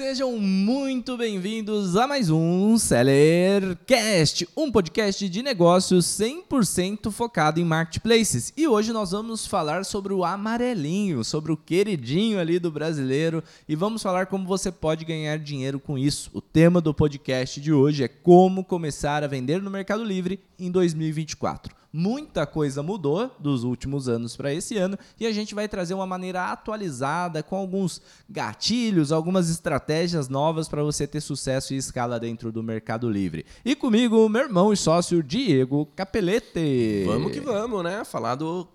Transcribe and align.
Sejam 0.00 0.38
muito 0.38 1.14
bem-vindos 1.14 1.94
a 1.94 2.06
mais 2.06 2.30
um 2.30 2.78
Sellercast, 2.78 4.48
um 4.56 4.72
podcast 4.72 5.28
de 5.28 5.42
negócios 5.42 6.06
100% 6.06 7.10
focado 7.10 7.60
em 7.60 7.64
marketplaces. 7.64 8.50
E 8.56 8.66
hoje 8.66 8.94
nós 8.94 9.10
vamos 9.10 9.46
falar 9.46 9.84
sobre 9.84 10.14
o 10.14 10.24
amarelinho, 10.24 11.22
sobre 11.22 11.52
o 11.52 11.56
queridinho 11.56 12.40
ali 12.40 12.58
do 12.58 12.70
brasileiro 12.70 13.44
e 13.68 13.76
vamos 13.76 14.02
falar 14.02 14.24
como 14.24 14.46
você 14.46 14.72
pode 14.72 15.04
ganhar 15.04 15.38
dinheiro 15.38 15.78
com 15.78 15.98
isso. 15.98 16.30
O 16.32 16.40
tema 16.40 16.80
do 16.80 16.94
podcast 16.94 17.60
de 17.60 17.70
hoje 17.70 18.02
é 18.02 18.08
como 18.08 18.64
começar 18.64 19.22
a 19.22 19.26
vender 19.26 19.60
no 19.60 19.70
Mercado 19.70 20.02
Livre 20.02 20.40
em 20.58 20.70
2024. 20.70 21.79
Muita 21.92 22.46
coisa 22.46 22.84
mudou 22.84 23.34
dos 23.38 23.64
últimos 23.64 24.08
anos 24.08 24.36
para 24.36 24.54
esse 24.54 24.76
ano 24.76 24.96
e 25.18 25.26
a 25.26 25.32
gente 25.32 25.54
vai 25.56 25.68
trazer 25.68 25.92
uma 25.92 26.06
maneira 26.06 26.52
atualizada 26.52 27.42
com 27.42 27.56
alguns 27.56 28.00
gatilhos, 28.28 29.10
algumas 29.10 29.50
estratégias 29.50 30.28
novas 30.28 30.68
para 30.68 30.84
você 30.84 31.04
ter 31.04 31.20
sucesso 31.20 31.74
e 31.74 31.76
escala 31.76 32.20
dentro 32.20 32.52
do 32.52 32.62
Mercado 32.62 33.10
Livre. 33.10 33.44
E 33.64 33.74
comigo, 33.74 34.28
meu 34.28 34.42
irmão 34.42 34.72
e 34.72 34.76
sócio 34.76 35.20
Diego 35.20 35.86
Capelete. 35.96 37.04
Vamos 37.06 37.32
que 37.32 37.40
vamos, 37.40 37.82
né? 37.82 38.04
Falar 38.04 38.36
do, 38.36 38.68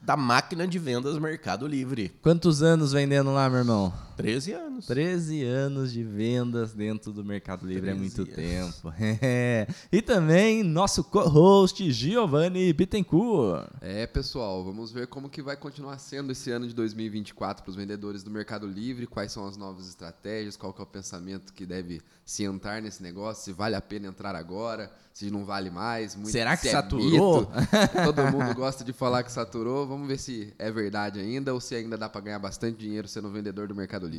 da 0.00 0.16
máquina 0.16 0.66
de 0.66 0.78
vendas 0.78 1.18
Mercado 1.18 1.66
Livre. 1.66 2.10
Quantos 2.22 2.62
anos 2.62 2.92
vendendo 2.92 3.32
lá, 3.34 3.50
meu 3.50 3.58
irmão? 3.58 3.92
13 4.22 4.52
anos. 4.52 4.86
13 4.86 5.44
anos 5.44 5.92
de 5.92 6.02
vendas 6.02 6.72
dentro 6.72 7.12
do 7.12 7.24
Mercado 7.24 7.66
Livre 7.66 7.90
é 7.90 7.94
muito 7.94 8.22
anos. 8.22 8.34
tempo. 8.34 8.92
É. 9.24 9.66
E 9.90 10.00
também 10.00 10.62
nosso 10.62 11.04
co-host 11.04 11.90
Giovanni 11.92 12.72
Bittencourt. 12.72 13.68
É, 13.80 14.06
pessoal, 14.06 14.64
vamos 14.64 14.90
ver 14.90 15.06
como 15.06 15.28
que 15.28 15.42
vai 15.42 15.56
continuar 15.56 15.98
sendo 15.98 16.32
esse 16.32 16.50
ano 16.50 16.66
de 16.66 16.74
2024 16.74 17.62
para 17.62 17.70
os 17.70 17.76
vendedores 17.76 18.22
do 18.22 18.30
Mercado 18.30 18.66
Livre, 18.66 19.06
quais 19.06 19.32
são 19.32 19.46
as 19.46 19.56
novas 19.56 19.88
estratégias, 19.88 20.56
qual 20.56 20.72
que 20.72 20.80
é 20.80 20.84
o 20.84 20.86
pensamento 20.86 21.52
que 21.52 21.66
deve 21.66 22.00
se 22.24 22.44
entrar 22.44 22.80
nesse 22.80 23.02
negócio, 23.02 23.44
se 23.44 23.52
vale 23.52 23.74
a 23.74 23.80
pena 23.80 24.08
entrar 24.08 24.34
agora, 24.34 24.90
se 25.12 25.30
não 25.30 25.44
vale 25.44 25.70
mais. 25.70 26.14
Muito, 26.14 26.30
Será 26.30 26.56
que 26.56 26.68
saturou? 26.68 27.50
É 27.72 28.04
Todo 28.04 28.22
mundo 28.30 28.54
gosta 28.54 28.82
de 28.82 28.92
falar 28.92 29.22
que 29.22 29.30
saturou. 29.30 29.86
Vamos 29.86 30.08
ver 30.08 30.18
se 30.18 30.52
é 30.58 30.70
verdade 30.70 31.20
ainda 31.20 31.52
ou 31.52 31.60
se 31.60 31.74
ainda 31.74 31.98
dá 31.98 32.08
para 32.08 32.20
ganhar 32.22 32.38
bastante 32.38 32.78
dinheiro 32.78 33.06
sendo 33.06 33.30
vendedor 33.30 33.68
do 33.68 33.74
Mercado 33.74 34.06
Livre. 34.06 34.11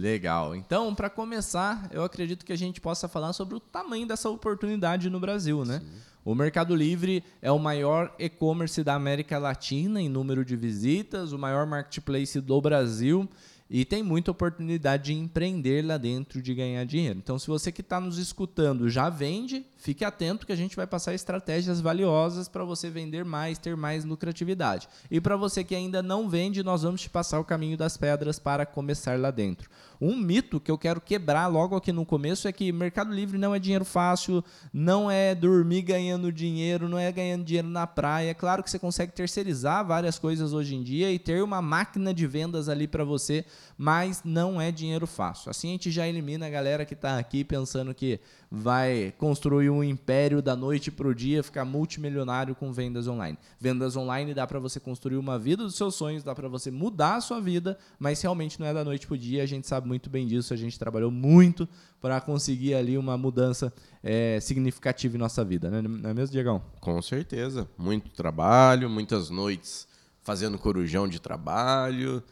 Legal. 0.00 0.54
Então, 0.54 0.94
para 0.94 1.10
começar, 1.10 1.88
eu 1.92 2.04
acredito 2.04 2.44
que 2.44 2.52
a 2.52 2.56
gente 2.56 2.80
possa 2.80 3.08
falar 3.08 3.32
sobre 3.32 3.54
o 3.54 3.60
tamanho 3.60 4.06
dessa 4.06 4.28
oportunidade 4.28 5.10
no 5.10 5.20
Brasil, 5.20 5.64
né? 5.64 5.80
Sim. 5.80 5.86
O 6.24 6.34
Mercado 6.34 6.76
Livre 6.76 7.24
é 7.40 7.50
o 7.50 7.58
maior 7.58 8.14
e-commerce 8.18 8.84
da 8.84 8.94
América 8.94 9.38
Latina 9.38 10.00
em 10.00 10.08
número 10.08 10.44
de 10.44 10.54
visitas, 10.54 11.32
o 11.32 11.38
maior 11.38 11.66
marketplace 11.66 12.40
do 12.40 12.60
Brasil 12.60 13.28
e 13.70 13.84
tem 13.84 14.02
muita 14.02 14.32
oportunidade 14.32 15.04
de 15.04 15.14
empreender 15.14 15.84
lá 15.84 15.96
dentro, 15.96 16.42
de 16.42 16.52
ganhar 16.52 16.84
dinheiro. 16.84 17.20
Então, 17.20 17.38
se 17.38 17.46
você 17.46 17.70
que 17.70 17.82
está 17.82 18.00
nos 18.00 18.18
escutando 18.18 18.90
já 18.90 19.08
vende, 19.08 19.64
fique 19.76 20.04
atento 20.04 20.44
que 20.44 20.52
a 20.52 20.56
gente 20.56 20.74
vai 20.74 20.88
passar 20.88 21.14
estratégias 21.14 21.80
valiosas 21.80 22.48
para 22.48 22.64
você 22.64 22.90
vender 22.90 23.24
mais, 23.24 23.58
ter 23.58 23.76
mais 23.76 24.04
lucratividade. 24.04 24.88
E 25.08 25.20
para 25.20 25.36
você 25.36 25.62
que 25.62 25.76
ainda 25.76 26.02
não 26.02 26.28
vende, 26.28 26.64
nós 26.64 26.82
vamos 26.82 27.00
te 27.00 27.08
passar 27.08 27.38
o 27.38 27.44
caminho 27.44 27.76
das 27.76 27.96
pedras 27.96 28.40
para 28.40 28.66
começar 28.66 29.16
lá 29.16 29.30
dentro. 29.30 29.70
Um 30.00 30.16
mito 30.16 30.58
que 30.58 30.70
eu 30.70 30.78
quero 30.78 31.00
quebrar 31.00 31.46
logo 31.46 31.76
aqui 31.76 31.92
no 31.92 32.06
começo 32.06 32.48
é 32.48 32.52
que 32.52 32.72
Mercado 32.72 33.12
Livre 33.12 33.36
não 33.36 33.54
é 33.54 33.58
dinheiro 33.58 33.84
fácil, 33.84 34.42
não 34.72 35.10
é 35.10 35.34
dormir 35.34 35.82
ganhando 35.82 36.32
dinheiro, 36.32 36.88
não 36.88 36.98
é 36.98 37.12
ganhando 37.12 37.44
dinheiro 37.44 37.68
na 37.68 37.86
praia. 37.86 38.30
É 38.30 38.34
claro 38.34 38.62
que 38.62 38.70
você 38.70 38.78
consegue 38.78 39.12
terceirizar 39.12 39.86
várias 39.86 40.18
coisas 40.18 40.54
hoje 40.54 40.74
em 40.74 40.82
dia 40.82 41.12
e 41.12 41.18
ter 41.18 41.42
uma 41.42 41.60
máquina 41.60 42.14
de 42.14 42.26
vendas 42.26 42.68
ali 42.68 42.88
para 42.88 43.04
você, 43.04 43.44
mas 43.76 44.22
não 44.24 44.58
é 44.58 44.72
dinheiro 44.72 45.06
fácil. 45.06 45.50
Assim 45.50 45.68
a 45.68 45.72
gente 45.72 45.90
já 45.90 46.08
elimina 46.08 46.46
a 46.46 46.50
galera 46.50 46.86
que 46.86 46.94
está 46.94 47.18
aqui 47.18 47.44
pensando 47.44 47.94
que 47.94 48.20
vai 48.50 49.14
construir 49.16 49.70
um 49.70 49.84
império 49.84 50.42
da 50.42 50.56
noite 50.56 50.90
para 50.90 51.06
o 51.06 51.14
dia, 51.14 51.42
ficar 51.42 51.64
multimilionário 51.64 52.54
com 52.54 52.72
vendas 52.72 53.06
online. 53.06 53.38
Vendas 53.60 53.96
online 53.96 54.34
dá 54.34 54.44
para 54.44 54.58
você 54.58 54.80
construir 54.80 55.16
uma 55.16 55.38
vida 55.38 55.62
dos 55.62 55.76
seus 55.76 55.94
sonhos, 55.94 56.24
dá 56.24 56.34
para 56.34 56.48
você 56.48 56.68
mudar 56.68 57.16
a 57.16 57.20
sua 57.20 57.40
vida, 57.40 57.78
mas 57.98 58.20
realmente 58.20 58.58
não 58.58 58.66
é 58.66 58.74
da 58.74 58.84
noite 58.84 59.06
para 59.06 59.14
o 59.14 59.18
dia. 59.18 59.44
A 59.44 59.46
gente 59.46 59.68
sabe 59.68 59.86
muito 59.86 60.10
bem 60.10 60.26
disso, 60.26 60.52
a 60.52 60.56
gente 60.56 60.76
trabalhou 60.76 61.12
muito 61.12 61.68
para 62.00 62.20
conseguir 62.20 62.74
ali 62.74 62.98
uma 62.98 63.16
mudança 63.16 63.72
é, 64.02 64.40
significativa 64.40 65.14
em 65.16 65.20
nossa 65.20 65.44
vida, 65.44 65.70
né? 65.70 65.80
não 65.80 66.10
é 66.10 66.14
mesmo, 66.14 66.32
Diegão? 66.32 66.60
Com 66.80 67.00
certeza. 67.00 67.68
Muito 67.78 68.10
trabalho, 68.10 68.90
muitas 68.90 69.30
noites 69.30 69.86
fazendo 70.22 70.58
corujão 70.58 71.06
de 71.06 71.20
trabalho. 71.20 72.22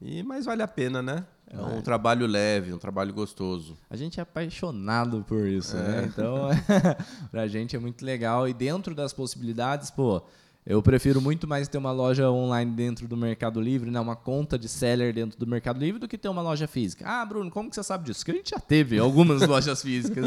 E 0.00 0.22
mas 0.22 0.46
vale 0.46 0.62
a 0.62 0.68
pena, 0.68 1.02
né? 1.02 1.26
É 1.50 1.60
um 1.60 1.80
trabalho 1.80 2.26
leve, 2.26 2.72
um 2.72 2.78
trabalho 2.78 3.12
gostoso. 3.12 3.76
A 3.88 3.96
gente 3.96 4.20
é 4.20 4.22
apaixonado 4.22 5.24
por 5.26 5.46
isso, 5.46 5.76
né? 5.76 5.82
é. 5.82 6.00
né? 6.02 6.08
Então, 6.12 6.48
pra 7.30 7.46
gente 7.48 7.74
é 7.74 7.78
muito 7.78 8.04
legal. 8.04 8.48
E 8.48 8.52
dentro 8.52 8.94
das 8.94 9.12
possibilidades, 9.12 9.90
pô, 9.90 10.22
eu 10.68 10.82
prefiro 10.82 11.18
muito 11.18 11.48
mais 11.48 11.66
ter 11.66 11.78
uma 11.78 11.90
loja 11.90 12.30
online 12.30 12.70
dentro 12.70 13.08
do 13.08 13.16
Mercado 13.16 13.58
Livre, 13.58 13.90
né? 13.90 13.98
uma 13.98 14.14
conta 14.14 14.58
de 14.58 14.68
seller 14.68 15.14
dentro 15.14 15.38
do 15.38 15.46
Mercado 15.46 15.80
Livre, 15.80 15.98
do 15.98 16.06
que 16.06 16.18
ter 16.18 16.28
uma 16.28 16.42
loja 16.42 16.68
física. 16.68 17.06
Ah, 17.08 17.24
Bruno, 17.24 17.50
como 17.50 17.70
que 17.70 17.74
você 17.74 17.82
sabe 17.82 18.04
disso? 18.04 18.22
Que 18.22 18.32
a 18.32 18.34
gente 18.34 18.50
já 18.50 18.60
teve 18.60 18.98
algumas 18.98 19.40
lojas 19.48 19.80
físicas. 19.80 20.26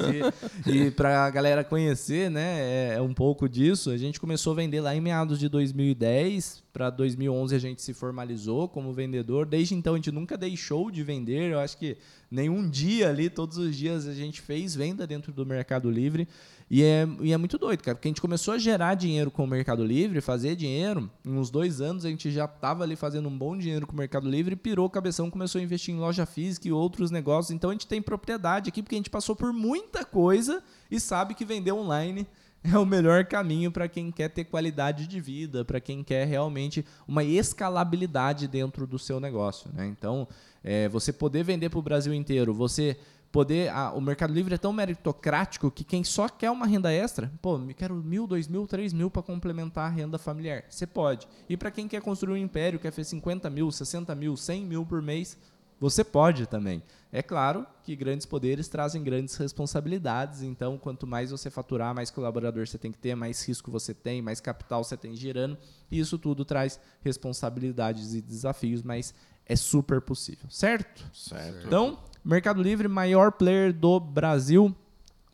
E, 0.65 0.71
e 0.71 0.89
para 0.89 1.27
a 1.27 1.29
galera 1.29 1.63
conhecer 1.63 2.31
né, 2.31 2.59
é, 2.59 2.93
é 2.95 3.01
um 3.01 3.13
pouco 3.13 3.47
disso, 3.47 3.91
a 3.91 3.97
gente 3.97 4.19
começou 4.19 4.53
a 4.53 4.55
vender 4.55 4.81
lá 4.81 4.95
em 4.95 4.99
meados 4.99 5.37
de 5.37 5.47
2010. 5.47 6.63
Para 6.73 6.89
2011 6.89 7.55
a 7.55 7.59
gente 7.59 7.83
se 7.83 7.93
formalizou 7.93 8.67
como 8.67 8.91
vendedor. 8.91 9.45
Desde 9.45 9.75
então 9.75 9.93
a 9.93 9.97
gente 9.97 10.11
nunca 10.11 10.35
deixou 10.35 10.89
de 10.89 11.03
vender. 11.03 11.51
Eu 11.51 11.59
acho 11.59 11.77
que 11.77 11.97
nenhum 12.31 12.67
dia 12.67 13.09
ali, 13.09 13.29
todos 13.29 13.57
os 13.57 13.75
dias 13.75 14.07
a 14.07 14.13
gente 14.13 14.39
fez 14.39 14.73
venda 14.73 15.05
dentro 15.05 15.33
do 15.33 15.45
Mercado 15.45 15.91
Livre. 15.91 16.27
E 16.69 16.81
é, 16.81 17.05
e 17.19 17.33
é 17.33 17.37
muito 17.37 17.57
doido, 17.57 17.83
cara, 17.83 17.95
porque 17.95 18.07
a 18.07 18.11
gente 18.11 18.21
começou 18.21 18.53
a 18.53 18.57
gerar 18.57 18.95
dinheiro 18.95 19.29
com 19.29 19.43
o 19.43 19.47
Mercado 19.47 19.83
Livre, 19.83 20.21
fazer 20.21 20.55
dinheiro. 20.55 21.11
Em 21.25 21.37
uns 21.37 21.49
dois 21.49 21.81
anos 21.81 22.05
a 22.05 22.09
gente 22.09 22.31
já 22.31 22.45
estava 22.45 22.85
ali 22.85 22.95
fazendo 22.95 23.27
um 23.27 23.37
bom 23.37 23.57
dinheiro 23.57 23.85
com 23.85 23.91
o 23.91 23.97
Mercado 23.97 24.29
Livre, 24.29 24.55
pirou 24.55 24.85
o 24.85 24.89
cabeção, 24.89 25.29
começou 25.29 25.59
a 25.59 25.63
investir 25.63 25.93
em 25.93 25.99
loja 25.99 26.25
física 26.25 26.69
e 26.69 26.71
outros 26.71 27.11
negócios. 27.11 27.53
Então 27.53 27.71
a 27.71 27.73
gente 27.73 27.87
tem 27.87 28.01
propriedade 28.01 28.69
aqui, 28.69 28.81
porque 28.81 28.95
a 28.95 28.99
gente 28.99 29.09
passou 29.09 29.35
por 29.35 29.51
muita 29.51 30.05
coisa 30.05 30.63
e 30.89 30.97
sabe 30.97 31.33
que 31.33 31.43
vender 31.43 31.73
online 31.73 32.25
é 32.63 32.77
o 32.77 32.85
melhor 32.85 33.25
caminho 33.25 33.71
para 33.71 33.87
quem 33.87 34.11
quer 34.11 34.29
ter 34.29 34.45
qualidade 34.45 35.07
de 35.07 35.19
vida, 35.19 35.65
para 35.65 35.79
quem 35.79 36.03
quer 36.03 36.25
realmente 36.25 36.85
uma 37.07 37.23
escalabilidade 37.23 38.47
dentro 38.47 38.85
do 38.85 38.99
seu 38.99 39.19
negócio. 39.19 39.69
Né? 39.73 39.87
Então, 39.87 40.27
é, 40.63 40.87
você 40.89 41.11
poder 41.11 41.43
vender 41.43 41.69
para 41.69 41.79
o 41.79 41.81
Brasil 41.81 42.13
inteiro, 42.13 42.53
você 42.53 42.97
poder. 43.31 43.71
O 43.95 44.01
Mercado 44.01 44.33
Livre 44.33 44.53
é 44.53 44.57
tão 44.57 44.73
meritocrático 44.73 45.71
que 45.71 45.83
quem 45.83 46.03
só 46.03 46.27
quer 46.27 46.51
uma 46.51 46.65
renda 46.65 46.91
extra, 46.91 47.31
pô, 47.41 47.57
me 47.57 47.73
quero 47.73 47.95
mil, 47.95 48.27
dois 48.27 48.47
mil, 48.47 48.67
três 48.67 48.93
mil 48.93 49.09
para 49.09 49.21
complementar 49.21 49.85
a 49.85 49.93
renda 49.93 50.17
familiar. 50.17 50.63
Você 50.69 50.85
pode. 50.85 51.27
E 51.47 51.55
para 51.55 51.71
quem 51.71 51.87
quer 51.87 52.01
construir 52.01 52.33
um 52.33 52.43
império, 52.43 52.79
quer 52.79 52.91
fazer 52.91 53.05
50 53.05 53.49
mil, 53.49 53.71
60 53.71 54.13
mil, 54.15 54.35
100 54.35 54.65
mil 54.65 54.85
por 54.85 55.01
mês, 55.01 55.37
você 55.79 56.03
pode 56.03 56.45
também. 56.45 56.83
É 57.11 57.23
claro 57.23 57.65
que 57.83 57.95
grandes 57.95 58.25
poderes 58.25 58.67
trazem 58.67 59.03
grandes 59.03 59.35
responsabilidades, 59.35 60.43
então 60.43 60.77
quanto 60.77 61.07
mais 61.07 61.31
você 61.31 61.49
faturar, 61.49 61.95
mais 61.95 62.11
colaborador 62.11 62.67
você 62.67 62.77
tem 62.77 62.91
que 62.91 62.99
ter, 62.99 63.15
mais 63.15 63.45
risco 63.45 63.71
você 63.71 63.93
tem, 63.93 64.21
mais 64.21 64.39
capital 64.39 64.83
você 64.83 64.95
tem 64.95 65.15
girando, 65.15 65.57
e 65.89 65.99
isso 65.99 66.19
tudo 66.19 66.45
traz 66.45 66.79
responsabilidades 67.03 68.13
e 68.13 68.21
desafios, 68.21 68.83
mas 68.83 69.13
é 69.45 69.55
super 69.55 70.01
possível, 70.01 70.49
certo? 70.49 71.09
Certo. 71.13 71.65
Então, 71.65 71.99
Mercado 72.23 72.61
Livre, 72.61 72.87
maior 72.87 73.31
player 73.31 73.73
do 73.73 73.99
Brasil. 73.99 74.75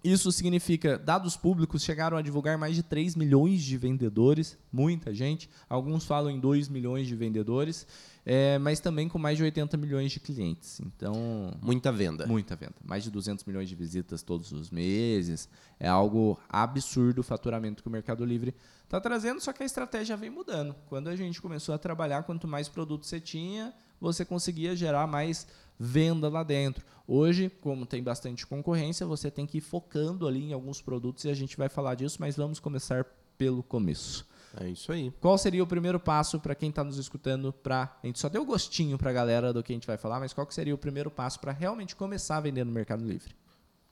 Isso 0.03 0.31
significa, 0.31 0.97
dados 0.97 1.35
públicos 1.35 1.83
chegaram 1.83 2.15
a 2.15 2.21
divulgar 2.21 2.57
mais 2.57 2.75
de 2.75 2.83
3 2.83 3.15
milhões 3.15 3.61
de 3.61 3.77
vendedores, 3.77 4.57
muita 4.71 5.13
gente. 5.13 5.49
Alguns 5.67 6.05
falam 6.05 6.31
em 6.31 6.39
2 6.39 6.69
milhões 6.69 7.07
de 7.07 7.15
vendedores, 7.15 7.85
é, 8.25 8.57
mas 8.57 8.79
também 8.79 9.09
com 9.09 9.19
mais 9.19 9.37
de 9.37 9.43
80 9.43 9.75
milhões 9.75 10.11
de 10.11 10.19
clientes. 10.19 10.79
Então, 10.79 11.51
muita 11.61 11.91
venda. 11.91 12.25
Muita 12.25 12.55
venda. 12.55 12.75
Mais 12.85 13.03
de 13.03 13.11
200 13.11 13.43
milhões 13.43 13.67
de 13.67 13.75
visitas 13.75 14.21
todos 14.21 14.51
os 14.53 14.69
meses. 14.69 15.49
É 15.79 15.89
algo 15.89 16.39
absurdo 16.47 17.19
o 17.19 17.23
faturamento 17.23 17.81
que 17.81 17.89
o 17.89 17.91
Mercado 17.91 18.23
Livre 18.23 18.55
está 18.83 19.01
trazendo, 19.01 19.41
só 19.41 19.51
que 19.51 19.63
a 19.63 19.65
estratégia 19.65 20.15
vem 20.15 20.29
mudando. 20.29 20.73
Quando 20.87 21.09
a 21.09 21.15
gente 21.15 21.41
começou 21.41 21.75
a 21.75 21.77
trabalhar, 21.77 22.23
quanto 22.23 22.47
mais 22.47 22.69
produtos 22.69 23.09
você 23.09 23.19
tinha, 23.19 23.73
você 23.99 24.23
conseguia 24.23 24.75
gerar 24.75 25.07
mais 25.07 25.47
venda 25.79 26.29
lá 26.29 26.43
dentro. 26.43 26.85
Hoje, 27.07 27.49
como 27.61 27.85
tem 27.85 28.03
bastante 28.03 28.45
concorrência, 28.45 29.05
você 29.05 29.31
tem 29.31 29.45
que 29.45 29.59
ir 29.59 29.61
focando 29.61 30.27
ali 30.27 30.49
em 30.49 30.53
alguns 30.53 30.81
produtos 30.81 31.23
e 31.23 31.29
a 31.29 31.33
gente 31.33 31.55
vai 31.55 31.69
falar 31.69 31.95
disso, 31.95 32.17
mas 32.19 32.35
vamos 32.35 32.59
começar 32.59 33.05
pelo 33.37 33.63
começo. 33.63 34.27
É 34.59 34.67
isso 34.67 34.91
aí. 34.91 35.13
Qual 35.21 35.37
seria 35.37 35.63
o 35.63 35.67
primeiro 35.67 35.99
passo 35.99 36.39
para 36.39 36.55
quem 36.55 36.69
está 36.69 36.83
nos 36.83 36.97
escutando? 36.97 37.53
Pra, 37.53 37.97
a 38.03 38.07
gente 38.07 38.19
só 38.19 38.27
deu 38.27 38.43
gostinho 38.43 38.97
para 38.97 39.11
a 39.11 39.13
galera 39.13 39.53
do 39.53 39.63
que 39.63 39.71
a 39.71 39.75
gente 39.75 39.87
vai 39.87 39.97
falar, 39.97 40.19
mas 40.19 40.33
qual 40.33 40.49
seria 40.49 40.73
o 40.73 40.77
primeiro 40.77 41.11
passo 41.11 41.39
para 41.39 41.51
realmente 41.51 41.95
começar 41.95 42.37
a 42.37 42.41
vender 42.41 42.63
no 42.63 42.71
Mercado 42.71 43.05
Livre? 43.05 43.35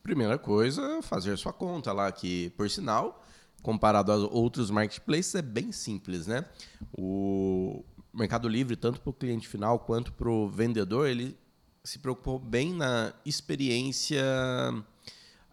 Primeira 0.01 0.38
coisa, 0.38 1.01
fazer 1.01 1.38
sua 1.38 1.54
conta 1.54 1.94
lá, 1.94 2.12
que 2.12 2.50
por 2.51 2.69
sinal, 2.69 3.24
comparado 3.62 4.12
a 4.12 4.16
outros 4.16 4.69
marketplaces, 4.69 5.36
é 5.36 5.42
bem 5.42 5.72
simples, 5.72 6.28
né? 6.28 6.46
O 6.98 7.84
Mercado 8.15 8.47
Livre, 8.47 8.75
tanto 8.75 9.01
para 9.01 9.09
o 9.09 9.13
cliente 9.13 9.47
final 9.47 9.79
quanto 9.79 10.13
para 10.13 10.29
o 10.29 10.47
vendedor, 10.47 11.07
ele 11.07 11.38
se 11.83 12.00
preocupou 12.00 12.39
bem 12.39 12.73
na 12.73 13.13
experiência 13.25 14.23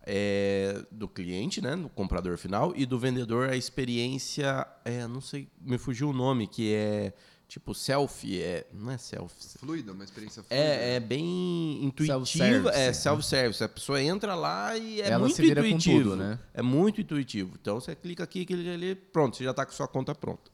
é, 0.05 0.85
do 0.91 1.09
cliente, 1.09 1.61
né, 1.61 1.77
do 1.77 1.89
comprador 1.89 2.39
final, 2.39 2.73
e 2.77 2.87
do 2.87 2.99
vendedor 2.99 3.51
a 3.51 3.57
experiência, 3.57 4.67
é, 4.85 5.07
não 5.07 5.21
sei, 5.21 5.49
me 5.61 5.77
fugiu 5.79 6.11
o 6.11 6.13
nome, 6.13 6.47
que 6.47 6.73
é 6.73 7.13
tipo 7.49 7.75
selfie, 7.75 8.41
é, 8.41 8.67
não 8.73 8.91
é 8.91 8.97
selfie. 8.97 9.59
Fluida, 9.59 9.93
uma 9.93 10.05
experiência 10.05 10.43
fluida. 10.43 10.65
É, 10.65 10.95
é 10.95 11.01
bem 11.01 11.85
intuitiva, 11.85 12.25
Self-service, 12.25 12.79
é 12.79 12.93
self-service. 12.95 13.65
A 13.65 13.69
pessoa 13.69 14.03
entra 14.03 14.35
lá 14.35 14.75
e 14.75 15.03
é 15.03 15.09
Ela 15.09 15.19
muito 15.19 15.37
se 15.37 15.43
vira 15.43 15.61
com 15.61 15.69
intuitivo. 15.69 16.03
tudo, 16.03 16.17
né? 16.17 16.39
É 16.55 16.63
muito 16.63 17.03
intuitivo. 17.03 17.59
Então 17.61 17.79
você 17.79 17.95
clica 17.95 18.25
aqui, 18.25 18.47
clica 18.47 18.73
ali, 18.73 18.95
pronto, 18.95 19.37
você 19.37 19.45
já 19.45 19.51
está 19.51 19.67
com 19.67 19.73
sua 19.73 19.87
conta 19.87 20.15
pronta. 20.15 20.51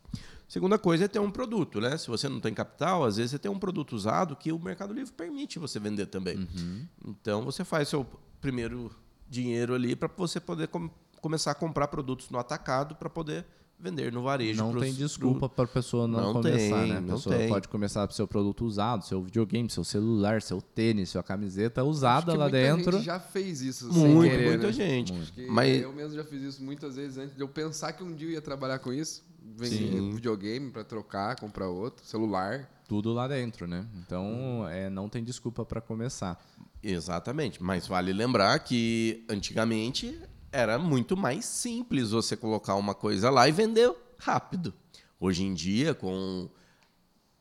Segunda 0.48 0.78
coisa 0.78 1.04
é 1.04 1.08
ter 1.08 1.18
um 1.18 1.30
produto, 1.30 1.78
né? 1.80 1.96
Se 1.98 2.08
você 2.08 2.26
não 2.28 2.40
tem 2.40 2.54
capital, 2.54 3.04
às 3.04 3.16
vezes 3.18 3.32
você 3.32 3.38
tem 3.38 3.50
um 3.50 3.58
produto 3.58 3.92
usado 3.94 4.34
que 4.34 4.50
o 4.50 4.58
Mercado 4.58 4.94
Livre 4.94 5.12
permite 5.12 5.58
você 5.58 5.78
vender 5.78 6.06
também. 6.06 6.38
Uhum. 6.38 6.86
Então 7.06 7.42
você 7.44 7.64
faz 7.64 7.88
seu 7.88 8.06
primeiro 8.40 8.90
dinheiro 9.28 9.74
ali 9.74 9.94
para 9.94 10.08
você 10.16 10.40
poder 10.40 10.68
com- 10.68 10.88
começar 11.20 11.50
a 11.50 11.54
comprar 11.54 11.88
produtos 11.88 12.30
no 12.30 12.38
atacado 12.38 12.94
para 12.94 13.10
poder 13.10 13.44
vender 13.80 14.10
no 14.12 14.22
varejo. 14.22 14.58
Não 14.60 14.70
pros- 14.70 14.82
tem 14.84 14.94
desculpa 14.94 15.48
para 15.50 15.64
a 15.64 15.68
pessoa 15.68 16.08
não, 16.08 16.20
Não 16.20 16.32
começar, 16.32 16.80
tem, 16.80 16.88
né? 16.92 16.96
A 16.96 17.00
não 17.02 17.14
pessoa 17.16 17.36
tem. 17.36 17.48
pode 17.48 17.68
começar 17.68 18.06
com 18.08 18.14
seu 18.14 18.26
produto 18.26 18.64
usado, 18.64 19.04
seu 19.04 19.22
videogame, 19.22 19.68
seu 19.70 19.84
celular, 19.84 20.40
seu 20.40 20.60
tênis, 20.62 21.10
sua 21.10 21.22
camiseta 21.22 21.84
usada 21.84 22.18
Acho 22.18 22.30
que 22.32 22.36
lá 22.38 22.44
muita 22.48 22.58
dentro. 22.58 22.92
gente 22.96 23.04
já 23.04 23.20
fez 23.20 23.60
isso 23.60 23.92
sem 23.92 24.08
Muito, 24.08 24.30
querer, 24.30 24.48
muita 24.48 24.66
né? 24.68 24.72
gente. 24.72 25.12
Que 25.32 25.46
Mas 25.46 25.82
eu 25.82 25.92
mesmo 25.92 26.14
já 26.16 26.24
fiz 26.24 26.42
isso 26.42 26.62
muitas 26.64 26.96
vezes 26.96 27.18
antes 27.18 27.36
de 27.36 27.42
eu 27.42 27.48
pensar 27.48 27.92
que 27.92 28.02
um 28.02 28.14
dia 28.14 28.28
eu 28.28 28.32
ia 28.32 28.40
trabalhar 28.42 28.78
com 28.78 28.92
isso. 28.92 29.27
Vender 29.56 29.98
Sim. 29.98 30.10
videogame 30.10 30.70
para 30.70 30.84
trocar, 30.84 31.36
comprar 31.36 31.68
outro, 31.68 32.04
celular. 32.04 32.68
Tudo 32.86 33.12
lá 33.12 33.26
dentro, 33.26 33.66
né? 33.66 33.86
Então, 33.96 34.66
é, 34.68 34.88
não 34.88 35.08
tem 35.08 35.22
desculpa 35.22 35.64
para 35.64 35.80
começar. 35.80 36.38
Exatamente, 36.82 37.62
mas 37.62 37.86
vale 37.86 38.12
lembrar 38.12 38.58
que 38.60 39.24
antigamente 39.28 40.20
era 40.52 40.78
muito 40.78 41.16
mais 41.16 41.44
simples 41.44 42.10
você 42.10 42.36
colocar 42.36 42.74
uma 42.74 42.94
coisa 42.94 43.30
lá 43.30 43.48
e 43.48 43.52
vender 43.52 43.92
rápido. 44.18 44.72
Hoje 45.20 45.44
em 45.44 45.52
dia, 45.52 45.94
com 45.94 46.48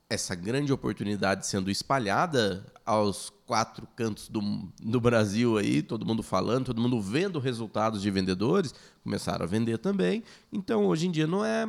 essa 0.09 0.33
grande 0.33 0.71
oportunidade 0.71 1.45
sendo 1.45 1.69
espalhada 1.69 2.65
aos 2.85 3.29
quatro 3.45 3.87
cantos 3.95 4.29
do, 4.29 4.41
do 4.81 5.01
Brasil 5.01 5.57
aí, 5.57 5.81
todo 5.81 6.05
mundo 6.05 6.23
falando, 6.23 6.65
todo 6.65 6.81
mundo 6.81 6.99
vendo 7.01 7.39
resultados 7.39 8.01
de 8.01 8.09
vendedores, 8.09 8.73
começaram 9.03 9.43
a 9.43 9.47
vender 9.47 9.77
também. 9.77 10.23
Então, 10.51 10.85
hoje 10.85 11.07
em 11.07 11.11
dia 11.11 11.27
não 11.27 11.43
é 11.43 11.67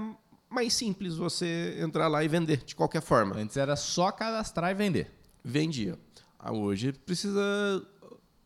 mais 0.51 0.73
simples 0.75 1.17
você 1.17 1.77
entrar 1.81 2.09
lá 2.09 2.25
e 2.25 2.29
vender 2.29 2.59
de 2.65 2.75
qualquer 2.75 3.03
forma 3.03 3.37
Antes 3.37 3.57
era 3.57 3.77
só 3.77 4.11
cadastrar 4.11 4.71
e 4.71 4.75
vender. 4.75 5.11
vendia. 5.45 5.99
Ah, 6.39 6.53
Hoje 6.53 6.93
precisa 6.93 7.41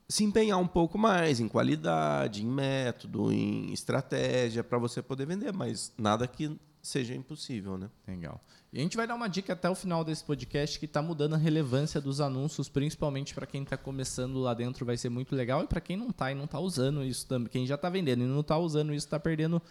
se 0.09 0.25
empenhar 0.25 0.59
um 0.59 0.67
pouco 0.67 0.99
mais 0.99 1.41
em 1.41 1.49
qualidade, 1.49 2.43
em 2.43 2.47
método, 2.47 3.33
em 3.33 3.73
estratégia 3.73 4.63
para 4.63 4.79
você 4.79 5.01
poder 5.01 5.27
vender, 5.27 5.53
mas 5.53 5.93
nada 5.97 6.27
que 6.27 6.59
seja 6.83 7.15
impossível, 7.15 7.79
né? 7.79 7.89
Legal. 8.07 8.41
E 8.73 8.79
a 8.79 8.83
gente 8.83 8.97
vai 8.97 9.07
dar 9.07 9.15
uma 9.15 9.29
dica 9.29 9.53
até 9.53 9.71
o 9.71 9.75
final 9.75 10.03
desse 10.05 10.25
podcast 10.25 10.79
que 10.79 10.87
está 10.87 11.01
mudando 11.01 11.35
a 11.35 11.39
relevância 11.39 12.01
dos 12.01 12.21
anúncios, 12.21 12.69
principalmente 12.69 13.35
para 13.35 13.47
quem 13.47 13.63
está 13.63 13.77
começando 13.77 14.41
lá 14.41 14.53
dentro, 14.53 14.85
vai 14.85 14.97
ser 14.97 15.09
muito 15.09 15.37
legal. 15.37 15.63
E 15.63 15.67
para 15.67 15.81
quem 15.81 15.97
não 15.97 16.09
está 16.09 16.33
e 16.33 16.35
não 16.35 16.45
está 16.45 16.59
usando 16.59 17.05
isso 17.05 17.27
também, 17.27 17.49
quem 17.49 17.67
já 17.67 17.77
está 17.77 17.89
vendendo 17.89 18.25
e 18.25 18.27
não 18.27 18.41
está 18.41 18.59
usando 18.59 18.93
isso, 18.93 19.07
está 19.07 19.21
perdendo 19.21 19.63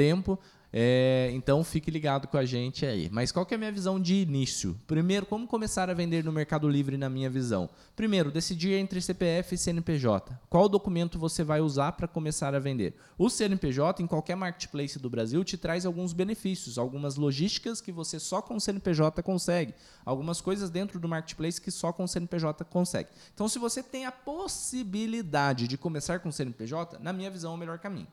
tempo. 0.00 0.38
É, 0.72 1.30
então 1.34 1.64
fique 1.64 1.90
ligado 1.90 2.26
com 2.28 2.38
a 2.38 2.44
gente 2.44 2.86
aí. 2.86 3.10
Mas 3.12 3.30
qual 3.30 3.44
que 3.44 3.52
é 3.52 3.56
a 3.56 3.58
minha 3.58 3.72
visão 3.72 4.00
de 4.00 4.14
início? 4.14 4.74
Primeiro, 4.86 5.26
como 5.26 5.46
começar 5.46 5.90
a 5.90 5.94
vender 5.94 6.24
no 6.24 6.32
Mercado 6.32 6.66
Livre 6.68 6.96
na 6.96 7.10
minha 7.10 7.28
visão? 7.28 7.68
Primeiro, 7.94 8.30
decidir 8.30 8.74
entre 8.74 9.00
CPF 9.02 9.54
e 9.54 9.58
CNPJ. 9.58 10.38
Qual 10.48 10.68
documento 10.70 11.18
você 11.18 11.42
vai 11.42 11.60
usar 11.60 11.92
para 11.92 12.08
começar 12.08 12.54
a 12.54 12.58
vender? 12.58 12.94
O 13.18 13.28
CNPJ, 13.28 14.02
em 14.02 14.06
qualquer 14.06 14.36
marketplace 14.36 14.98
do 14.98 15.10
Brasil, 15.10 15.44
te 15.44 15.58
traz 15.58 15.84
alguns 15.84 16.14
benefícios, 16.14 16.78
algumas 16.78 17.16
logísticas 17.16 17.80
que 17.80 17.92
você 17.92 18.18
só 18.18 18.40
com 18.40 18.54
o 18.54 18.60
CNPJ 18.60 19.22
consegue, 19.22 19.74
algumas 20.04 20.40
coisas 20.40 20.70
dentro 20.70 20.98
do 20.98 21.08
marketplace 21.08 21.60
que 21.60 21.70
só 21.70 21.92
com 21.92 22.04
o 22.04 22.08
CNPJ 22.08 22.64
consegue. 22.64 23.10
Então, 23.34 23.48
se 23.48 23.58
você 23.58 23.82
tem 23.82 24.06
a 24.06 24.12
possibilidade 24.12 25.66
de 25.66 25.76
começar 25.76 26.20
com 26.20 26.28
o 26.28 26.32
CNPJ, 26.32 26.98
na 27.00 27.12
minha 27.12 27.30
visão 27.30 27.52
é 27.52 27.54
o 27.56 27.58
melhor 27.58 27.78
caminho. 27.80 28.08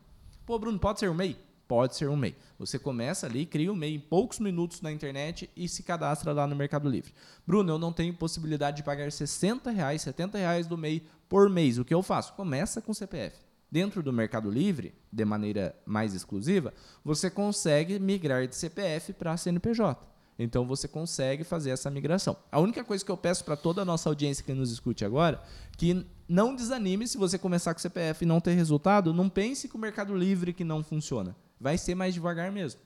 Pô, 0.46 0.58
Bruno, 0.58 0.80
pode 0.80 1.00
ser 1.00 1.10
um 1.10 1.14
MEI? 1.14 1.47
Pode 1.68 1.96
ser 1.96 2.10
um 2.10 2.16
MEI. 2.16 2.36
Você 2.58 2.80
começa 2.80 3.26
ali, 3.26 3.46
cria 3.46 3.72
um 3.72 3.76
MEI 3.76 3.96
em 3.96 4.00
poucos 4.00 4.40
minutos 4.40 4.82
na 4.82 4.92
internet 4.92 5.50
e 5.56 5.68
se 5.68 5.84
cadastra 5.84 6.32
lá 6.32 6.48
no 6.48 6.56
Mercado 6.56 6.90
Livre. 6.90 7.14
Bruno, 7.46 7.74
eu 7.74 7.78
não 7.78 7.92
tenho 7.92 8.14
possibilidade 8.14 8.78
de 8.78 8.84
pagar 8.84 9.12
60 9.12 9.70
reais, 9.70 10.02
70 10.02 10.38
reais 10.38 10.66
do 10.66 10.78
MEI 10.78 11.06
por 11.28 11.50
mês. 11.50 11.78
O 11.78 11.84
que 11.84 11.94
eu 11.94 12.02
faço? 12.02 12.34
Começa 12.34 12.82
com 12.82 12.94
CPF. 12.94 13.36
Dentro 13.70 14.02
do 14.02 14.14
Mercado 14.14 14.50
Livre, 14.50 14.94
de 15.12 15.26
maneira 15.26 15.76
mais 15.86 16.14
exclusiva, 16.14 16.74
você 17.04 17.30
consegue 17.30 18.00
migrar 18.00 18.48
de 18.48 18.56
CPF 18.56 19.12
para 19.12 19.36
CNPJ. 19.36 20.08
Então 20.40 20.66
você 20.66 20.88
consegue 20.88 21.44
fazer 21.44 21.72
essa 21.72 21.90
migração. 21.90 22.38
A 22.50 22.60
única 22.60 22.84
coisa 22.84 23.04
que 23.04 23.12
eu 23.12 23.18
peço 23.18 23.44
para 23.44 23.58
toda 23.58 23.82
a 23.82 23.86
nossa 23.86 24.08
audiência 24.08 24.44
que 24.44 24.54
nos 24.54 24.72
escute 24.72 25.04
agora, 25.04 25.42
que 25.78 26.06
não 26.30 26.56
desanime 26.56 27.08
se 27.08 27.18
você 27.18 27.38
começar 27.38 27.74
com 27.74 27.80
CPF 27.80 28.24
e 28.24 28.28
não 28.28 28.40
ter 28.40 28.54
resultado, 28.54 29.14
não 29.14 29.28
pense 29.28 29.68
que 29.68 29.76
o 29.76 29.80
Mercado 29.80 30.16
Livre 30.16 30.54
que 30.54 30.64
não 30.64 30.84
funciona. 30.84 31.36
Vai 31.60 31.78
ser 31.78 31.96
mais 31.96 32.14
devagar 32.14 32.52
mesmo. 32.52 32.82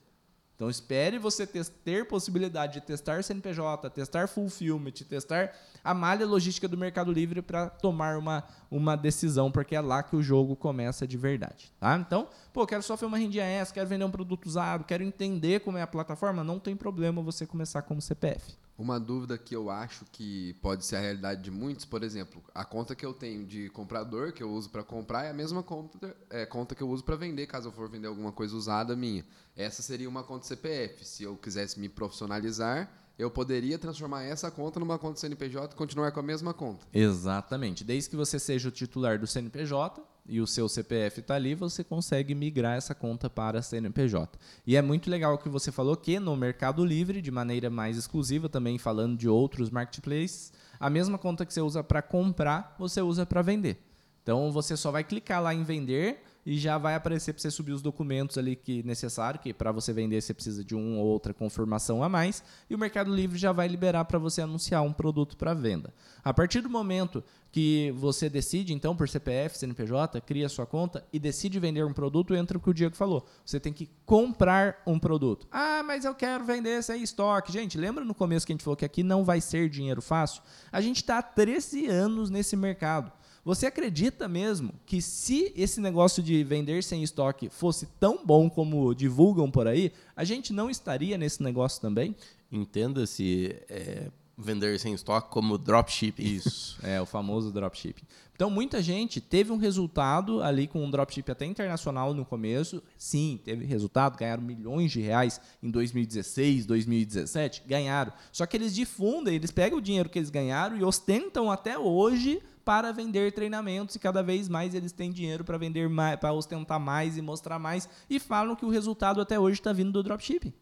Então 0.61 0.69
espere 0.69 1.17
você 1.17 1.47
ter 1.47 2.07
possibilidade 2.07 2.73
de 2.73 2.81
testar 2.81 3.23
CNPJ, 3.23 3.89
testar 3.89 4.27
Fulfillment, 4.27 4.91
testar 5.09 5.55
a 5.83 5.91
malha 5.91 6.23
logística 6.23 6.67
do 6.67 6.77
Mercado 6.77 7.11
Livre 7.11 7.41
para 7.41 7.67
tomar 7.67 8.15
uma, 8.15 8.43
uma 8.69 8.95
decisão, 8.95 9.51
porque 9.51 9.75
é 9.75 9.81
lá 9.81 10.03
que 10.03 10.15
o 10.15 10.21
jogo 10.21 10.55
começa 10.55 11.07
de 11.07 11.17
verdade. 11.17 11.73
Tá? 11.79 11.97
Então, 11.97 12.27
pô, 12.53 12.67
quero 12.67 12.83
só 12.83 12.95
fazer 12.95 13.07
uma 13.07 13.17
rendinha 13.17 13.43
essa, 13.43 13.73
quero 13.73 13.89
vender 13.89 14.05
um 14.05 14.11
produto 14.11 14.45
usado, 14.45 14.83
quero 14.83 15.03
entender 15.03 15.61
como 15.61 15.79
é 15.79 15.81
a 15.81 15.87
plataforma, 15.87 16.43
não 16.43 16.59
tem 16.59 16.75
problema 16.75 17.23
você 17.23 17.47
começar 17.47 17.81
como 17.81 17.99
CPF. 17.99 18.55
Uma 18.81 18.99
dúvida 18.99 19.37
que 19.37 19.55
eu 19.55 19.69
acho 19.69 20.05
que 20.11 20.53
pode 20.55 20.83
ser 20.83 20.95
a 20.95 20.99
realidade 20.99 21.43
de 21.43 21.51
muitos, 21.51 21.85
por 21.85 22.01
exemplo, 22.01 22.41
a 22.51 22.65
conta 22.65 22.95
que 22.95 23.05
eu 23.05 23.13
tenho 23.13 23.45
de 23.45 23.69
comprador, 23.69 24.33
que 24.33 24.41
eu 24.41 24.51
uso 24.51 24.71
para 24.71 24.83
comprar, 24.83 25.25
é 25.25 25.29
a 25.29 25.33
mesma 25.33 25.61
conta, 25.61 26.15
é, 26.31 26.47
conta 26.47 26.73
que 26.73 26.81
eu 26.81 26.89
uso 26.89 27.03
para 27.03 27.15
vender, 27.15 27.45
caso 27.45 27.67
eu 27.67 27.71
for 27.71 27.87
vender 27.87 28.07
alguma 28.07 28.31
coisa 28.31 28.55
usada 28.55 28.95
minha. 28.95 29.23
Essa 29.55 29.83
seria 29.83 30.09
uma 30.09 30.23
conta 30.23 30.47
CPF. 30.47 31.05
Se 31.05 31.21
eu 31.21 31.37
quisesse 31.37 31.79
me 31.79 31.87
profissionalizar, 31.87 32.91
eu 33.19 33.29
poderia 33.29 33.77
transformar 33.77 34.23
essa 34.23 34.49
conta 34.49 34.79
numa 34.79 34.97
conta 34.97 35.19
CNPJ 35.19 35.75
e 35.75 35.77
continuar 35.77 36.11
com 36.11 36.19
a 36.19 36.23
mesma 36.23 36.51
conta. 36.51 36.87
Exatamente. 36.91 37.83
Desde 37.83 38.09
que 38.09 38.15
você 38.15 38.39
seja 38.39 38.69
o 38.69 38.71
titular 38.71 39.19
do 39.19 39.27
CNPJ 39.27 40.01
e 40.25 40.39
o 40.39 40.47
seu 40.47 40.69
CPF 40.69 41.19
está 41.19 41.35
ali, 41.35 41.55
você 41.55 41.83
consegue 41.83 42.33
migrar 42.35 42.77
essa 42.77 42.93
conta 42.93 43.29
para 43.29 43.61
CNPJ. 43.61 44.39
E 44.65 44.75
é 44.75 44.81
muito 44.81 45.09
legal 45.09 45.37
que 45.37 45.49
você 45.49 45.71
falou 45.71 45.95
que 45.97 46.19
no 46.19 46.35
Mercado 46.35 46.85
Livre, 46.85 47.21
de 47.21 47.31
maneira 47.31 47.69
mais 47.69 47.97
exclusiva, 47.97 48.47
também 48.47 48.77
falando 48.77 49.17
de 49.17 49.27
outros 49.27 49.69
marketplaces, 49.69 50.53
a 50.79 50.89
mesma 50.89 51.17
conta 51.17 51.45
que 51.45 51.53
você 51.53 51.61
usa 51.61 51.83
para 51.83 52.01
comprar, 52.01 52.75
você 52.77 53.01
usa 53.01 53.25
para 53.25 53.41
vender. 53.41 53.83
Então 54.23 54.51
você 54.51 54.77
só 54.77 54.91
vai 54.91 55.03
clicar 55.03 55.41
lá 55.41 55.53
em 55.53 55.63
vender 55.63 56.23
e 56.45 56.57
já 56.57 56.77
vai 56.77 56.95
aparecer 56.95 57.33
para 57.33 57.41
você 57.41 57.51
subir 57.51 57.71
os 57.71 57.81
documentos 57.81 58.37
ali 58.37 58.55
que 58.55 58.83
necessário, 58.83 59.39
que 59.39 59.53
para 59.53 59.71
você 59.71 59.93
vender 59.93 60.21
você 60.21 60.33
precisa 60.33 60.63
de 60.63 60.75
uma 60.75 60.97
ou 60.97 61.05
outra 61.05 61.33
confirmação 61.33 62.03
a 62.03 62.09
mais, 62.09 62.43
e 62.69 62.75
o 62.75 62.79
Mercado 62.79 63.13
Livre 63.13 63.37
já 63.37 63.51
vai 63.51 63.67
liberar 63.67 64.05
para 64.05 64.19
você 64.19 64.41
anunciar 64.41 64.81
um 64.81 64.93
produto 64.93 65.37
para 65.37 65.53
venda. 65.53 65.93
A 66.23 66.33
partir 66.33 66.61
do 66.61 66.69
momento 66.69 67.23
que 67.51 67.91
você 67.97 68.29
decide, 68.29 68.73
então, 68.73 68.95
por 68.95 69.09
CPF, 69.09 69.57
CNPJ, 69.57 70.21
cria 70.21 70.47
sua 70.47 70.65
conta 70.65 71.05
e 71.11 71.19
decide 71.19 71.59
vender 71.59 71.83
um 71.83 71.91
produto, 71.91 72.33
entra 72.33 72.57
o 72.57 72.61
que 72.61 72.69
o 72.69 72.73
Diego 72.73 72.95
falou. 72.95 73.27
Você 73.45 73.59
tem 73.59 73.73
que 73.73 73.89
comprar 74.05 74.81
um 74.87 74.97
produto. 74.97 75.47
Ah, 75.51 75.83
mas 75.83 76.05
eu 76.05 76.15
quero 76.15 76.45
vender 76.45 76.81
sem 76.81 77.03
estoque. 77.03 77.51
Gente, 77.51 77.77
lembra 77.77 78.05
no 78.05 78.15
começo 78.15 78.45
que 78.45 78.53
a 78.53 78.55
gente 78.55 78.63
falou 78.63 78.77
que 78.77 78.85
aqui 78.85 79.03
não 79.03 79.25
vai 79.25 79.41
ser 79.41 79.69
dinheiro 79.69 80.01
fácil? 80.01 80.41
A 80.71 80.79
gente 80.79 80.97
está 80.97 81.17
há 81.17 81.21
13 81.21 81.87
anos 81.87 82.29
nesse 82.29 82.55
mercado. 82.55 83.11
Você 83.43 83.65
acredita 83.65 84.27
mesmo 84.27 84.73
que 84.85 85.01
se 85.01 85.51
esse 85.55 85.81
negócio 85.81 86.21
de 86.21 86.43
vender 86.43 86.83
sem 86.83 87.01
estoque 87.01 87.49
fosse 87.49 87.87
tão 87.99 88.23
bom 88.23 88.47
como 88.49 88.93
divulgam 88.93 89.49
por 89.49 89.67
aí, 89.67 89.91
a 90.15 90.23
gente 90.23 90.53
não 90.53 90.69
estaria 90.69 91.17
nesse 91.17 91.41
negócio 91.41 91.81
também? 91.81 92.15
Entenda-se 92.51 93.55
é, 93.67 94.11
vender 94.37 94.79
sem 94.79 94.93
estoque 94.93 95.29
como 95.29 95.57
dropshipping. 95.57 96.23
Isso, 96.23 96.79
é 96.83 97.01
o 97.01 97.05
famoso 97.05 97.51
dropshipping. 97.51 98.03
Então, 98.33 98.49
muita 98.49 98.81
gente 98.81 99.21
teve 99.21 99.51
um 99.51 99.57
resultado 99.57 100.41
ali 100.41 100.65
com 100.65 100.83
um 100.83 100.89
dropshipping 100.89 101.31
até 101.31 101.45
internacional 101.45 102.13
no 102.13 102.25
começo. 102.25 102.81
Sim, 102.97 103.39
teve 103.43 103.65
resultado, 103.65 104.17
ganharam 104.17 104.41
milhões 104.41 104.91
de 104.91 104.99
reais 104.99 105.39
em 105.61 105.69
2016, 105.69 106.65
2017, 106.65 107.63
ganharam. 107.67 108.11
Só 108.31 108.47
que 108.47 108.57
eles 108.57 108.73
difundem, 108.73 109.35
eles 109.35 109.51
pegam 109.51 109.77
o 109.77 109.81
dinheiro 109.81 110.09
que 110.09 110.17
eles 110.17 110.31
ganharam 110.31 110.75
e 110.75 110.83
ostentam 110.83 111.51
até 111.51 111.77
hoje 111.77 112.41
para 112.65 112.91
vender 112.91 113.31
treinamentos 113.31 113.95
e 113.95 113.99
cada 113.99 114.23
vez 114.23 114.47
mais 114.47 114.73
eles 114.73 114.91
têm 114.91 115.11
dinheiro 115.11 115.43
para 115.43 115.57
vender 115.57 115.89
mais, 115.89 116.19
para 116.19 116.33
ostentar 116.33 116.79
mais 116.79 117.17
e 117.17 117.21
mostrar 117.21 117.59
mais 117.59 117.87
e 118.09 118.19
falam 118.19 118.55
que 118.55 118.65
o 118.65 118.69
resultado 118.69 119.21
até 119.21 119.39
hoje 119.39 119.59
está 119.59 119.71
vindo 119.73 119.91
do 119.91 120.01
dropshipping. 120.01 120.53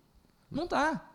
Não 0.51 0.67
tá. 0.67 1.08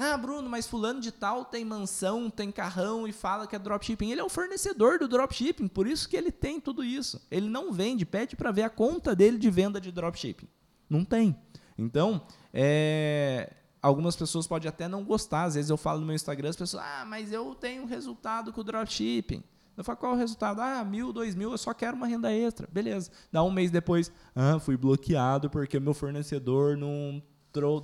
Ah, 0.00 0.16
Bruno, 0.16 0.48
mas 0.48 0.66
fulano 0.66 1.00
de 1.00 1.12
tal 1.12 1.44
tem 1.44 1.64
mansão, 1.64 2.30
tem 2.30 2.50
carrão 2.50 3.06
e 3.06 3.12
fala 3.12 3.46
que 3.46 3.54
é 3.54 3.58
dropshipping. 3.58 4.10
Ele 4.10 4.20
é 4.20 4.24
o 4.24 4.28
fornecedor 4.28 4.98
do 4.98 5.06
dropshipping, 5.06 5.68
por 5.68 5.86
isso 5.86 6.08
que 6.08 6.16
ele 6.16 6.32
tem 6.32 6.58
tudo 6.58 6.82
isso. 6.82 7.20
Ele 7.30 7.48
não 7.48 7.72
vende, 7.72 8.06
pede 8.06 8.34
para 8.34 8.50
ver 8.50 8.62
a 8.62 8.70
conta 8.70 9.14
dele 9.14 9.36
de 9.36 9.50
venda 9.50 9.80
de 9.80 9.92
dropshipping. 9.92 10.48
Não 10.88 11.04
tem. 11.04 11.36
Então, 11.76 12.26
é, 12.54 13.52
algumas 13.82 14.16
pessoas 14.16 14.46
podem 14.46 14.68
até 14.68 14.88
não 14.88 15.04
gostar. 15.04 15.44
Às 15.44 15.54
vezes 15.56 15.70
eu 15.70 15.76
falo 15.76 16.00
no 16.00 16.06
meu 16.06 16.14
Instagram, 16.14 16.48
as 16.48 16.56
pessoas, 16.56 16.82
ah, 16.82 17.04
mas 17.06 17.30
eu 17.30 17.54
tenho 17.54 17.84
resultado 17.84 18.50
com 18.52 18.62
o 18.62 18.64
dropshipping. 18.64 19.44
Eu 19.76 19.84
falo, 19.84 19.98
qual 19.98 20.12
é 20.12 20.14
o 20.14 20.18
resultado? 20.18 20.60
Ah, 20.60 20.84
mil, 20.84 21.12
dois 21.12 21.34
mil, 21.34 21.50
eu 21.50 21.58
só 21.58 21.72
quero 21.74 21.96
uma 21.96 22.06
renda 22.06 22.32
extra. 22.32 22.66
Beleza. 22.70 23.10
Dá 23.30 23.42
um 23.42 23.50
mês 23.50 23.70
depois, 23.70 24.10
ah, 24.34 24.58
fui 24.58 24.76
bloqueado 24.76 25.50
porque 25.50 25.78
meu 25.78 25.94
fornecedor 25.94 26.76
não 26.76 27.22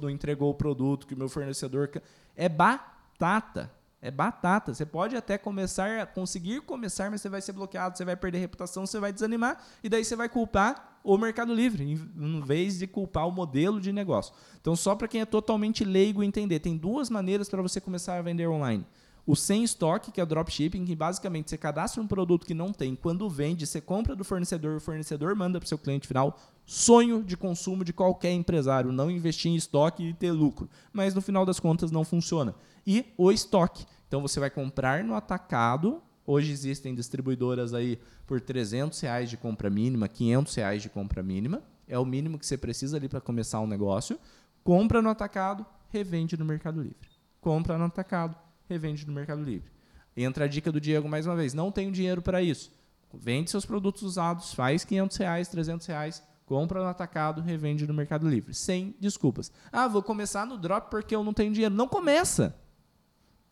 não 0.00 0.10
entregou 0.10 0.50
o 0.50 0.54
produto 0.54 1.06
que 1.06 1.14
o 1.14 1.18
meu 1.18 1.28
fornecedor. 1.28 1.90
É 2.36 2.48
batata. 2.48 3.70
É 4.00 4.10
batata. 4.10 4.72
Você 4.72 4.86
pode 4.86 5.16
até 5.16 5.36
começar, 5.36 6.06
conseguir 6.08 6.60
começar, 6.62 7.10
mas 7.10 7.20
você 7.20 7.28
vai 7.28 7.40
ser 7.40 7.52
bloqueado, 7.52 7.98
você 7.98 8.04
vai 8.04 8.16
perder 8.16 8.38
reputação, 8.38 8.86
você 8.86 9.00
vai 9.00 9.12
desanimar, 9.12 9.60
e 9.82 9.88
daí 9.88 10.04
você 10.04 10.14
vai 10.14 10.28
culpar 10.28 11.00
o 11.02 11.18
Mercado 11.18 11.52
Livre, 11.52 11.84
em 11.84 12.40
vez 12.40 12.78
de 12.78 12.86
culpar 12.86 13.26
o 13.26 13.32
modelo 13.32 13.80
de 13.80 13.92
negócio. 13.92 14.32
Então, 14.60 14.76
só 14.76 14.94
para 14.94 15.08
quem 15.08 15.20
é 15.20 15.24
totalmente 15.24 15.84
leigo 15.84 16.22
entender, 16.22 16.60
tem 16.60 16.76
duas 16.76 17.10
maneiras 17.10 17.48
para 17.48 17.62
você 17.62 17.80
começar 17.80 18.16
a 18.16 18.22
vender 18.22 18.46
online. 18.46 18.86
O 19.26 19.36
sem 19.36 19.62
estoque, 19.62 20.10
que 20.10 20.20
é 20.20 20.22
o 20.22 20.26
dropshipping, 20.26 20.84
que 20.84 20.96
basicamente 20.96 21.50
você 21.50 21.58
cadastra 21.58 22.02
um 22.02 22.06
produto 22.06 22.46
que 22.46 22.54
não 22.54 22.72
tem, 22.72 22.94
quando 22.94 23.28
vende, 23.28 23.66
você 23.66 23.80
compra 23.80 24.14
do 24.14 24.24
fornecedor, 24.24 24.76
o 24.76 24.80
fornecedor 24.80 25.34
manda 25.34 25.58
para 25.58 25.66
o 25.66 25.68
seu 25.68 25.76
cliente 25.76 26.06
final. 26.06 26.38
Sonho 26.70 27.24
de 27.24 27.34
consumo 27.34 27.82
de 27.82 27.94
qualquer 27.94 28.30
empresário, 28.30 28.92
não 28.92 29.10
investir 29.10 29.50
em 29.50 29.56
estoque 29.56 30.02
e 30.02 30.12
ter 30.12 30.32
lucro. 30.32 30.68
Mas 30.92 31.14
no 31.14 31.22
final 31.22 31.46
das 31.46 31.58
contas 31.58 31.90
não 31.90 32.04
funciona. 32.04 32.54
E 32.86 33.06
o 33.16 33.32
estoque. 33.32 33.86
Então 34.06 34.20
você 34.20 34.38
vai 34.38 34.50
comprar 34.50 35.02
no 35.02 35.14
atacado. 35.14 36.02
Hoje 36.26 36.52
existem 36.52 36.94
distribuidoras 36.94 37.72
aí 37.72 37.98
por 38.26 38.38
300 38.38 39.00
reais 39.00 39.30
de 39.30 39.38
compra 39.38 39.70
mínima, 39.70 40.08
500 40.08 40.54
reais 40.56 40.82
de 40.82 40.90
compra 40.90 41.22
mínima. 41.22 41.62
É 41.88 41.98
o 41.98 42.04
mínimo 42.04 42.38
que 42.38 42.44
você 42.44 42.58
precisa 42.58 42.98
ali 42.98 43.08
para 43.08 43.22
começar 43.22 43.60
um 43.60 43.66
negócio. 43.66 44.20
Compra 44.62 45.00
no 45.00 45.08
atacado, 45.08 45.64
revende 45.88 46.36
no 46.36 46.44
Mercado 46.44 46.82
Livre. 46.82 47.08
Compra 47.40 47.78
no 47.78 47.86
atacado, 47.86 48.36
revende 48.68 49.06
no 49.06 49.14
Mercado 49.14 49.42
Livre. 49.42 49.70
Entra 50.14 50.44
a 50.44 50.48
dica 50.48 50.70
do 50.70 50.78
Diego 50.78 51.08
mais 51.08 51.24
uma 51.24 51.34
vez. 51.34 51.54
Não 51.54 51.72
tenho 51.72 51.90
dinheiro 51.90 52.20
para 52.20 52.42
isso. 52.42 52.70
Vende 53.10 53.50
seus 53.50 53.64
produtos 53.64 54.02
usados, 54.02 54.52
faz 54.52 54.84
500 54.84 55.16
reais, 55.16 55.48
300 55.48 55.86
reais, 55.86 56.27
compra 56.48 56.80
no 56.80 56.88
atacado, 56.88 57.42
revende 57.42 57.86
no 57.86 57.92
Mercado 57.92 58.26
Livre. 58.26 58.54
Sem 58.54 58.96
desculpas. 58.98 59.52
Ah, 59.70 59.86
vou 59.86 60.02
começar 60.02 60.46
no 60.46 60.56
drop 60.56 60.90
porque 60.90 61.14
eu 61.14 61.22
não 61.22 61.34
tenho 61.34 61.52
dinheiro. 61.52 61.74
Não 61.74 61.86
começa. 61.86 62.56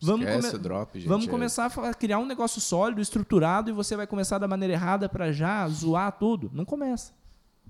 Vamos, 0.01 0.25
come 0.27 0.59
drop, 0.59 0.99
gente, 0.99 1.07
vamos 1.07 1.27
é. 1.27 1.29
começar 1.29 1.65
a 1.65 1.93
criar 1.93 2.19
um 2.19 2.25
negócio 2.25 2.61
sólido, 2.61 3.01
estruturado, 3.01 3.71
e 3.71 3.73
você 3.73 3.95
vai 3.95 4.05
começar 4.05 4.37
da 4.37 4.47
maneira 4.47 4.73
errada 4.73 5.09
para 5.09 5.31
já 5.31 5.67
zoar 5.69 6.11
tudo. 6.11 6.51
Não 6.53 6.65
começa. 6.65 7.13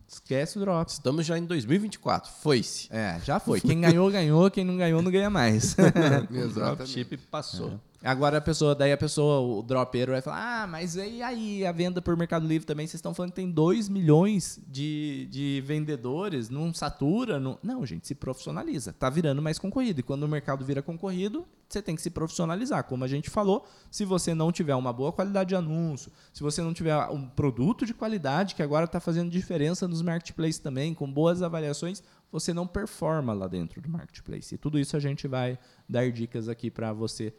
Esquece 0.08 0.58
o 0.58 0.62
drop. 0.62 0.90
Estamos 0.90 1.26
já 1.26 1.38
em 1.38 1.46
2024. 1.46 2.32
Foi-se. 2.42 2.88
É, 2.90 3.20
já 3.24 3.40
foi. 3.40 3.60
Quem 3.60 3.80
ganhou, 3.80 4.10
ganhou. 4.10 4.50
Quem 4.50 4.64
não 4.64 4.78
ganhou, 4.78 5.02
não 5.02 5.12
ganha 5.12 5.30
mais. 5.30 5.76
o 6.32 6.48
dropship 6.54 7.18
passou. 7.30 7.72
É. 7.72 7.97
Agora 8.08 8.38
a 8.38 8.42
pessoa, 8.42 8.74
daí 8.74 8.94
a 8.94 8.98
pessoa, 8.98 9.42
o 9.42 9.62
dropeiro 9.62 10.14
vai 10.14 10.22
falar: 10.22 10.64
Ah, 10.64 10.66
mas 10.66 10.96
e 10.96 11.22
aí 11.22 11.66
a 11.66 11.74
venda 11.74 12.02
por 12.02 12.16
Mercado 12.16 12.48
Livre 12.48 12.66
também? 12.66 12.88
Vocês 12.88 13.00
estão 13.00 13.14
falando 13.14 13.32
que 13.32 13.36
tem 13.36 13.52
2 13.52 13.90
milhões 13.90 14.62
de, 14.66 15.28
de 15.30 15.62
vendedores, 15.66 16.50
não 16.50 16.74
satura? 16.74 17.38
Não... 17.38 17.60
não, 17.62 17.86
gente, 17.86 18.08
se 18.08 18.16
profissionaliza. 18.16 18.94
Tá 18.94 19.10
virando 19.10 19.42
mais 19.42 19.60
concorrido. 19.60 20.00
E 20.00 20.04
quando 20.04 20.24
o 20.24 20.28
mercado 20.28 20.64
vira 20.64 20.82
concorrido, 20.82 21.46
você 21.68 21.82
tem 21.82 21.98
que 21.98 22.02
se 22.02 22.10
profissionalizar. 22.10 22.86
Como 22.86 23.04
a 23.04 23.10
gente 23.10 23.30
falou, 23.30 23.68
se 23.92 24.06
você 24.06 24.34
não 24.34 24.54
tiver 24.54 24.76
uma 24.76 24.94
boa 24.94 25.12
qualidade 25.12 25.50
de 25.50 25.56
anúncio, 25.58 26.10
se 26.32 26.42
você 26.42 26.62
não 26.62 26.74
tiver 26.74 26.96
um 27.10 27.28
produto 27.28 27.86
de 27.86 27.94
qualidade, 27.94 28.56
que 28.56 28.64
agora 28.64 28.86
está 28.86 29.02
fazendo 29.02 29.30
diferença 29.30 29.86
nos 29.86 30.02
marketplaces 30.02 30.60
também, 30.60 30.94
com 30.94 31.12
boas 31.12 31.42
avaliações, 31.42 32.02
você 32.32 32.54
não 32.54 32.66
performa 32.66 33.34
lá 33.34 33.48
dentro 33.48 33.82
do 33.82 33.90
marketplace. 33.90 34.56
E 34.56 34.58
tudo 34.58 34.80
isso 34.80 34.96
a 34.96 35.00
gente 35.02 35.28
vai 35.28 35.60
dar 35.90 36.10
dicas 36.10 36.48
aqui 36.48 36.72
para 36.72 36.94
você 36.94 37.34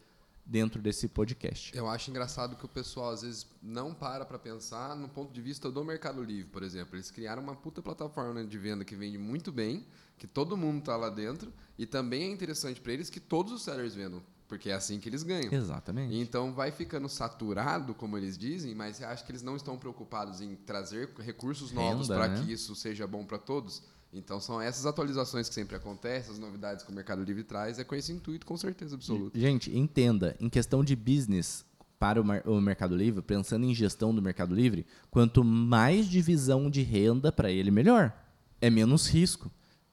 dentro 0.48 0.80
desse 0.80 1.06
podcast. 1.06 1.76
Eu 1.76 1.86
acho 1.86 2.10
engraçado 2.10 2.56
que 2.56 2.64
o 2.64 2.68
pessoal 2.68 3.10
às 3.10 3.20
vezes 3.20 3.46
não 3.62 3.92
para 3.92 4.24
para 4.24 4.38
pensar 4.38 4.96
no 4.96 5.06
ponto 5.06 5.30
de 5.30 5.42
vista 5.42 5.70
do 5.70 5.84
Mercado 5.84 6.24
Livre, 6.24 6.50
por 6.50 6.62
exemplo. 6.62 6.96
Eles 6.96 7.10
criaram 7.10 7.42
uma 7.42 7.54
puta 7.54 7.82
plataforma 7.82 8.42
de 8.42 8.58
venda 8.58 8.82
que 8.82 8.96
vende 8.96 9.18
muito 9.18 9.52
bem, 9.52 9.86
que 10.16 10.26
todo 10.26 10.56
mundo 10.56 10.78
está 10.78 10.96
lá 10.96 11.10
dentro, 11.10 11.52
e 11.78 11.84
também 11.84 12.22
é 12.22 12.32
interessante 12.32 12.80
para 12.80 12.94
eles 12.94 13.10
que 13.10 13.20
todos 13.20 13.52
os 13.52 13.62
sellers 13.62 13.94
vendam, 13.94 14.22
porque 14.48 14.70
é 14.70 14.72
assim 14.72 14.98
que 14.98 15.08
eles 15.08 15.22
ganham. 15.22 15.52
Exatamente. 15.52 16.16
Então 16.16 16.54
vai 16.54 16.72
ficando 16.72 17.10
saturado, 17.10 17.94
como 17.94 18.16
eles 18.16 18.38
dizem, 18.38 18.74
mas 18.74 19.02
acho 19.02 19.26
que 19.26 19.30
eles 19.30 19.42
não 19.42 19.54
estão 19.54 19.76
preocupados 19.76 20.40
em 20.40 20.56
trazer 20.56 21.10
recursos 21.18 21.72
novos 21.72 22.08
para 22.08 22.28
né? 22.28 22.42
que 22.42 22.50
isso 22.50 22.74
seja 22.74 23.06
bom 23.06 23.26
para 23.26 23.38
todos. 23.38 23.82
Então 24.12 24.40
são 24.40 24.60
essas 24.60 24.86
atualizações 24.86 25.48
que 25.48 25.54
sempre 25.54 25.76
acontecem, 25.76 26.32
as 26.32 26.38
novidades 26.38 26.84
que 26.84 26.90
o 26.90 26.94
Mercado 26.94 27.22
Livre 27.22 27.44
traz, 27.44 27.78
é 27.78 27.84
com 27.84 27.94
esse 27.94 28.12
intuito, 28.12 28.46
com 28.46 28.56
certeza 28.56 28.94
absoluta. 28.94 29.38
Gente, 29.38 29.76
entenda, 29.76 30.34
em 30.40 30.48
questão 30.48 30.82
de 30.82 30.96
business 30.96 31.64
para 31.98 32.20
o, 32.20 32.60
Mercado 32.60 32.96
Livre, 32.96 33.20
pensando 33.20 33.66
em 33.66 33.74
gestão 33.74 34.14
do 34.14 34.22
Mercado 34.22 34.54
Livre, 34.54 34.86
quanto 35.10 35.42
mais 35.42 36.06
divisão 36.06 36.70
de 36.70 36.82
renda 36.82 37.32
para 37.32 37.50
ele, 37.50 37.70
melhor. 37.70 38.12
É 38.60 38.70
menos 38.70 39.08
risco. 39.08 39.50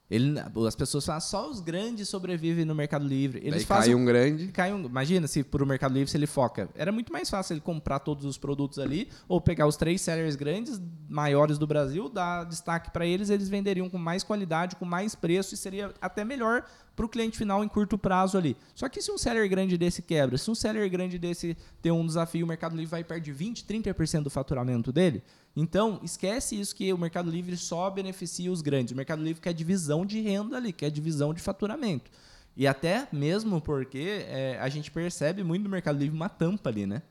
Ele, 0.10 0.40
as 0.68 0.76
pessoas 0.76 1.06
falam, 1.06 1.20
só 1.20 1.50
os 1.50 1.60
grandes 1.60 2.08
sobrevivem 2.08 2.64
no 2.64 2.76
Mercado 2.76 3.06
Livre. 3.06 3.40
Eles 3.40 3.56
Daí 3.56 3.66
fazem, 3.66 3.94
cai 3.94 4.02
um 4.02 4.06
grande. 4.06 4.48
Cai 4.50 4.74
um, 4.74 4.86
imagina 4.86 5.28
se 5.28 5.44
para 5.44 5.64
o 5.64 5.66
Mercado 5.66 5.94
Livre 5.94 6.10
se 6.10 6.16
ele 6.16 6.28
foca. 6.28 6.70
Era 6.76 6.92
muito 6.92 7.12
mais 7.12 7.28
fácil 7.30 7.54
ele 7.54 7.62
comprar 7.62 8.00
todos 8.00 8.24
os 8.24 8.38
produtos 8.38 8.78
ali, 8.78 9.10
ou 9.28 9.42
pegar 9.42 9.66
os 9.66 9.76
três 9.76 10.02
sellers 10.02 10.36
grandes, 10.36 10.80
maiores 11.10 11.58
do 11.58 11.66
Brasil, 11.66 12.08
dar 12.08 12.44
destaque 12.44 12.92
para 12.92 13.06
eles, 13.06 13.32
eles 13.32 13.50
venderiam 13.50 13.90
com 13.90 13.98
mais 13.98 14.24
qualidade, 14.24 14.76
com 14.76 14.86
mais 14.86 15.16
preço 15.16 15.56
e 15.56 15.58
seria 15.58 15.92
até 16.00 16.24
melhor 16.24 16.66
para 16.96 17.06
o 17.06 17.10
cliente 17.10 17.38
final 17.38 17.64
em 17.64 17.68
curto 17.68 17.98
prazo 17.98 18.38
ali. 18.38 18.56
Só 18.74 18.88
que 18.88 19.02
se 19.02 19.12
um 19.12 19.18
seller 19.18 19.50
grande 19.50 19.78
desse 19.78 20.02
quebra, 20.02 20.38
se 20.38 20.50
um 20.50 20.56
seller 20.56 20.90
grande 20.90 21.20
desse 21.20 21.58
tem 21.82 21.92
um 21.92 22.06
desafio, 22.06 22.46
o 22.46 22.48
Mercado 22.48 22.75
Livre 22.75 22.90
vai 22.90 23.04
perder 23.04 23.34
20, 23.34 23.66
30% 23.66 24.24
do 24.24 24.30
faturamento 24.30 24.92
dele. 24.92 25.22
Então, 25.56 26.00
esquece 26.04 26.60
isso 26.60 26.75
que 26.75 26.92
o 26.92 26.98
Mercado 26.98 27.30
Livre 27.30 27.56
só 27.58 27.90
beneficia 27.90 28.52
os 28.52 28.62
grandes. 28.62 28.94
O 28.94 28.96
Mercado 28.96 29.24
Livre 29.24 29.42
quer 29.42 29.54
divisão 29.54 30.06
de 30.06 30.22
renda 30.22 30.58
ali, 30.58 30.72
quer 30.72 30.90
divisão 30.90 31.34
de 31.34 31.42
faturamento. 31.42 32.12
E 32.58 32.66
até 32.68 33.08
mesmo 33.12 33.60
porque 33.60 34.25
é, 34.28 34.58
a 34.62 34.70
gente 34.70 34.90
percebe 34.90 35.44
muito 35.44 35.64
no 35.64 35.70
Mercado 35.70 36.00
Livre 36.00 36.16
uma 36.16 36.30
tampa 36.30 36.70
ali, 36.70 36.86
né? 36.86 37.02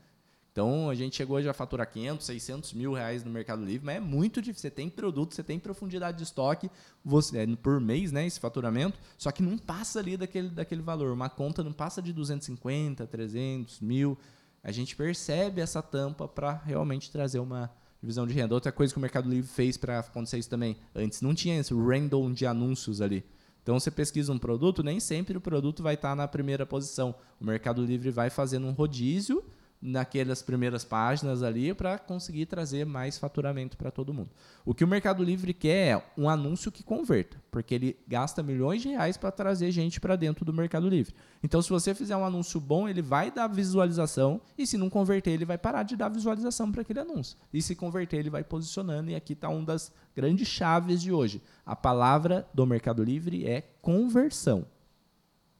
Então, 0.55 0.89
a 0.89 0.95
gente 0.95 1.17
chegou 1.17 1.41
já 1.41 1.51
a 1.51 1.53
faturar 1.53 1.85
500, 1.91 2.25
600 2.25 2.73
mil 2.75 2.93
reais 2.93 3.25
no 3.25 3.29
Mercado 3.29 3.65
Livre, 3.65 3.85
mas 3.85 3.97
é 3.97 3.99
muito 3.99 4.41
difícil. 4.41 4.69
Você 4.69 4.71
tem 4.73 4.89
produto, 4.89 5.35
você 5.35 5.43
tem 5.43 5.59
profundidade 5.59 6.17
de 6.17 6.23
estoque 6.23 6.71
você, 7.03 7.39
é, 7.39 7.55
por 7.57 7.81
mês, 7.81 8.13
né, 8.13 8.25
esse 8.25 8.39
faturamento, 8.39 8.97
só 9.17 9.33
que 9.33 9.43
não 9.43 9.57
passa 9.57 9.99
ali 9.99 10.15
daquele, 10.15 10.47
daquele 10.47 10.81
valor. 10.81 11.11
Uma 11.11 11.29
conta 11.29 11.61
não 11.61 11.73
passa 11.73 12.01
de 12.01 12.13
250, 12.13 13.05
300, 13.05 13.81
mil. 13.81 14.17
A 14.63 14.71
gente 14.71 14.95
percebe 14.95 15.59
essa 15.59 15.81
tampa 15.81 16.25
para 16.25 16.53
realmente 16.53 17.11
trazer 17.11 17.39
uma 17.39 17.69
divisão 17.99 18.25
de 18.25 18.33
renda. 18.33 18.55
Outra 18.55 18.71
coisa 18.71 18.93
que 18.93 18.97
o 18.97 19.01
Mercado 19.01 19.29
Livre 19.29 19.51
fez 19.51 19.75
para 19.75 19.99
acontecer 19.99 20.37
isso 20.37 20.49
também, 20.49 20.77
antes 20.95 21.19
não 21.19 21.35
tinha 21.35 21.59
esse 21.59 21.73
random 21.73 22.31
de 22.31 22.45
anúncios 22.45 23.01
ali. 23.01 23.25
Então, 23.61 23.77
você 23.77 23.91
pesquisa 23.91 24.31
um 24.31 24.39
produto, 24.39 24.81
nem 24.81 25.01
sempre 25.01 25.37
o 25.37 25.41
produto 25.41 25.83
vai 25.83 25.95
estar 25.95 26.15
na 26.15 26.29
primeira 26.29 26.65
posição. 26.65 27.13
O 27.41 27.43
Mercado 27.43 27.83
Livre 27.83 28.09
vai 28.09 28.29
fazendo 28.29 28.65
um 28.67 28.71
rodízio 28.71 29.43
naquelas 29.81 30.41
primeiras 30.41 30.83
páginas 30.83 31.43
ali 31.43 31.73
para 31.73 31.99
conseguir 31.99 32.47
trazer 32.47 32.85
mais 32.85 33.17
faturamento 33.17 33.77
para 33.77 33.91
todo 33.91 34.13
mundo. 34.13 34.31
O 34.65 34.73
que 34.73 34.83
o 34.83 34.87
Mercado 34.87 35.23
Livre 35.23 35.53
quer 35.53 35.89
é 35.89 36.03
um 36.17 36.27
anúncio 36.27 36.71
que 36.71 36.83
converta, 36.83 37.37
porque 37.51 37.75
ele 37.75 37.97
gasta 38.07 38.41
milhões 38.41 38.81
de 38.81 38.89
reais 38.89 39.15
para 39.17 39.31
trazer 39.31 39.71
gente 39.71 39.99
para 39.99 40.15
dentro 40.15 40.43
do 40.43 40.53
Mercado 40.53 40.89
Livre. 40.89 41.13
Então, 41.43 41.61
se 41.61 41.69
você 41.69 41.93
fizer 41.93 42.15
um 42.17 42.25
anúncio 42.25 42.59
bom, 42.59 42.89
ele 42.89 43.01
vai 43.01 43.29
dar 43.29 43.47
visualização 43.47 44.41
e 44.57 44.65
se 44.65 44.77
não 44.77 44.89
converter, 44.89 45.31
ele 45.31 45.45
vai 45.45 45.57
parar 45.57 45.83
de 45.83 45.95
dar 45.95 46.09
visualização 46.09 46.71
para 46.71 46.81
aquele 46.81 47.01
anúncio. 47.01 47.37
E 47.53 47.61
se 47.61 47.75
converter, 47.75 48.17
ele 48.17 48.29
vai 48.29 48.43
posicionando 48.43 49.11
e 49.11 49.15
aqui 49.15 49.33
está 49.33 49.49
uma 49.49 49.65
das 49.65 49.91
grandes 50.15 50.47
chaves 50.47 51.01
de 51.01 51.11
hoje. 51.11 51.41
A 51.65 51.75
palavra 51.75 52.47
do 52.53 52.65
Mercado 52.65 53.03
Livre 53.03 53.45
é 53.47 53.61
conversão. 53.81 54.65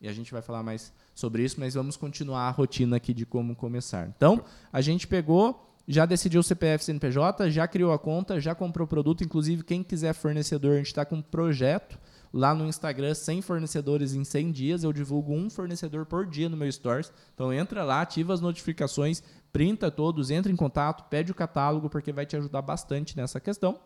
E 0.01 0.07
a 0.07 0.13
gente 0.13 0.31
vai 0.31 0.41
falar 0.41 0.63
mais 0.63 0.93
sobre 1.15 1.43
isso, 1.43 1.59
mas 1.59 1.73
vamos 1.73 1.95
continuar 1.95 2.41
a 2.41 2.51
rotina 2.51 2.97
aqui 2.97 3.13
de 3.13 3.25
como 3.25 3.55
começar. 3.55 4.11
Então, 4.15 4.43
a 4.71 4.81
gente 4.81 5.07
pegou, 5.07 5.73
já 5.87 6.05
decidiu 6.05 6.41
o 6.41 6.43
CPF 6.43 6.83
CNPJ, 6.83 7.49
já 7.49 7.67
criou 7.67 7.93
a 7.93 7.97
conta, 7.97 8.39
já 8.39 8.53
comprou 8.53 8.85
o 8.85 8.87
produto. 8.87 9.23
Inclusive, 9.23 9.63
quem 9.63 9.81
quiser 9.81 10.13
fornecedor, 10.13 10.73
a 10.73 10.77
gente 10.77 10.87
está 10.87 11.05
com 11.05 11.15
um 11.15 11.21
projeto 11.21 11.97
lá 12.33 12.53
no 12.53 12.67
Instagram, 12.67 13.13
100 13.13 13.41
fornecedores 13.41 14.13
em 14.13 14.25
100 14.25 14.51
dias. 14.51 14.83
Eu 14.83 14.91
divulgo 14.91 15.33
um 15.33 15.49
fornecedor 15.49 16.05
por 16.05 16.25
dia 16.27 16.49
no 16.49 16.57
meu 16.57 16.69
Stores. 16.69 17.11
Então, 17.33 17.53
entra 17.53 17.83
lá, 17.85 18.01
ativa 18.01 18.33
as 18.33 18.41
notificações, 18.41 19.23
printa 19.53 19.89
todos, 19.89 20.29
entra 20.29 20.51
em 20.51 20.55
contato, 20.55 21.05
pede 21.09 21.31
o 21.31 21.35
catálogo, 21.35 21.89
porque 21.89 22.11
vai 22.11 22.25
te 22.25 22.35
ajudar 22.35 22.61
bastante 22.61 23.15
nessa 23.15 23.39
questão. 23.39 23.79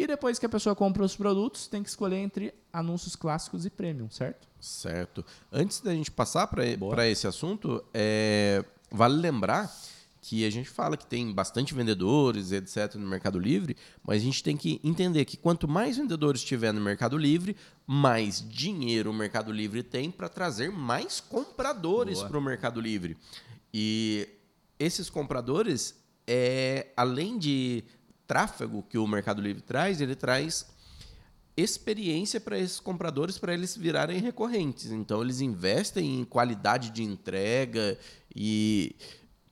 E 0.00 0.06
depois 0.06 0.38
que 0.38 0.46
a 0.46 0.48
pessoa 0.48 0.74
compra 0.74 1.04
os 1.04 1.14
produtos, 1.14 1.66
tem 1.66 1.82
que 1.82 1.90
escolher 1.90 2.16
entre 2.16 2.54
anúncios 2.72 3.14
clássicos 3.14 3.66
e 3.66 3.70
premium, 3.70 4.08
certo? 4.08 4.48
Certo. 4.58 5.22
Antes 5.52 5.82
da 5.82 5.92
gente 5.92 6.10
passar 6.10 6.46
para 6.46 7.06
esse 7.06 7.26
assunto, 7.26 7.84
é, 7.92 8.64
vale 8.90 9.20
lembrar 9.20 9.70
que 10.22 10.46
a 10.46 10.50
gente 10.50 10.70
fala 10.70 10.96
que 10.96 11.04
tem 11.04 11.30
bastante 11.30 11.74
vendedores, 11.74 12.50
etc., 12.50 12.94
no 12.94 13.06
Mercado 13.06 13.38
Livre, 13.38 13.76
mas 14.02 14.22
a 14.22 14.24
gente 14.24 14.42
tem 14.42 14.56
que 14.56 14.80
entender 14.82 15.26
que 15.26 15.36
quanto 15.36 15.68
mais 15.68 15.98
vendedores 15.98 16.42
tiver 16.42 16.72
no 16.72 16.80
Mercado 16.80 17.18
Livre, 17.18 17.54
mais 17.86 18.42
dinheiro 18.48 19.10
o 19.10 19.14
Mercado 19.14 19.52
Livre 19.52 19.82
tem 19.82 20.10
para 20.10 20.30
trazer 20.30 20.72
mais 20.72 21.20
compradores 21.20 22.22
para 22.22 22.38
o 22.38 22.40
Mercado 22.40 22.80
Livre. 22.80 23.18
E 23.70 24.26
esses 24.78 25.10
compradores, 25.10 25.94
é, 26.26 26.86
além 26.96 27.36
de 27.36 27.84
tráfego 28.30 28.84
que 28.88 28.96
o 28.96 29.08
Mercado 29.08 29.42
Livre 29.42 29.60
traz, 29.60 30.00
ele 30.00 30.14
traz 30.14 30.64
experiência 31.56 32.40
para 32.40 32.56
esses 32.56 32.78
compradores 32.78 33.36
para 33.36 33.52
eles 33.52 33.76
virarem 33.76 34.20
recorrentes. 34.20 34.92
Então 34.92 35.20
eles 35.20 35.40
investem 35.40 36.20
em 36.20 36.24
qualidade 36.24 36.90
de 36.90 37.02
entrega 37.02 37.98
e 38.32 38.94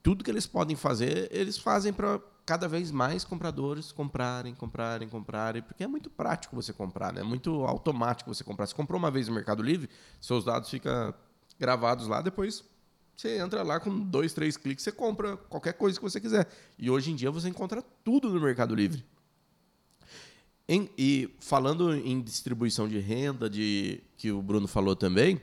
tudo 0.01 0.23
que 0.23 0.31
eles 0.31 0.47
podem 0.47 0.77
fazer, 0.77 1.29
eles 1.33 1.59
fazem 1.59 1.93
para 1.93 2.21
cada 2.47 2.69
vez 2.69 2.93
mais 2.93 3.25
compradores 3.25 3.91
comprarem, 3.91 4.55
comprarem, 4.55 5.09
comprarem, 5.09 5.61
porque 5.61 5.83
é 5.83 5.89
muito 5.89 6.09
prático 6.09 6.55
você 6.55 6.73
comprar, 6.73 7.13
né? 7.13 7.23
É 7.23 7.25
muito 7.25 7.65
automático 7.65 8.33
você 8.33 8.45
comprar. 8.45 8.65
Você 8.69 8.77
comprou 8.77 8.97
uma 8.97 9.11
vez 9.11 9.27
no 9.27 9.35
Mercado 9.35 9.61
Livre, 9.61 9.91
seus 10.21 10.45
dados 10.45 10.71
ficam 10.71 11.13
gravados 11.59 12.07
lá, 12.07 12.23
depois 12.23 12.63
você 13.19 13.37
entra 13.37 13.65
lá 13.65 13.81
com 13.81 13.99
dois, 13.99 14.33
três 14.33 14.57
cliques, 14.57 14.85
você 14.85 14.93
compra 14.93 15.37
qualquer 15.37 15.73
coisa 15.73 15.99
que 15.99 16.03
você 16.05 16.21
quiser. 16.21 16.49
E 16.79 16.89
hoje 16.89 17.11
em 17.11 17.17
dia 17.17 17.33
você 17.33 17.49
encontra 17.49 17.83
tudo 18.05 18.31
no 18.31 18.41
Mercado 18.41 18.77
Livre. 18.77 19.05
Em, 20.69 20.89
e 20.97 21.29
falando 21.41 21.93
em 21.93 22.21
distribuição 22.23 22.89
de 22.89 23.01
renda, 23.01 23.51
de 23.51 24.01
que 24.17 24.31
o 24.31 24.41
Bruno 24.41 24.69
falou 24.69 24.95
também, 24.95 25.41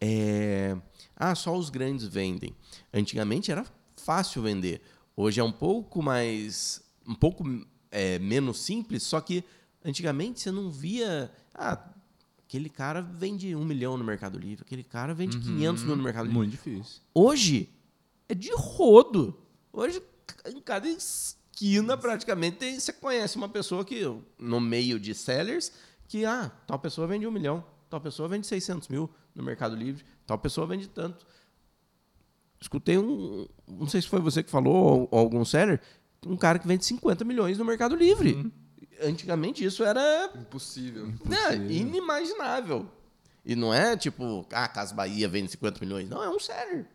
é, 0.00 0.76
ah, 1.16 1.34
só 1.34 1.56
os 1.56 1.70
grandes 1.70 2.06
vendem. 2.06 2.54
Antigamente 2.94 3.50
era 3.50 3.66
fácil 3.96 4.42
vender. 4.42 4.80
Hoje 5.16 5.40
é 5.40 5.44
um 5.44 5.50
pouco 5.50 6.00
mais. 6.00 6.80
um 7.04 7.16
pouco 7.16 7.42
é, 7.90 8.20
menos 8.20 8.60
simples, 8.60 9.02
só 9.02 9.20
que 9.20 9.42
antigamente 9.84 10.38
você 10.38 10.52
não 10.52 10.70
via. 10.70 11.32
Ah, 11.52 11.84
aquele 12.48 12.70
cara 12.70 13.02
vende 13.02 13.54
um 13.54 13.64
milhão 13.64 13.98
no 13.98 14.02
Mercado 14.02 14.38
Livre, 14.38 14.64
aquele 14.64 14.82
cara 14.82 15.12
vende 15.12 15.36
uhum, 15.36 15.42
500 15.42 15.84
mil 15.84 15.96
no 15.96 16.02
Mercado 16.02 16.24
Livre. 16.24 16.38
Muito 16.38 16.50
difícil. 16.52 17.02
Hoje 17.14 17.68
é 18.28 18.34
de 18.34 18.50
rodo. 18.54 19.38
Hoje, 19.70 20.02
em 20.46 20.60
cada 20.60 20.88
esquina, 20.88 21.96
praticamente, 21.96 22.56
tem, 22.56 22.80
você 22.80 22.92
conhece 22.92 23.36
uma 23.36 23.48
pessoa 23.48 23.84
que, 23.84 24.02
no 24.38 24.60
meio 24.60 24.98
de 24.98 25.14
sellers, 25.14 25.70
que, 26.08 26.24
ah, 26.24 26.50
tal 26.66 26.78
pessoa 26.78 27.06
vende 27.06 27.26
um 27.26 27.30
milhão, 27.30 27.62
tal 27.90 28.00
pessoa 28.00 28.28
vende 28.28 28.46
600 28.46 28.88
mil 28.88 29.10
no 29.34 29.42
Mercado 29.42 29.76
Livre, 29.76 30.02
tal 30.26 30.38
pessoa 30.38 30.66
vende 30.66 30.88
tanto 30.88 31.26
escutei 32.60 32.98
um. 32.98 33.46
Não 33.66 33.86
sei 33.86 34.02
se 34.02 34.08
foi 34.08 34.20
você 34.20 34.42
que 34.42 34.50
falou 34.50 35.08
ou, 35.10 35.18
algum 35.18 35.44
seller, 35.44 35.80
um 36.26 36.36
cara 36.36 36.58
que 36.58 36.66
vende 36.66 36.84
50 36.84 37.24
milhões 37.24 37.58
no 37.58 37.64
Mercado 37.64 37.94
Livre. 37.94 38.34
Uhum. 38.34 38.52
Antigamente 39.02 39.64
isso 39.64 39.84
era. 39.84 40.30
Impossível. 40.34 41.12
Né, 41.24 41.54
inimaginável. 41.68 42.90
E 43.44 43.56
não 43.56 43.72
é 43.72 43.96
tipo, 43.96 44.46
ah, 44.52 44.64
a 44.64 44.68
Casa 44.68 44.94
Bahia 44.94 45.28
vende 45.28 45.50
50 45.50 45.80
milhões. 45.80 46.08
Não, 46.08 46.22
é 46.22 46.28
um 46.28 46.38
seller. 46.38 46.86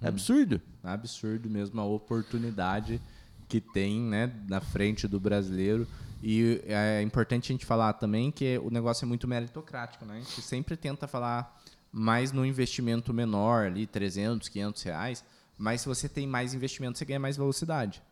É 0.00 0.06
hum. 0.06 0.08
absurdo. 0.08 0.60
É 0.82 0.88
absurdo 0.88 1.48
mesmo 1.48 1.80
a 1.80 1.84
oportunidade 1.84 3.00
que 3.48 3.60
tem 3.60 4.00
né, 4.00 4.32
na 4.48 4.60
frente 4.60 5.06
do 5.06 5.20
brasileiro. 5.20 5.86
E 6.22 6.62
é 6.66 7.02
importante 7.02 7.52
a 7.52 7.54
gente 7.54 7.66
falar 7.66 7.92
também 7.94 8.30
que 8.30 8.58
o 8.58 8.70
negócio 8.70 9.04
é 9.04 9.08
muito 9.08 9.28
meritocrático. 9.28 10.04
Né? 10.04 10.14
A 10.14 10.18
gente 10.18 10.40
sempre 10.40 10.76
tenta 10.76 11.06
falar 11.06 11.60
mais 11.92 12.32
no 12.32 12.46
investimento 12.46 13.12
menor, 13.12 13.66
ali 13.66 13.86
300, 13.86 14.48
500 14.48 14.82
reais. 14.82 15.24
Mas 15.58 15.82
se 15.82 15.88
você 15.88 16.08
tem 16.08 16.26
mais 16.26 16.54
investimento, 16.54 16.98
você 16.98 17.04
ganha 17.04 17.20
mais 17.20 17.36
velocidade. 17.36 18.02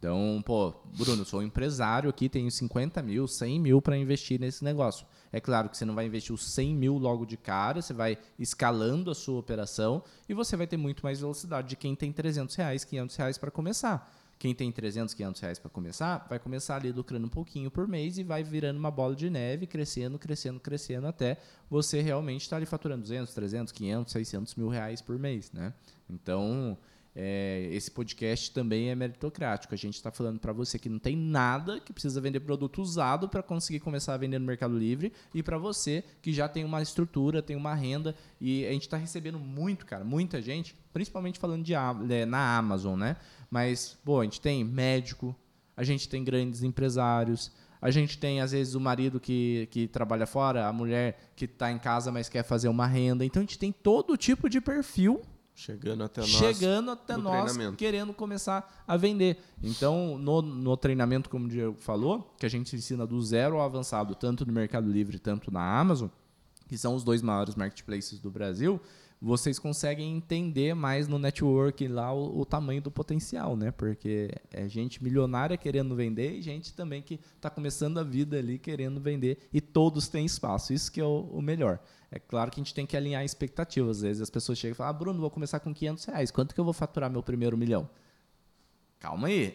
Então, 0.00 0.42
pô, 0.46 0.72
Bruno, 0.96 1.26
sou 1.26 1.40
um 1.40 1.42
empresário 1.42 2.08
aqui, 2.08 2.26
tenho 2.26 2.50
50 2.50 3.02
mil, 3.02 3.28
100 3.28 3.60
mil 3.60 3.82
para 3.82 3.98
investir 3.98 4.40
nesse 4.40 4.64
negócio. 4.64 5.06
É 5.30 5.38
claro 5.38 5.68
que 5.68 5.76
você 5.76 5.84
não 5.84 5.94
vai 5.94 6.06
investir 6.06 6.34
os 6.34 6.54
100 6.54 6.74
mil 6.74 6.96
logo 6.96 7.26
de 7.26 7.36
cara, 7.36 7.82
você 7.82 7.92
vai 7.92 8.16
escalando 8.38 9.10
a 9.10 9.14
sua 9.14 9.38
operação 9.38 10.02
e 10.26 10.32
você 10.32 10.56
vai 10.56 10.66
ter 10.66 10.78
muito 10.78 11.02
mais 11.02 11.20
velocidade 11.20 11.68
de 11.68 11.76
quem 11.76 11.94
tem 11.94 12.10
300 12.10 12.56
reais, 12.56 12.82
500 12.82 13.14
reais 13.14 13.36
para 13.36 13.50
começar. 13.50 14.10
Quem 14.38 14.54
tem 14.54 14.72
300, 14.72 15.12
500 15.12 15.40
reais 15.42 15.58
para 15.58 15.68
começar, 15.68 16.26
vai 16.26 16.38
começar 16.38 16.76
ali 16.76 16.90
lucrando 16.90 17.26
um 17.26 17.30
pouquinho 17.30 17.70
por 17.70 17.86
mês 17.86 18.16
e 18.16 18.22
vai 18.22 18.42
virando 18.42 18.78
uma 18.78 18.90
bola 18.90 19.14
de 19.14 19.28
neve, 19.28 19.66
crescendo, 19.66 20.18
crescendo, 20.18 20.58
crescendo, 20.58 21.06
até 21.06 21.36
você 21.68 22.00
realmente 22.00 22.40
estar 22.40 22.56
tá 22.56 22.56
ali 22.56 22.64
faturando 22.64 23.02
200, 23.02 23.34
300, 23.34 23.70
500, 23.70 24.10
600 24.10 24.54
mil 24.54 24.68
reais 24.68 25.02
por 25.02 25.18
mês. 25.18 25.52
Né? 25.52 25.74
Então, 26.08 26.78
é, 27.14 27.68
esse 27.72 27.90
podcast 27.90 28.52
também 28.52 28.90
é 28.90 28.94
meritocrático. 28.94 29.74
A 29.74 29.76
gente 29.76 29.94
está 29.94 30.10
falando 30.10 30.38
para 30.38 30.52
você 30.52 30.78
que 30.78 30.88
não 30.88 30.98
tem 30.98 31.16
nada, 31.16 31.80
que 31.80 31.92
precisa 31.92 32.20
vender 32.20 32.40
produto 32.40 32.80
usado 32.80 33.28
para 33.28 33.42
conseguir 33.42 33.80
começar 33.80 34.14
a 34.14 34.16
vender 34.16 34.38
no 34.38 34.46
Mercado 34.46 34.78
Livre, 34.78 35.12
e 35.34 35.42
para 35.42 35.58
você 35.58 36.04
que 36.22 36.32
já 36.32 36.48
tem 36.48 36.64
uma 36.64 36.80
estrutura, 36.80 37.42
tem 37.42 37.56
uma 37.56 37.74
renda, 37.74 38.14
e 38.40 38.66
a 38.66 38.72
gente 38.72 38.82
está 38.82 38.96
recebendo 38.96 39.38
muito, 39.38 39.84
cara, 39.86 40.04
muita 40.04 40.40
gente, 40.40 40.76
principalmente 40.92 41.38
falando 41.38 41.64
de, 41.64 41.74
é, 41.74 42.24
na 42.26 42.56
Amazon, 42.56 42.98
né? 42.98 43.16
Mas, 43.50 43.98
pô, 44.04 44.20
a 44.20 44.24
gente 44.24 44.40
tem 44.40 44.62
médico, 44.62 45.34
a 45.76 45.82
gente 45.82 46.08
tem 46.08 46.22
grandes 46.22 46.62
empresários, 46.62 47.50
a 47.82 47.90
gente 47.90 48.18
tem, 48.18 48.40
às 48.40 48.52
vezes, 48.52 48.74
o 48.74 48.80
marido 48.80 49.18
que, 49.18 49.66
que 49.70 49.88
trabalha 49.88 50.26
fora, 50.26 50.66
a 50.66 50.72
mulher 50.72 51.32
que 51.34 51.46
está 51.46 51.72
em 51.72 51.78
casa, 51.78 52.12
mas 52.12 52.28
quer 52.28 52.44
fazer 52.44 52.68
uma 52.68 52.86
renda. 52.86 53.24
Então, 53.24 53.40
a 53.40 53.42
gente 53.42 53.58
tem 53.58 53.72
todo 53.72 54.16
tipo 54.16 54.50
de 54.50 54.60
perfil 54.60 55.22
chegando 55.60 56.02
até 56.02 56.20
nós, 56.22 56.30
chegando 56.30 56.90
até 56.90 57.16
nós 57.16 57.56
querendo 57.76 58.14
começar 58.14 58.82
a 58.86 58.96
vender. 58.96 59.38
Então, 59.62 60.18
no, 60.18 60.40
no 60.40 60.76
treinamento, 60.76 61.28
como 61.28 61.44
o 61.44 61.48
Diego 61.48 61.76
falou, 61.78 62.34
que 62.38 62.46
a 62.46 62.48
gente 62.48 62.74
ensina 62.74 63.06
do 63.06 63.20
zero 63.22 63.56
ao 63.56 63.62
avançado, 63.62 64.14
tanto 64.14 64.46
no 64.46 64.52
Mercado 64.52 64.90
Livre, 64.90 65.18
tanto 65.18 65.50
na 65.50 65.78
Amazon, 65.78 66.08
que 66.66 66.78
são 66.78 66.94
os 66.94 67.04
dois 67.04 67.20
maiores 67.20 67.54
marketplaces 67.54 68.18
do 68.18 68.30
Brasil, 68.30 68.80
vocês 69.20 69.58
conseguem 69.58 70.16
entender 70.16 70.74
mais 70.74 71.06
no 71.06 71.18
network 71.18 71.86
lá 71.86 72.10
o, 72.12 72.40
o, 72.40 72.46
tamanho 72.46 72.80
do 72.80 72.90
potencial, 72.90 73.54
né? 73.54 73.70
Porque 73.70 74.30
é 74.50 74.66
gente 74.66 75.02
milionária 75.04 75.58
querendo 75.58 75.94
vender 75.94 76.38
e 76.38 76.42
gente 76.42 76.72
também 76.72 77.02
que 77.02 77.20
está 77.36 77.50
começando 77.50 77.98
a 77.98 78.02
vida 78.02 78.38
ali 78.38 78.58
querendo 78.58 78.98
vender 78.98 79.38
e 79.52 79.60
todos 79.60 80.08
têm 80.08 80.24
espaço. 80.24 80.72
Isso 80.72 80.90
que 80.90 81.00
é 81.00 81.04
o, 81.04 81.28
o, 81.32 81.42
melhor. 81.42 81.80
É 82.12 82.18
claro 82.18 82.50
que 82.50 82.60
a 82.60 82.62
gente 82.62 82.74
tem 82.74 82.84
que 82.84 82.96
alinhar 82.96 83.24
expectativas. 83.24 83.98
Às 83.98 84.02
vezes 84.02 84.22
as 84.22 84.30
pessoas 84.30 84.58
chegam 84.58 84.72
e 84.72 84.76
falam, 84.76 84.90
ah, 84.90 84.92
Bruno, 84.92 85.20
vou 85.20 85.30
começar 85.30 85.60
com 85.60 85.72
500 85.72 86.04
reais. 86.06 86.30
Quanto 86.30 86.54
que 86.54 86.60
eu 86.60 86.64
vou 86.64 86.72
faturar 86.72 87.10
meu 87.10 87.22
primeiro 87.22 87.56
milhão? 87.56 87.88
Calma 88.98 89.28
aí. 89.28 89.54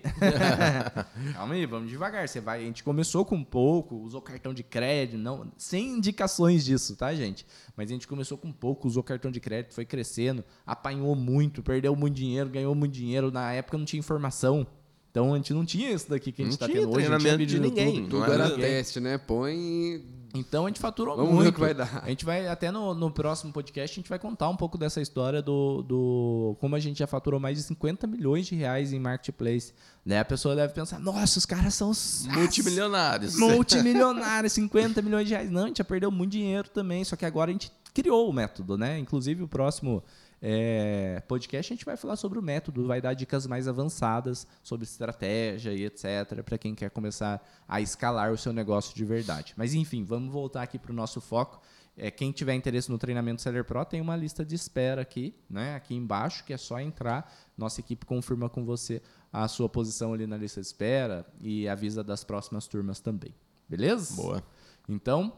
Calma 1.36 1.54
aí, 1.54 1.68
vamos 1.68 1.90
devagar. 1.90 2.28
Você 2.28 2.42
vai, 2.42 2.62
a 2.62 2.66
gente 2.66 2.84
começou 2.84 3.24
com 3.24 3.44
pouco, 3.44 3.96
usou 3.96 4.20
cartão 4.20 4.52
de 4.56 4.64
crédito, 4.64 5.20
não, 5.20 5.52
sem 5.56 5.98
indicações 5.98 6.66
disso, 6.66 6.96
tá, 6.96 7.14
gente? 7.14 7.46
Mas 7.78 7.92
a 7.92 7.94
gente 7.94 8.08
começou 8.08 8.40
com 8.40 8.52
pouco, 8.52 8.88
usou 8.88 9.04
cartão 9.04 9.30
de 9.30 9.40
crédito, 9.40 9.76
foi 9.76 9.86
crescendo, 9.86 10.44
apanhou 10.66 11.16
muito, 11.16 11.62
perdeu 11.62 11.96
muito 11.96 12.16
dinheiro, 12.16 12.50
ganhou 12.50 12.74
muito 12.74 12.94
dinheiro. 12.94 13.30
Na 13.30 13.52
época 13.52 13.78
não 13.78 13.86
tinha 13.86 14.00
informação. 14.00 14.66
Então 15.12 15.34
a 15.34 15.38
gente 15.38 15.54
não 15.54 15.64
tinha 15.64 15.92
isso 15.92 16.10
daqui 16.10 16.32
que 16.32 16.42
a 16.42 16.46
gente 16.46 16.56
está 16.56 16.68
tendo 16.68 16.90
hoje. 16.90 17.08
Não 17.08 17.20
tinha 17.20 17.38
de 17.38 17.60
ninguém. 17.60 18.06
Tudo, 18.08 18.22
tudo 18.22 18.34
era 18.34 18.50
teste, 18.50 19.00
né? 19.00 19.20
Põe 19.20 20.04
então 20.36 20.66
a 20.66 20.70
gente 20.70 20.80
faturou 20.80 21.16
Vamos 21.16 21.32
muito. 21.32 21.44
ver 21.44 21.50
o 21.50 21.54
que 21.54 21.60
vai 21.60 21.74
dar. 21.74 22.02
A 22.04 22.10
gente 22.10 22.26
vai, 22.26 22.48
até 22.48 22.72
no, 22.72 22.94
no 22.94 23.10
próximo 23.10 23.52
podcast, 23.52 23.94
a 23.94 24.02
gente 24.02 24.10
vai 24.10 24.20
contar 24.20 24.50
um 24.50 24.56
pouco 24.56 24.78
dessa 24.78 25.02
história 25.02 25.42
do, 25.42 25.82
do 25.84 26.58
como 26.60 26.76
a 26.76 26.80
gente 26.80 27.00
já 27.00 27.08
faturou 27.08 27.40
mais 27.40 27.58
de 27.58 27.64
50 27.64 28.06
milhões 28.08 28.46
de 28.46 28.56
reais 28.56 28.94
em 28.94 29.00
marketplace. 29.00 29.74
Né? 30.06 30.20
A 30.20 30.26
pessoa 30.26 30.56
deve 30.56 30.74
pensar, 30.74 31.00
nossa, 31.00 31.40
os 31.40 31.46
caras 31.46 31.74
são 31.74 31.92
multimilionários. 32.34 33.36
Multimilionários, 33.40 34.54
50 34.54 35.02
milhões 35.02 35.28
de 35.28 35.34
reais. 35.34 35.50
Não, 35.50 35.64
a 35.64 35.68
gente 35.68 35.78
já 35.78 35.84
perdeu 35.84 36.12
muito 36.12 36.32
dinheiro 36.32 36.70
também, 36.70 37.04
só 37.04 37.16
que 37.16 37.26
agora 37.26 37.50
a 37.50 37.54
gente 37.54 37.72
criou 37.94 38.30
o 38.30 38.34
método, 38.34 38.78
né? 38.78 39.00
Inclusive 39.00 39.42
o 39.42 39.48
próximo 39.48 40.04
é, 40.42 41.22
podcast, 41.28 41.72
a 41.72 41.76
gente 41.76 41.86
vai 41.86 41.98
falar 41.98 42.16
sobre 42.16 42.38
o 42.38 42.42
método, 42.42 42.86
vai 42.88 43.02
dar 43.02 43.14
dicas 43.14 43.48
mais 43.48 43.68
avançadas 43.68 44.46
sobre 44.62 44.86
estratégia 44.86 45.74
e 45.74 45.86
etc., 45.86 46.44
para 46.44 46.58
quem 46.58 46.76
quer 46.76 46.90
começar 46.90 47.44
a 47.68 47.82
escalar 47.82 48.32
o 48.32 48.38
seu 48.38 48.54
negócio 48.54 48.96
de 48.96 49.04
verdade. 49.06 49.54
Mas 49.58 49.74
enfim, 49.74 50.04
vamos 50.04 50.32
voltar 50.32 50.64
aqui 50.64 50.78
para 50.78 50.92
o 50.92 50.96
nosso 50.96 51.20
foco. 51.22 51.62
É, 51.98 52.12
quem 52.12 52.32
tiver 52.32 52.54
interesse 52.54 52.92
no 52.92 52.98
treinamento 52.98 53.42
Seller 53.42 53.64
Pro 53.64 53.86
tem 53.86 54.02
uma 54.02 54.16
lista 54.16 54.44
de 54.44 54.54
espera 54.54 55.02
aqui, 55.02 55.34
né, 55.50 55.76
aqui 55.76 55.96
embaixo, 55.96 56.44
que 56.44 56.52
é 56.52 56.58
só 56.58 56.80
entrar. 56.80 57.34
Nossa 57.58 57.80
equipe 57.80 58.06
confirma 58.06 58.50
com 58.50 58.66
você 58.66 59.02
a 59.32 59.48
sua 59.48 59.70
posição 59.70 60.14
ali 60.14 60.28
na 60.28 60.38
lista 60.38 60.60
de 60.60 60.68
espera 60.68 61.26
e 61.40 61.68
avisa 61.68 62.04
das 62.04 62.24
próximas 62.24 62.68
turmas 62.68 63.00
também. 63.00 63.34
Beleza? 63.68 64.16
Boa. 64.16 64.44
Então, 64.88 65.34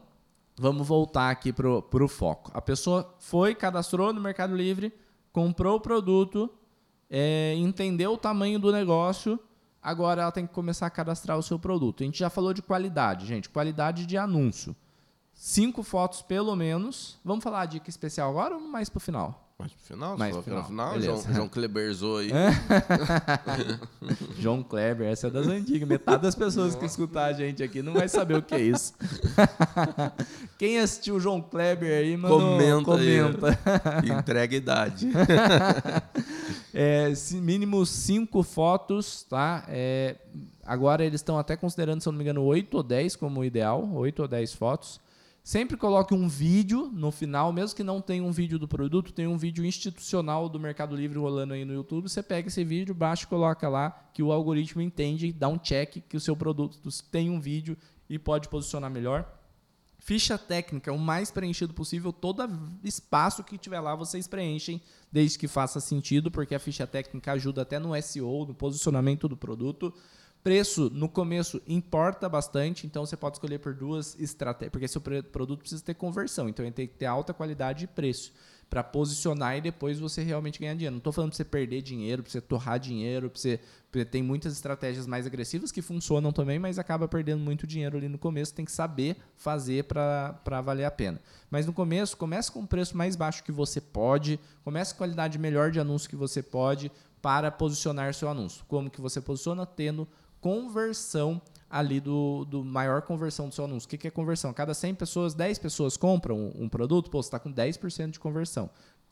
vamos 0.58 0.86
voltar 0.86 1.30
aqui 1.30 1.52
pro, 1.52 1.82
pro 1.82 2.08
foco. 2.08 2.50
A 2.54 2.60
pessoa 2.60 3.14
foi, 3.18 3.54
cadastrou 3.54 4.12
no 4.12 4.20
Mercado 4.20 4.54
Livre, 4.54 4.92
comprou 5.32 5.76
o 5.76 5.80
produto, 5.80 6.50
é, 7.08 7.54
entendeu 7.56 8.12
o 8.12 8.18
tamanho 8.18 8.58
do 8.58 8.72
negócio, 8.72 9.38
Agora 9.82 10.22
ela 10.22 10.32
tem 10.32 10.46
que 10.46 10.52
começar 10.52 10.86
a 10.86 10.90
cadastrar 10.90 11.38
o 11.38 11.42
seu 11.42 11.58
produto. 11.58 12.02
A 12.02 12.06
gente 12.06 12.18
já 12.18 12.28
falou 12.28 12.52
de 12.52 12.60
qualidade, 12.60 13.26
gente. 13.26 13.48
Qualidade 13.48 14.06
de 14.06 14.16
anúncio. 14.16 14.74
Cinco 15.32 15.82
fotos 15.82 16.20
pelo 16.20 16.54
menos. 16.56 17.18
Vamos 17.24 17.44
falar 17.44 17.62
a 17.62 17.66
dica 17.66 17.88
especial 17.88 18.28
agora 18.28 18.56
ou 18.56 18.60
mais 18.60 18.88
pro 18.88 19.00
final? 19.00 19.47
Mais 19.60 19.72
pro 19.72 19.82
final, 19.82 20.16
Mais 20.16 20.32
mais 20.32 20.34
pro 20.34 20.42
final, 20.44 20.64
final. 20.94 21.00
João, 21.00 21.34
João 21.34 21.48
Kleberzou 21.48 22.18
aí. 22.18 22.30
João 24.38 24.62
Kleber, 24.62 25.08
essa 25.08 25.26
é 25.26 25.30
das 25.30 25.48
antigas. 25.48 25.88
Metade 25.88 26.22
das 26.22 26.36
pessoas 26.36 26.76
que 26.76 26.84
escutar 26.84 27.24
a 27.24 27.32
gente 27.32 27.60
aqui 27.60 27.82
não 27.82 27.92
vai 27.92 28.08
saber 28.08 28.36
o 28.36 28.42
que 28.42 28.54
é 28.54 28.60
isso. 28.60 28.94
Quem 30.56 30.78
assistiu 30.78 31.16
o 31.16 31.20
João 31.20 31.42
Kleber 31.42 31.90
aí, 31.90 32.16
mano, 32.16 32.38
Comenta 32.38 32.76
aí. 32.76 32.84
comenta. 32.84 33.58
Entrega 34.20 34.54
a 34.54 34.56
idade. 34.56 35.08
É, 36.80 37.12
mínimo 37.32 37.84
cinco 37.84 38.44
fotos, 38.44 39.24
tá? 39.24 39.64
É, 39.66 40.14
agora 40.64 41.04
eles 41.04 41.20
estão 41.20 41.36
até 41.36 41.56
considerando, 41.56 42.00
se 42.00 42.08
eu 42.08 42.12
não 42.12 42.18
me 42.18 42.22
engano, 42.22 42.44
8 42.44 42.76
ou 42.76 42.82
10 42.84 43.16
como 43.16 43.44
ideal, 43.44 43.88
8 43.94 44.22
ou 44.22 44.28
10 44.28 44.52
fotos. 44.52 45.00
Sempre 45.48 45.78
coloque 45.78 46.12
um 46.12 46.28
vídeo 46.28 46.90
no 46.92 47.10
final, 47.10 47.50
mesmo 47.54 47.74
que 47.74 47.82
não 47.82 48.02
tenha 48.02 48.22
um 48.22 48.30
vídeo 48.30 48.58
do 48.58 48.68
produto, 48.68 49.14
tem 49.14 49.26
um 49.26 49.38
vídeo 49.38 49.64
institucional 49.64 50.46
do 50.46 50.60
Mercado 50.60 50.94
Livre 50.94 51.18
rolando 51.18 51.54
aí 51.54 51.64
no 51.64 51.72
YouTube. 51.72 52.06
Você 52.06 52.22
pega 52.22 52.48
esse 52.48 52.62
vídeo, 52.62 52.94
baixa 52.94 53.24
e 53.24 53.28
coloca 53.28 53.66
lá, 53.66 54.10
que 54.12 54.22
o 54.22 54.30
algoritmo 54.30 54.82
entende, 54.82 55.32
dá 55.32 55.48
um 55.48 55.56
check 55.56 56.02
que 56.06 56.18
o 56.18 56.20
seu 56.20 56.36
produto 56.36 56.78
tem 57.10 57.30
um 57.30 57.40
vídeo 57.40 57.78
e 58.10 58.18
pode 58.18 58.46
posicionar 58.50 58.90
melhor. 58.90 59.26
Ficha 59.98 60.36
técnica, 60.36 60.92
o 60.92 60.98
mais 60.98 61.30
preenchido 61.30 61.72
possível. 61.72 62.12
Todo 62.12 62.46
espaço 62.84 63.42
que 63.42 63.56
tiver 63.56 63.80
lá, 63.80 63.94
vocês 63.94 64.28
preenchem, 64.28 64.82
desde 65.10 65.38
que 65.38 65.48
faça 65.48 65.80
sentido, 65.80 66.30
porque 66.30 66.54
a 66.54 66.58
ficha 66.58 66.86
técnica 66.86 67.32
ajuda 67.32 67.62
até 67.62 67.78
no 67.78 67.98
SEO, 68.02 68.44
no 68.44 68.54
posicionamento 68.54 69.26
do 69.26 69.36
produto. 69.36 69.94
Preço, 70.42 70.88
no 70.90 71.08
começo, 71.08 71.60
importa 71.66 72.28
bastante, 72.28 72.86
então 72.86 73.04
você 73.04 73.16
pode 73.16 73.36
escolher 73.36 73.58
por 73.58 73.74
duas 73.74 74.18
estratégias, 74.18 74.70
porque 74.70 74.88
seu 74.88 75.00
produto 75.00 75.60
precisa 75.60 75.82
ter 75.82 75.94
conversão, 75.94 76.48
então 76.48 76.64
ele 76.64 76.72
tem 76.72 76.86
que 76.86 76.94
ter 76.94 77.06
alta 77.06 77.34
qualidade 77.34 77.84
e 77.84 77.88
preço 77.88 78.32
para 78.70 78.84
posicionar 78.84 79.56
e 79.56 79.62
depois 79.62 79.98
você 79.98 80.22
realmente 80.22 80.60
ganhar 80.60 80.74
dinheiro. 80.74 80.92
Não 80.92 80.98
estou 80.98 81.12
falando 81.12 81.30
para 81.30 81.38
você 81.38 81.44
perder 81.44 81.80
dinheiro, 81.80 82.22
para 82.22 82.30
você 82.30 82.40
torrar 82.40 82.78
dinheiro, 82.78 83.30
para 83.30 83.40
você 83.40 83.60
porque 83.90 84.04
tem 84.04 84.22
muitas 84.22 84.52
estratégias 84.52 85.06
mais 85.06 85.26
agressivas 85.26 85.72
que 85.72 85.80
funcionam 85.80 86.30
também, 86.30 86.58
mas 86.58 86.78
acaba 86.78 87.08
perdendo 87.08 87.42
muito 87.42 87.66
dinheiro 87.66 87.96
ali 87.96 88.08
no 88.08 88.18
começo. 88.18 88.52
Tem 88.52 88.66
que 88.66 88.72
saber 88.72 89.16
fazer 89.36 89.84
para 89.84 90.60
valer 90.62 90.84
a 90.84 90.90
pena. 90.90 91.18
Mas 91.50 91.64
no 91.64 91.72
começo, 91.72 92.14
comece 92.14 92.52
com 92.52 92.60
o 92.60 92.66
preço 92.66 92.94
mais 92.94 93.16
baixo 93.16 93.42
que 93.42 93.50
você 93.50 93.80
pode, 93.80 94.38
comece 94.62 94.92
com 94.92 94.96
a 94.96 95.06
qualidade 95.06 95.38
melhor 95.38 95.70
de 95.70 95.80
anúncio 95.80 96.10
que 96.10 96.16
você 96.16 96.42
pode 96.42 96.92
para 97.22 97.50
posicionar 97.50 98.12
seu 98.12 98.28
anúncio. 98.28 98.62
Como 98.68 98.90
que 98.90 99.00
você 99.00 99.18
posiciona? 99.18 99.64
Tendo 99.64 100.06
conversão 100.40 101.40
ali 101.70 102.00
do, 102.00 102.44
do 102.44 102.64
maior 102.64 103.02
conversão 103.02 103.48
do 103.48 103.54
seu 103.54 103.64
anúncio. 103.64 103.86
O 103.86 103.90
que, 103.90 103.98
que 103.98 104.08
é 104.08 104.10
conversão? 104.10 104.52
Cada 104.52 104.72
100 104.72 104.94
pessoas, 104.94 105.34
10 105.34 105.58
pessoas 105.58 105.96
compram 105.96 106.52
um, 106.54 106.68
produto, 106.68 107.10
pô, 107.10 107.22
você 107.22 107.28
está 107.28 107.38
com 107.38 107.52
10% 107.52 108.10
de 108.10 108.20
conversão. 108.20 108.70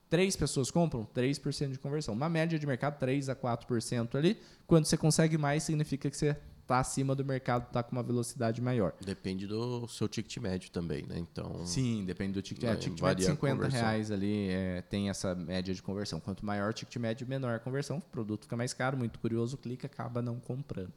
Três 0.09 0.37
pessoas 0.37 0.71
compram 0.71 1.07
3% 1.15 1.73
de 1.73 1.79
conversão. 1.79 2.15
Uma 2.15 2.29
média 2.29 2.59
de 2.59 2.67
mercado, 2.67 2.99
3 2.99 3.29
a 3.29 3.37
4% 3.37 4.15
ali. 4.15 4.39
Quando 4.67 4.87
você 4.87 4.97
consegue 4.97 5.37
mais, 5.37 5.65
significa 5.65 6.09
que 6.09 6.17
você 6.17 6.37
está 6.63 6.81
acima 6.81 7.15
do 7.15 7.25
mercado, 7.25 7.67
está 7.67 7.83
com 7.83 7.93
uma 7.93 8.03
velocidade 8.03 8.61
maior. 8.61 8.93
Depende 9.05 9.47
do 9.47 9.87
seu 9.89 10.09
ticket 10.09 10.37
médio 10.39 10.71
também, 10.71 11.05
né? 11.07 11.17
Então, 11.19 11.65
Sim, 11.65 12.05
depende 12.05 12.33
do 12.33 12.43
ticket. 12.43 12.65
É, 12.65 12.77
ticket 12.77 13.01
médio 13.01 13.25
a 13.25 13.31
50 13.31 13.57
conversão. 13.57 13.81
reais 13.81 14.11
ali 14.11 14.49
é, 14.49 14.83
tem 14.83 15.09
essa 15.09 15.35
média 15.35 15.75
de 15.75 15.83
conversão. 15.83 16.21
Quanto 16.21 16.45
maior 16.45 16.71
o 16.71 16.73
ticket 16.73 16.97
médio, 16.97 17.27
menor 17.27 17.55
a 17.55 17.59
conversão. 17.59 17.99
O 17.99 18.03
produto 18.03 18.43
fica 18.43 18.57
mais 18.57 18.73
caro, 18.73 18.97
muito 18.97 19.19
curioso, 19.19 19.57
clica, 19.57 19.87
acaba 19.87 20.21
não 20.21 20.41
comprando. 20.41 20.93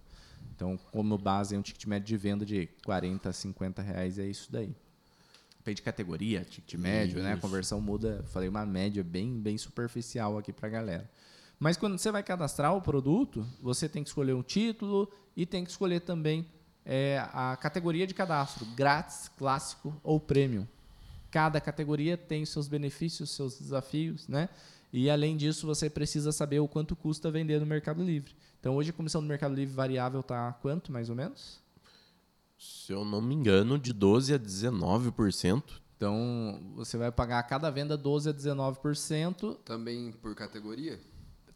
Então, 0.59 0.77
como 0.91 1.17
base, 1.17 1.55
um 1.55 1.61
ticket 1.61 1.85
médio 1.85 2.05
de 2.05 2.17
venda 2.17 2.45
de 2.45 2.67
40 2.83 3.29
a 3.29 3.31
50 3.31 3.81
reais 3.81 4.19
é 4.19 4.25
isso 4.25 4.51
daí. 4.51 4.75
Depende 5.57 5.75
de 5.77 5.81
categoria, 5.83 6.43
ticket 6.43 6.77
médio, 6.77 7.23
né? 7.23 7.29
A 7.29 7.33
Isso. 7.35 7.41
conversão 7.41 7.79
muda, 7.79 8.25
falei 8.27 8.49
uma 8.49 8.65
média 8.65 9.01
bem, 9.01 9.39
bem 9.39 9.57
superficial 9.57 10.37
aqui 10.37 10.51
pra 10.51 10.67
galera. 10.67 11.09
Mas 11.57 11.77
quando 11.77 11.97
você 11.97 12.11
vai 12.11 12.21
cadastrar 12.21 12.75
o 12.75 12.81
produto, 12.81 13.47
você 13.61 13.87
tem 13.87 14.03
que 14.03 14.09
escolher 14.09 14.33
um 14.33 14.43
título 14.43 15.09
e 15.33 15.45
tem 15.45 15.63
que 15.63 15.71
escolher 15.71 16.01
também 16.01 16.45
é, 16.85 17.25
a 17.31 17.55
categoria 17.55 18.05
de 18.05 18.13
cadastro, 18.13 18.65
grátis, 18.75 19.29
clássico 19.37 19.95
ou 20.03 20.19
premium. 20.19 20.67
Cada 21.31 21.61
categoria 21.61 22.17
tem 22.17 22.45
seus 22.45 22.67
benefícios, 22.67 23.31
seus 23.31 23.57
desafios, 23.57 24.27
né? 24.27 24.49
E 24.91 25.09
além 25.09 25.37
disso, 25.37 25.67
você 25.67 25.89
precisa 25.89 26.31
saber 26.31 26.59
o 26.59 26.67
quanto 26.67 26.95
custa 26.95 27.29
vender 27.29 27.59
no 27.59 27.65
Mercado 27.65 28.03
Livre. 28.03 28.35
Então, 28.59 28.75
hoje 28.75 28.89
a 28.89 28.93
comissão 28.93 29.21
do 29.21 29.27
Mercado 29.27 29.53
Livre 29.53 29.73
variável 29.73 30.19
está 30.19 30.51
quanto, 30.53 30.91
mais 30.91 31.09
ou 31.09 31.15
menos? 31.15 31.61
se 32.59 32.91
eu 32.91 33.05
não 33.05 33.21
me 33.21 33.33
engano, 33.33 33.79
de 33.79 33.93
12 33.93 34.33
a 34.33 34.39
19%. 34.39 35.63
Então, 35.95 36.59
você 36.75 36.97
vai 36.97 37.11
pagar 37.11 37.39
a 37.39 37.43
cada 37.43 37.69
venda 37.69 37.97
12 37.97 38.29
a 38.29 38.33
19% 38.33 39.57
Também 39.63 40.11
por 40.11 40.35
categoria? 40.35 40.99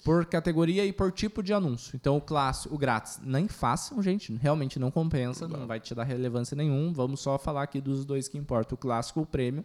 por 0.03 0.25
categoria 0.25 0.85
e 0.85 0.91
por 0.91 1.13
tipo 1.13 1.41
de 1.41 1.53
anúncio. 1.53 1.95
Então, 1.95 2.17
o 2.17 2.21
clássico, 2.21 2.75
o 2.75 2.77
grátis, 2.77 3.21
nem 3.23 3.47
façam, 3.47 4.03
gente, 4.03 4.33
realmente 4.35 4.77
não 4.77 4.91
compensa, 4.91 5.47
não 5.47 5.65
vai 5.65 5.79
te 5.79 5.95
dar 5.95 6.03
relevância 6.03 6.57
nenhum. 6.57 6.91
Vamos 6.91 7.21
só 7.21 7.37
falar 7.37 7.63
aqui 7.63 7.79
dos 7.79 8.03
dois 8.03 8.27
que 8.27 8.37
importam, 8.37 8.75
o 8.75 8.77
clássico 8.77 9.21
e 9.21 9.23
o 9.23 9.25
premium. 9.25 9.63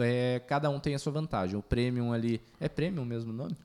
É, 0.00 0.40
cada 0.46 0.70
um 0.70 0.78
tem 0.78 0.94
a 0.94 0.98
sua 0.98 1.12
vantagem. 1.12 1.56
O 1.56 1.62
premium 1.62 2.12
ali, 2.12 2.40
é 2.60 2.68
premium 2.68 3.04
mesmo 3.04 3.32
o 3.32 3.34
nome? 3.34 3.56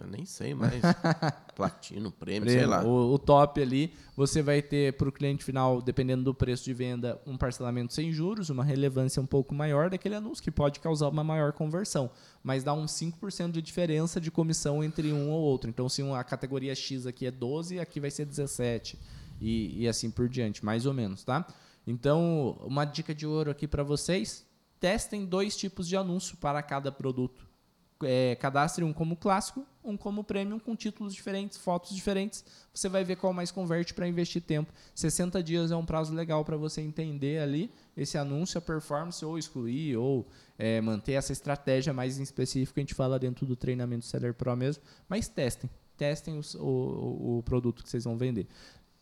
Eu 0.00 0.06
nem 0.06 0.24
sei 0.24 0.54
mais. 0.54 0.80
Platino, 1.54 2.10
prêmio, 2.10 2.48
sei 2.48 2.64
lá. 2.64 2.82
O, 2.82 3.12
o 3.12 3.18
top 3.18 3.60
ali, 3.60 3.92
você 4.16 4.40
vai 4.40 4.62
ter 4.62 4.94
para 4.94 5.08
o 5.08 5.12
cliente 5.12 5.44
final, 5.44 5.82
dependendo 5.82 6.24
do 6.24 6.34
preço 6.34 6.64
de 6.64 6.72
venda, 6.72 7.20
um 7.26 7.36
parcelamento 7.36 7.92
sem 7.92 8.10
juros, 8.10 8.48
uma 8.48 8.64
relevância 8.64 9.20
um 9.20 9.26
pouco 9.26 9.54
maior 9.54 9.90
daquele 9.90 10.14
anúncio, 10.14 10.42
que 10.42 10.50
pode 10.50 10.80
causar 10.80 11.08
uma 11.08 11.22
maior 11.22 11.52
conversão. 11.52 12.10
Mas 12.42 12.64
dá 12.64 12.72
uns 12.72 12.92
5% 12.92 13.52
de 13.52 13.60
diferença 13.60 14.18
de 14.18 14.30
comissão 14.30 14.82
entre 14.82 15.12
um 15.12 15.30
ou 15.30 15.42
outro. 15.42 15.68
Então, 15.68 15.86
se 15.86 16.00
a 16.02 16.24
categoria 16.24 16.74
X 16.74 17.06
aqui 17.06 17.26
é 17.26 17.30
12, 17.30 17.78
aqui 17.78 18.00
vai 18.00 18.10
ser 18.10 18.24
17. 18.24 18.98
E, 19.38 19.82
e 19.82 19.88
assim 19.88 20.10
por 20.10 20.30
diante, 20.30 20.64
mais 20.64 20.86
ou 20.86 20.94
menos, 20.94 21.24
tá? 21.24 21.46
Então, 21.86 22.58
uma 22.62 22.86
dica 22.86 23.14
de 23.14 23.26
ouro 23.26 23.50
aqui 23.50 23.66
para 23.66 23.82
vocês: 23.82 24.46
testem 24.80 25.24
dois 25.26 25.56
tipos 25.56 25.86
de 25.86 25.96
anúncio 25.96 26.36
para 26.38 26.62
cada 26.62 26.90
produto 26.90 27.48
é, 28.02 28.34
cadastre 28.36 28.82
um 28.82 28.94
como 28.94 29.14
clássico, 29.14 29.62
um 29.84 29.94
como 29.94 30.24
premium, 30.24 30.58
com 30.58 30.74
títulos 30.74 31.14
diferentes, 31.14 31.58
fotos 31.58 31.94
diferentes. 31.94 32.42
Você 32.72 32.88
vai 32.88 33.04
ver 33.04 33.16
qual 33.16 33.30
mais 33.34 33.50
converte 33.50 33.92
para 33.92 34.08
investir 34.08 34.40
tempo. 34.40 34.72
60 34.94 35.42
dias 35.42 35.70
é 35.70 35.76
um 35.76 35.84
prazo 35.84 36.14
legal 36.14 36.42
para 36.42 36.56
você 36.56 36.80
entender 36.80 37.42
ali 37.42 37.70
esse 37.94 38.16
anúncio, 38.16 38.56
a 38.56 38.60
performance, 38.62 39.22
ou 39.22 39.36
excluir, 39.36 39.98
ou 39.98 40.26
é, 40.58 40.80
manter 40.80 41.12
essa 41.12 41.30
estratégia 41.32 41.92
mais 41.92 42.18
em 42.18 42.22
específico. 42.22 42.80
A 42.80 42.82
gente 42.82 42.94
fala 42.94 43.18
dentro 43.18 43.44
do 43.44 43.54
treinamento 43.54 44.06
Seller 44.06 44.32
Pro 44.32 44.56
mesmo. 44.56 44.82
Mas 45.06 45.28
testem. 45.28 45.68
Testem 45.98 46.38
os- 46.38 46.54
o, 46.54 46.60
o- 46.60 47.42
produto 47.42 47.82
que 47.82 47.90
vocês 47.90 48.04
vão 48.04 48.16
vender. 48.16 48.46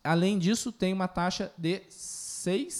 Além 0.03 0.37
disso, 0.37 0.73
tem 0.73 0.91
uma 0.91 1.07
taxa 1.07 1.53
de 1.57 1.83
6 1.89 2.73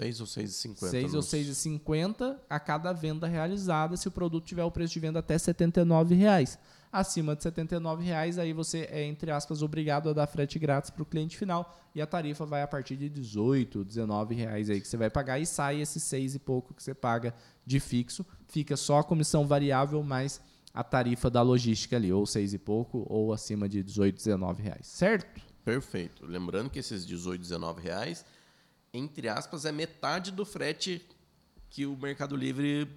6 0.00 0.20
ou 0.20 0.26
6,50. 0.26 0.90
6 0.90 1.04
ou 1.10 1.16
nos- 1.16 1.26
6,50 1.26 2.36
a 2.48 2.58
cada 2.58 2.92
venda 2.92 3.26
realizada 3.26 3.96
se 3.96 4.08
o 4.08 4.10
produto 4.10 4.44
tiver 4.46 4.64
o 4.64 4.70
preço 4.70 4.94
de 4.94 5.00
venda 5.00 5.18
até 5.18 5.36
79 5.36 6.14
reais. 6.14 6.58
Acima 6.92 7.36
de 7.36 7.42
79 7.44 8.02
reais, 8.02 8.36
aí 8.38 8.52
você 8.52 8.88
é, 8.90 9.04
entre 9.04 9.30
aspas, 9.30 9.62
obrigado 9.62 10.08
a 10.08 10.12
dar 10.12 10.26
frete 10.26 10.58
grátis 10.58 10.90
para 10.90 11.02
o 11.02 11.06
cliente 11.06 11.36
final 11.36 11.72
e 11.94 12.00
a 12.02 12.06
tarifa 12.06 12.44
vai 12.44 12.62
a 12.62 12.66
partir 12.66 12.96
de 12.96 13.04
R$ 13.04 13.10
18, 13.10 13.84
19 13.84 14.34
reais 14.34 14.68
aí 14.68 14.80
que 14.80 14.88
você 14.88 14.96
vai 14.96 15.08
pagar 15.08 15.38
e 15.38 15.46
sai 15.46 15.80
esses 15.80 16.02
seis 16.02 16.34
e 16.34 16.38
pouco 16.40 16.74
que 16.74 16.82
você 16.82 16.92
paga 16.94 17.32
de 17.64 17.78
fixo. 17.78 18.26
Fica 18.48 18.76
só 18.76 18.98
a 18.98 19.04
comissão 19.04 19.46
variável 19.46 20.02
mais 20.02 20.40
a 20.74 20.82
tarifa 20.82 21.28
da 21.30 21.42
logística 21.42 21.96
ali, 21.96 22.12
ou 22.12 22.24
seis 22.26 22.54
e 22.54 22.58
pouco, 22.58 23.04
ou 23.08 23.32
acima 23.32 23.68
de 23.68 23.82
18, 23.82 24.16
19 24.16 24.62
reais, 24.62 24.86
certo? 24.86 25.40
Perfeito. 25.64 26.24
Lembrando 26.26 26.70
que 26.70 26.78
esses 26.78 27.04
18, 27.06 27.40
19 27.40 27.82
reais, 27.82 28.24
entre 28.92 29.28
aspas, 29.28 29.64
é 29.64 29.72
metade 29.72 30.30
do 30.30 30.44
frete 30.44 31.06
que 31.68 31.86
o 31.86 31.96
Mercado 31.96 32.36
Livre 32.36 32.88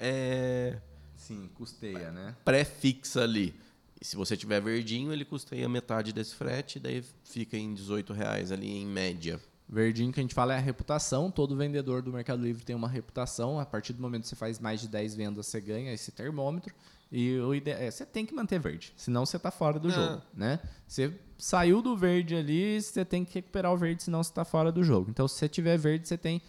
é, 0.00 0.78
Sim, 1.16 1.48
custeia, 1.54 2.10
né? 2.10 2.34
pré-fixa 2.44 3.22
ali. 3.22 3.54
E 4.00 4.04
se 4.04 4.16
você 4.16 4.36
tiver 4.36 4.60
verdinho, 4.60 5.12
ele 5.12 5.24
custeia 5.24 5.68
metade 5.68 6.12
desse 6.12 6.34
frete, 6.34 6.80
daí 6.80 7.04
fica 7.22 7.56
em 7.56 7.72
18 7.72 8.12
reais 8.12 8.50
ali 8.50 8.68
em 8.68 8.86
média. 8.86 9.40
Verdinho 9.68 10.12
que 10.12 10.20
a 10.20 10.22
gente 10.22 10.34
fala 10.34 10.54
é 10.54 10.58
a 10.58 10.60
reputação. 10.60 11.30
Todo 11.30 11.56
vendedor 11.56 12.02
do 12.02 12.12
Mercado 12.12 12.42
Livre 12.42 12.64
tem 12.64 12.74
uma 12.74 12.88
reputação. 12.88 13.58
A 13.58 13.64
partir 13.64 13.92
do 13.92 14.02
momento 14.02 14.22
que 14.22 14.28
você 14.28 14.36
faz 14.36 14.58
mais 14.58 14.80
de 14.80 14.88
10 14.88 15.14
vendas, 15.14 15.46
você 15.46 15.60
ganha 15.60 15.92
esse 15.92 16.10
termômetro. 16.10 16.74
E 17.12 17.38
o 17.40 17.54
ide- 17.54 17.70
é, 17.70 17.90
você 17.90 18.06
tem 18.06 18.24
que 18.24 18.34
manter 18.34 18.58
verde, 18.58 18.92
senão 18.96 19.26
você 19.26 19.36
está 19.36 19.50
fora 19.50 19.78
do 19.78 19.88
É. 19.90 19.92
jogo, 19.92 20.22
né? 20.34 20.58
Você 20.88 21.12
saiu 21.36 21.82
do 21.82 21.94
verde 21.94 22.34
ali, 22.34 22.80
você 22.80 23.04
tem 23.04 23.22
que 23.24 23.34
recuperar 23.34 23.70
o 23.72 23.76
verde, 23.76 24.02
senão 24.02 24.22
você 24.22 24.30
está 24.30 24.44
fora 24.46 24.72
do 24.72 24.82
jogo. 24.82 25.10
Então, 25.10 25.28
se 25.28 25.34
você 25.36 25.48
tiver 25.48 25.76
verde, 25.76 26.08
você 26.08 26.16
tem 26.16 26.40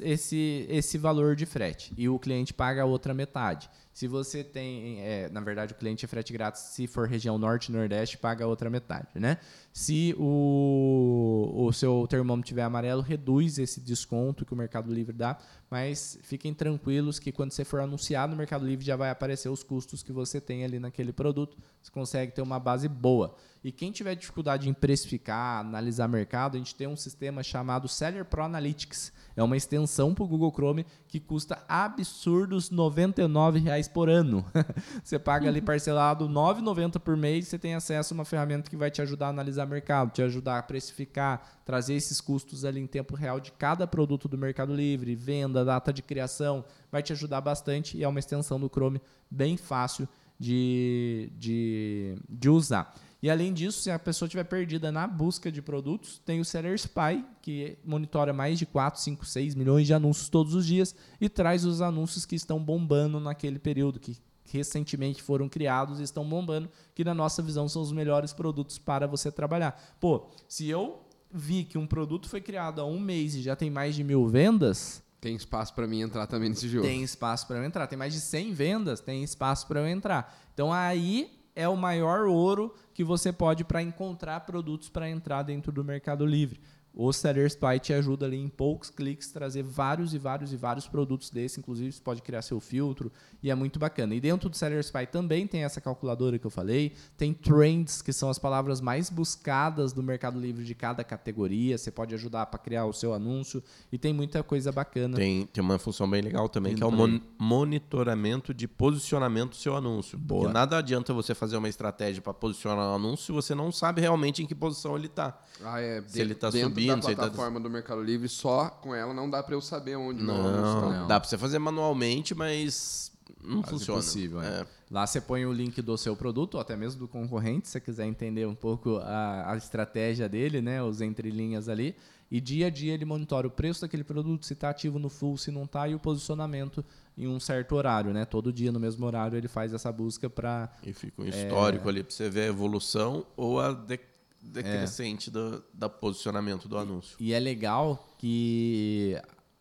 esse, 0.00 0.66
esse 0.68 0.98
valor 0.98 1.36
de 1.36 1.46
frete 1.46 1.92
e 1.96 2.08
o 2.08 2.18
cliente 2.18 2.52
paga 2.52 2.82
a 2.82 2.84
outra 2.84 3.14
metade. 3.14 3.70
Se 3.92 4.08
você 4.08 4.42
tem, 4.42 5.00
é, 5.00 5.28
na 5.28 5.40
verdade, 5.40 5.74
o 5.74 5.76
cliente 5.76 6.04
é 6.04 6.08
frete 6.08 6.32
grátis, 6.32 6.62
se 6.62 6.86
for 6.86 7.06
região 7.06 7.36
norte 7.36 7.66
e 7.66 7.72
nordeste, 7.72 8.16
paga 8.16 8.44
a 8.44 8.48
outra 8.48 8.70
metade, 8.70 9.08
né? 9.16 9.36
Se 9.70 10.14
o, 10.18 11.52
o 11.54 11.72
seu 11.72 12.06
termômetro 12.08 12.48
tiver 12.48 12.62
amarelo, 12.62 13.02
reduz 13.02 13.58
esse 13.58 13.80
desconto 13.80 14.46
que 14.46 14.54
o 14.54 14.56
Mercado 14.56 14.92
Livre 14.92 15.14
dá, 15.14 15.38
mas 15.70 16.18
fiquem 16.22 16.54
tranquilos 16.54 17.18
que 17.18 17.30
quando 17.30 17.52
você 17.52 17.64
for 17.64 17.80
anunciar 17.80 18.26
no 18.26 18.34
Mercado 18.34 18.66
Livre 18.66 18.84
já 18.84 18.96
vai 18.96 19.10
aparecer 19.10 19.50
os 19.50 19.62
custos 19.62 20.02
que 20.02 20.12
você 20.12 20.40
tem 20.40 20.64
ali 20.64 20.78
naquele 20.78 21.12
produto, 21.12 21.58
você 21.80 21.90
consegue 21.90 22.32
ter 22.32 22.40
uma 22.40 22.58
base 22.58 22.88
boa. 22.88 23.34
E 23.64 23.70
quem 23.70 23.92
tiver 23.92 24.16
dificuldade 24.16 24.68
em 24.68 24.74
precificar, 24.74 25.60
analisar 25.60 26.08
mercado, 26.08 26.56
a 26.56 26.58
gente 26.58 26.74
tem 26.74 26.88
um 26.88 26.96
sistema 26.96 27.42
chamado 27.44 27.88
Seller 27.88 28.24
Pro 28.24 28.42
Analytics. 28.42 29.12
É 29.36 29.42
uma 29.42 29.56
extensão 29.56 30.12
para 30.12 30.24
o 30.24 30.28
Google 30.28 30.50
Chrome 30.52 30.84
que 31.06 31.20
custa 31.20 31.64
absurdos 31.68 32.70
R$ 32.70 32.76
99,00 32.76 33.81
por 33.88 34.08
ano. 34.08 34.44
você 35.02 35.18
paga 35.18 35.48
ali 35.48 35.60
parcelado 35.60 36.26
R$ 36.26 36.32
9,90 36.32 36.98
por 36.98 37.16
mês, 37.16 37.48
você 37.48 37.58
tem 37.58 37.74
acesso 37.74 38.12
a 38.12 38.16
uma 38.16 38.24
ferramenta 38.24 38.70
que 38.70 38.76
vai 38.76 38.90
te 38.90 39.02
ajudar 39.02 39.26
a 39.26 39.30
analisar 39.30 39.66
mercado, 39.66 40.12
te 40.12 40.22
ajudar 40.22 40.58
a 40.58 40.62
precificar, 40.62 41.60
trazer 41.64 41.94
esses 41.94 42.20
custos 42.20 42.64
ali 42.64 42.80
em 42.80 42.86
tempo 42.86 43.14
real 43.14 43.40
de 43.40 43.52
cada 43.52 43.86
produto 43.86 44.28
do 44.28 44.38
Mercado 44.38 44.74
Livre, 44.74 45.14
venda, 45.14 45.64
data 45.64 45.92
de 45.92 46.02
criação, 46.02 46.64
vai 46.90 47.02
te 47.02 47.12
ajudar 47.12 47.40
bastante 47.40 47.96
e 47.96 48.04
é 48.04 48.08
uma 48.08 48.18
extensão 48.18 48.58
do 48.58 48.68
Chrome 48.68 49.00
bem 49.30 49.56
fácil 49.56 50.08
de, 50.38 51.30
de, 51.38 52.16
de 52.28 52.48
usar. 52.48 52.94
E 53.22 53.30
além 53.30 53.52
disso, 53.52 53.80
se 53.82 53.90
a 53.90 53.98
pessoa 53.98 54.26
estiver 54.26 54.42
perdida 54.42 54.90
na 54.90 55.06
busca 55.06 55.52
de 55.52 55.62
produtos, 55.62 56.20
tem 56.26 56.40
o 56.40 56.44
Seller 56.44 56.74
Spy, 56.74 57.24
que 57.40 57.78
monitora 57.84 58.32
mais 58.32 58.58
de 58.58 58.66
4, 58.66 59.00
5, 59.00 59.24
6 59.24 59.54
milhões 59.54 59.86
de 59.86 59.94
anúncios 59.94 60.28
todos 60.28 60.54
os 60.54 60.66
dias 60.66 60.92
e 61.20 61.28
traz 61.28 61.64
os 61.64 61.80
anúncios 61.80 62.26
que 62.26 62.34
estão 62.34 62.58
bombando 62.58 63.20
naquele 63.20 63.60
período, 63.60 64.00
que 64.00 64.18
recentemente 64.50 65.22
foram 65.22 65.48
criados 65.48 66.00
e 66.00 66.02
estão 66.02 66.28
bombando, 66.28 66.68
que 66.96 67.04
na 67.04 67.14
nossa 67.14 67.40
visão 67.40 67.68
são 67.68 67.80
os 67.80 67.92
melhores 67.92 68.32
produtos 68.32 68.76
para 68.76 69.06
você 69.06 69.30
trabalhar. 69.30 69.96
Pô, 70.00 70.26
se 70.48 70.68
eu 70.68 71.06
vi 71.32 71.62
que 71.62 71.78
um 71.78 71.86
produto 71.86 72.28
foi 72.28 72.40
criado 72.40 72.80
há 72.80 72.84
um 72.84 72.98
mês 72.98 73.36
e 73.36 73.42
já 73.42 73.54
tem 73.54 73.70
mais 73.70 73.94
de 73.94 74.02
mil 74.02 74.26
vendas, 74.26 75.00
tem 75.20 75.36
espaço 75.36 75.72
para 75.72 75.86
mim 75.86 76.00
entrar 76.00 76.26
também 76.26 76.48
nesse 76.48 76.68
jogo. 76.68 76.84
Tem 76.84 77.04
espaço 77.04 77.46
para 77.46 77.58
eu 77.58 77.64
entrar. 77.64 77.86
Tem 77.86 77.96
mais 77.96 78.12
de 78.12 78.18
100 78.18 78.52
vendas, 78.52 79.00
tem 79.00 79.22
espaço 79.22 79.68
para 79.68 79.78
eu 79.78 79.86
entrar. 79.86 80.36
Então 80.52 80.72
aí 80.72 81.30
é 81.54 81.68
o 81.68 81.76
maior 81.76 82.26
ouro 82.26 82.74
que 82.94 83.04
você 83.04 83.32
pode 83.32 83.64
para 83.64 83.82
encontrar 83.82 84.40
produtos 84.40 84.88
para 84.88 85.08
entrar 85.08 85.42
dentro 85.42 85.72
do 85.72 85.84
Mercado 85.84 86.24
Livre. 86.26 86.60
O 86.94 87.10
Seller 87.12 87.46
Spy 87.46 87.78
te 87.80 87.92
ajuda 87.92 88.26
ali 88.26 88.36
em 88.36 88.48
poucos 88.48 88.90
cliques 88.90 89.32
trazer 89.32 89.62
vários 89.62 90.12
e 90.12 90.18
vários 90.18 90.52
e 90.52 90.56
vários 90.56 90.86
produtos 90.86 91.30
desse, 91.30 91.58
inclusive 91.58 91.90
você 91.90 92.02
pode 92.02 92.20
criar 92.20 92.42
seu 92.42 92.60
filtro 92.60 93.10
e 93.42 93.50
é 93.50 93.54
muito 93.54 93.78
bacana. 93.78 94.14
E 94.14 94.20
dentro 94.20 94.50
do 94.50 94.56
Seller 94.56 94.80
Spy 94.80 95.06
também 95.06 95.46
tem 95.46 95.64
essa 95.64 95.80
calculadora 95.80 96.38
que 96.38 96.46
eu 96.46 96.50
falei, 96.50 96.92
tem 97.16 97.32
trends, 97.32 98.02
que 98.02 98.12
são 98.12 98.28
as 98.28 98.38
palavras 98.38 98.80
mais 98.80 99.08
buscadas 99.08 99.92
do 99.92 100.02
Mercado 100.02 100.38
Livre 100.38 100.64
de 100.64 100.74
cada 100.74 101.02
categoria, 101.02 101.78
você 101.78 101.90
pode 101.90 102.14
ajudar 102.14 102.46
para 102.46 102.58
criar 102.58 102.84
o 102.84 102.92
seu 102.92 103.14
anúncio 103.14 103.62
e 103.90 103.96
tem 103.96 104.12
muita 104.12 104.42
coisa 104.42 104.70
bacana. 104.70 105.16
Tem, 105.16 105.46
tem 105.46 105.64
uma 105.64 105.78
função 105.78 106.08
bem 106.08 106.20
legal 106.20 106.48
também, 106.48 106.74
que 106.74 106.82
é 106.82 106.86
o 106.86 106.90
mon 106.90 107.20
monitoramento 107.38 108.52
de 108.52 108.68
posicionamento 108.68 109.50
do 109.50 109.56
seu 109.56 109.76
anúncio. 109.76 110.18
Boa. 110.18 110.42
Porque 110.42 110.52
nada 110.54 110.78
adianta 110.78 111.12
você 111.12 111.34
fazer 111.34 111.56
uma 111.56 111.68
estratégia 111.68 112.20
para 112.20 112.34
posicionar 112.34 112.92
um 112.92 112.94
anúncio 112.94 113.26
se 113.26 113.32
você 113.32 113.54
não 113.54 113.72
sabe 113.72 114.00
realmente 114.00 114.42
em 114.42 114.46
que 114.46 114.54
posição 114.54 114.96
ele 114.96 115.06
está. 115.06 115.40
Ah, 115.62 115.80
é. 115.80 116.02
Se 116.06 116.20
ele 116.20 116.32
está 116.32 116.50
subindo 116.50 116.81
subindo. 116.82 117.02
Da 117.02 117.14
plataforma 117.14 117.60
tá... 117.60 117.62
do 117.62 117.70
Mercado 117.70 118.02
Livre, 118.02 118.28
só 118.28 118.68
com 118.68 118.94
ela 118.94 119.14
não 119.14 119.28
dá 119.28 119.42
para 119.42 119.54
eu 119.54 119.60
saber 119.60 119.96
onde 119.96 120.22
não. 120.22 120.42
Não, 120.42 120.90
não. 120.92 121.06
dá 121.06 121.18
para 121.20 121.28
você 121.28 121.38
fazer 121.38 121.58
manualmente, 121.58 122.34
mas 122.34 123.12
não 123.42 123.62
Quase 123.62 123.70
funciona. 123.70 124.00
Impossível, 124.00 124.40
é. 124.42 124.60
É. 124.60 124.66
Lá 124.90 125.06
você 125.06 125.20
põe 125.20 125.44
o 125.46 125.52
link 125.52 125.80
do 125.80 125.96
seu 125.96 126.14
produto, 126.14 126.54
ou 126.54 126.60
até 126.60 126.76
mesmo 126.76 127.00
do 127.00 127.08
concorrente, 127.08 127.66
se 127.66 127.72
você 127.72 127.80
quiser 127.80 128.06
entender 128.06 128.46
um 128.46 128.54
pouco 128.54 128.98
a, 128.98 129.52
a 129.52 129.56
estratégia 129.56 130.28
dele, 130.28 130.60
né, 130.60 130.82
os 130.82 131.00
entrelinhas 131.00 131.68
ali. 131.68 131.96
E 132.30 132.40
dia 132.40 132.68
a 132.68 132.70
dia 132.70 132.94
ele 132.94 133.04
monitora 133.04 133.46
o 133.46 133.50
preço 133.50 133.82
daquele 133.82 134.04
produto, 134.04 134.46
se 134.46 134.54
está 134.54 134.70
ativo 134.70 134.98
no 134.98 135.10
full, 135.10 135.36
se 135.36 135.50
não 135.50 135.64
está, 135.64 135.86
e 135.86 135.94
o 135.94 135.98
posicionamento 135.98 136.82
em 137.16 137.26
um 137.26 137.38
certo 137.38 137.74
horário, 137.74 138.10
né? 138.10 138.24
Todo 138.24 138.50
dia 138.50 138.72
no 138.72 138.80
mesmo 138.80 139.04
horário 139.04 139.36
ele 139.36 139.48
faz 139.48 139.74
essa 139.74 139.92
busca 139.92 140.30
para 140.30 140.72
e 140.82 140.94
fica 140.94 141.20
um 141.20 141.26
histórico 141.26 141.88
é... 141.88 141.90
ali 141.90 142.02
para 142.02 142.10
você 142.10 142.30
ver 142.30 142.44
a 142.44 142.46
evolução 142.46 143.26
ou 143.36 143.60
a 143.60 143.72
de 143.74 143.98
decrescente 144.42 145.30
é. 145.30 145.32
do, 145.32 145.64
do 145.72 145.90
posicionamento 145.90 146.68
do 146.68 146.76
anúncio. 146.76 147.16
E 147.20 147.32
é 147.32 147.38
legal 147.38 148.14
que 148.18 149.16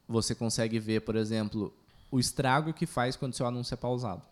você 0.07 0.33
consegue 0.33 0.79
ver, 0.79 1.01
por 1.01 1.15
exemplo, 1.15 1.73
o 2.09 2.19
estrago 2.19 2.73
que 2.73 2.85
faz 2.85 3.15
quando 3.15 3.35
seu 3.35 3.45
anúncio 3.45 3.73
é 3.73 3.77
pausado. 3.77 4.23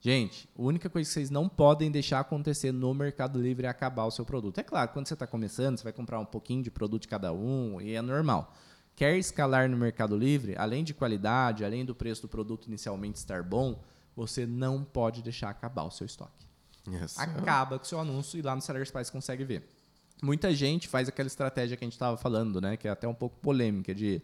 Gente, 0.00 0.48
a 0.58 0.60
única 0.60 0.90
coisa 0.90 1.08
que 1.08 1.14
vocês 1.14 1.30
não 1.30 1.48
podem 1.48 1.90
deixar 1.90 2.20
acontecer 2.20 2.72
no 2.72 2.92
Mercado 2.92 3.40
Livre 3.40 3.66
é 3.66 3.70
acabar 3.70 4.04
o 4.04 4.10
seu 4.10 4.24
produto. 4.24 4.58
É 4.58 4.62
claro, 4.62 4.90
quando 4.92 5.06
você 5.06 5.14
está 5.14 5.26
começando, 5.26 5.78
você 5.78 5.84
vai 5.84 5.94
comprar 5.94 6.18
um 6.18 6.26
pouquinho 6.26 6.62
de 6.62 6.70
produto 6.70 7.02
de 7.02 7.08
cada 7.08 7.32
um 7.32 7.80
e 7.80 7.94
é 7.94 8.02
normal. 8.02 8.52
Quer 8.94 9.16
escalar 9.16 9.68
no 9.68 9.78
Mercado 9.78 10.16
Livre, 10.16 10.54
além 10.58 10.84
de 10.84 10.92
qualidade, 10.92 11.64
além 11.64 11.84
do 11.84 11.94
preço 11.94 12.22
do 12.22 12.28
produto 12.28 12.66
inicialmente 12.66 13.16
estar 13.16 13.42
bom, 13.42 13.82
você 14.14 14.46
não 14.46 14.84
pode 14.84 15.22
deixar 15.22 15.48
acabar 15.48 15.84
o 15.84 15.90
seu 15.90 16.04
estoque. 16.04 16.46
Yes. 16.88 17.18
Acaba 17.18 17.78
com 17.78 17.84
o 17.84 17.88
seu 17.88 17.98
anúncio 17.98 18.38
e 18.38 18.42
lá 18.42 18.54
no 18.54 18.60
Seller 18.60 18.86
Spice 18.86 19.10
consegue 19.10 19.44
ver. 19.44 19.68
Muita 20.22 20.54
gente 20.54 20.88
faz 20.88 21.08
aquela 21.08 21.26
estratégia 21.26 21.76
que 21.76 21.84
a 21.84 21.86
gente 21.86 21.94
estava 21.94 22.16
falando, 22.16 22.60
né? 22.60 22.76
Que 22.76 22.88
é 22.88 22.90
até 22.90 23.06
um 23.06 23.14
pouco 23.14 23.38
polêmica, 23.40 23.94
de 23.94 24.22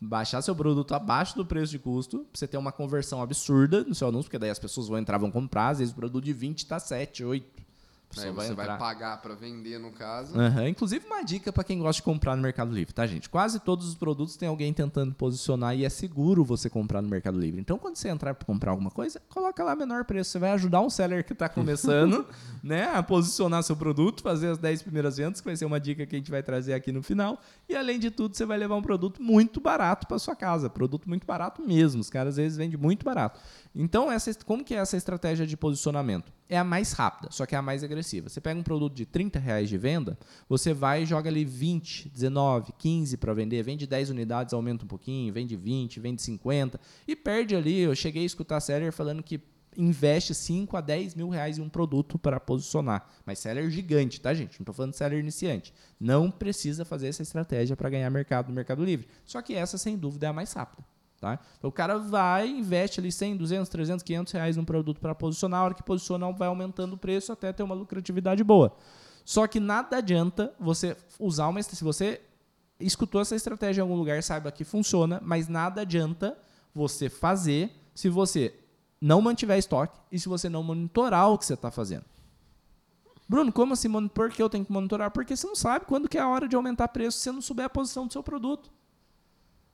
baixar 0.00 0.42
seu 0.42 0.54
produto 0.54 0.94
abaixo 0.94 1.36
do 1.36 1.44
preço 1.44 1.72
de 1.72 1.78
custo, 1.78 2.18
pra 2.18 2.38
você 2.38 2.46
ter 2.46 2.58
uma 2.58 2.72
conversão 2.72 3.22
absurda 3.22 3.82
no 3.84 3.94
seu 3.94 4.08
anúncio, 4.08 4.24
porque 4.24 4.38
daí 4.38 4.50
as 4.50 4.58
pessoas 4.58 4.88
vão 4.88 4.98
entrar, 4.98 5.18
vão 5.18 5.30
comprar, 5.30 5.68
às 5.68 5.78
vezes 5.78 5.92
o 5.92 5.96
produto 5.96 6.24
de 6.24 6.32
20 6.32 6.58
está 6.58 6.78
7, 6.78 7.24
8. 7.24 7.65
Você, 8.10 8.30
vai, 8.30 8.46
você 8.46 8.54
vai, 8.54 8.78
pagar 8.78 9.20
para 9.20 9.34
vender, 9.34 9.78
no 9.78 9.90
caso. 9.90 10.38
Uhum. 10.38 10.68
Inclusive, 10.68 11.04
uma 11.06 11.22
dica 11.22 11.52
para 11.52 11.64
quem 11.64 11.78
gosta 11.78 12.00
de 12.00 12.02
comprar 12.02 12.34
no 12.34 12.42
Mercado 12.42 12.72
Livre, 12.72 12.94
tá, 12.94 13.06
gente? 13.06 13.28
Quase 13.28 13.60
todos 13.60 13.86
os 13.88 13.94
produtos 13.94 14.36
tem 14.36 14.48
alguém 14.48 14.72
tentando 14.72 15.14
posicionar 15.14 15.76
e 15.76 15.84
é 15.84 15.88
seguro 15.88 16.44
você 16.44 16.70
comprar 16.70 17.02
no 17.02 17.08
Mercado 17.08 17.38
Livre. 17.38 17.60
Então, 17.60 17.78
quando 17.78 17.96
você 17.96 18.08
entrar 18.08 18.34
para 18.34 18.46
comprar 18.46 18.70
alguma 18.70 18.90
coisa, 18.90 19.20
coloca 19.28 19.62
lá 19.62 19.76
menor 19.76 20.04
preço. 20.04 20.30
Você 20.30 20.38
vai 20.38 20.50
ajudar 20.52 20.80
um 20.80 20.88
seller 20.88 21.24
que 21.24 21.32
está 21.32 21.48
começando 21.48 22.26
né, 22.64 22.90
a 22.94 23.02
posicionar 23.02 23.62
seu 23.62 23.76
produto, 23.76 24.22
fazer 24.22 24.48
as 24.48 24.58
10 24.58 24.82
primeiras 24.82 25.16
vendas, 25.18 25.40
que 25.40 25.46
vai 25.46 25.56
ser 25.56 25.66
uma 25.66 25.80
dica 25.80 26.06
que 26.06 26.16
a 26.16 26.18
gente 26.18 26.30
vai 26.30 26.42
trazer 26.42 26.72
aqui 26.72 26.92
no 26.92 27.02
final. 27.02 27.40
E, 27.68 27.76
além 27.76 27.98
de 27.98 28.10
tudo, 28.10 28.36
você 28.36 28.46
vai 28.46 28.56
levar 28.56 28.76
um 28.76 28.82
produto 28.82 29.22
muito 29.22 29.60
barato 29.60 30.06
para 30.06 30.18
sua 30.18 30.34
casa. 30.34 30.70
Produto 30.70 31.08
muito 31.08 31.26
barato 31.26 31.60
mesmo. 31.60 32.00
Os 32.00 32.08
caras, 32.08 32.34
às 32.34 32.36
vezes, 32.36 32.56
vendem 32.56 32.78
muito 32.78 33.04
barato. 33.04 33.40
Então, 33.78 34.10
essa, 34.10 34.32
como 34.46 34.64
que 34.64 34.74
é 34.74 34.78
essa 34.78 34.96
estratégia 34.96 35.46
de 35.46 35.54
posicionamento? 35.54 36.32
É 36.48 36.56
a 36.56 36.64
mais 36.64 36.92
rápida, 36.92 37.28
só 37.30 37.44
que 37.44 37.54
é 37.54 37.58
a 37.58 37.62
mais 37.62 37.84
agressiva. 37.84 38.30
Você 38.30 38.40
pega 38.40 38.58
um 38.58 38.62
produto 38.62 38.94
de 38.94 39.04
30 39.04 39.38
reais 39.38 39.68
de 39.68 39.76
venda, 39.76 40.18
você 40.48 40.72
vai 40.72 41.02
e 41.02 41.06
joga 41.06 41.28
ali 41.28 41.44
20, 41.44 42.08
19, 42.08 42.72
15 42.78 43.18
para 43.18 43.34
vender, 43.34 43.62
vende 43.62 43.86
10 43.86 44.08
unidades, 44.08 44.54
aumenta 44.54 44.86
um 44.86 44.88
pouquinho, 44.88 45.30
vende 45.30 45.54
20, 45.56 46.00
vende 46.00 46.22
50 46.22 46.80
e 47.06 47.14
perde 47.14 47.54
ali. 47.54 47.80
Eu 47.80 47.94
cheguei 47.94 48.22
a 48.22 48.26
escutar 48.26 48.60
seller 48.60 48.90
falando 48.92 49.22
que 49.22 49.38
investe 49.76 50.34
5 50.34 50.74
a 50.74 50.80
10 50.80 51.14
mil 51.14 51.28
reais 51.28 51.58
em 51.58 51.60
um 51.60 51.68
produto 51.68 52.18
para 52.18 52.40
posicionar. 52.40 53.06
Mas 53.26 53.40
seller 53.40 53.68
gigante, 53.68 54.18
tá, 54.22 54.32
gente? 54.32 54.58
Não 54.58 54.62
estou 54.62 54.74
falando 54.74 54.92
de 54.92 54.96
seller 54.96 55.18
iniciante. 55.18 55.74
Não 56.00 56.30
precisa 56.30 56.82
fazer 56.86 57.08
essa 57.08 57.22
estratégia 57.22 57.76
para 57.76 57.90
ganhar 57.90 58.08
mercado 58.08 58.48
no 58.48 58.54
Mercado 58.54 58.82
Livre. 58.82 59.06
Só 59.26 59.42
que 59.42 59.54
essa, 59.54 59.76
sem 59.76 59.98
dúvida, 59.98 60.26
é 60.26 60.30
a 60.30 60.32
mais 60.32 60.50
rápida. 60.54 60.95
Tá? 61.20 61.38
Então 61.58 61.68
o 61.68 61.72
cara 61.72 61.98
vai, 61.98 62.48
investe 62.48 63.00
ali 63.00 63.10
100, 63.10 63.36
200, 63.36 63.68
300, 63.68 64.02
500 64.02 64.32
reais 64.32 64.56
num 64.56 64.64
produto 64.64 65.00
para 65.00 65.14
posicionar, 65.14 65.60
a 65.60 65.64
hora 65.64 65.74
que 65.74 65.82
posiciona 65.82 66.30
vai 66.32 66.48
aumentando 66.48 66.94
o 66.94 66.98
preço 66.98 67.32
até 67.32 67.52
ter 67.52 67.62
uma 67.62 67.74
lucratividade 67.74 68.44
boa. 68.44 68.76
Só 69.24 69.46
que 69.46 69.58
nada 69.58 69.96
adianta 69.96 70.54
você 70.60 70.96
usar 71.18 71.48
uma... 71.48 71.62
Se 71.62 71.82
você 71.82 72.20
escutou 72.78 73.20
essa 73.20 73.34
estratégia 73.34 73.80
em 73.80 73.82
algum 73.82 73.96
lugar, 73.96 74.22
saiba 74.22 74.52
que 74.52 74.62
funciona, 74.62 75.20
mas 75.24 75.48
nada 75.48 75.80
adianta 75.80 76.36
você 76.74 77.08
fazer 77.08 77.72
se 77.94 78.08
você 78.08 78.54
não 79.00 79.22
mantiver 79.22 79.58
estoque 79.58 79.98
e 80.12 80.18
se 80.18 80.28
você 80.28 80.48
não 80.48 80.62
monitorar 80.62 81.30
o 81.30 81.38
que 81.38 81.46
você 81.46 81.54
está 81.54 81.70
fazendo. 81.70 82.04
Bruno, 83.28 83.52
como 83.52 83.72
assim? 83.72 83.90
Por 84.08 84.30
que 84.30 84.40
eu 84.40 84.48
tenho 84.48 84.64
que 84.64 84.72
monitorar? 84.72 85.10
Porque 85.10 85.34
você 85.34 85.46
não 85.46 85.56
sabe 85.56 85.86
quando 85.86 86.08
que 86.08 86.18
é 86.18 86.20
a 86.20 86.28
hora 86.28 86.46
de 86.46 86.54
aumentar 86.54 86.88
preço 86.88 87.18
se 87.18 87.24
você 87.24 87.32
não 87.32 87.42
souber 87.42 87.66
a 87.66 87.70
posição 87.70 88.06
do 88.06 88.12
seu 88.12 88.22
produto. 88.22 88.70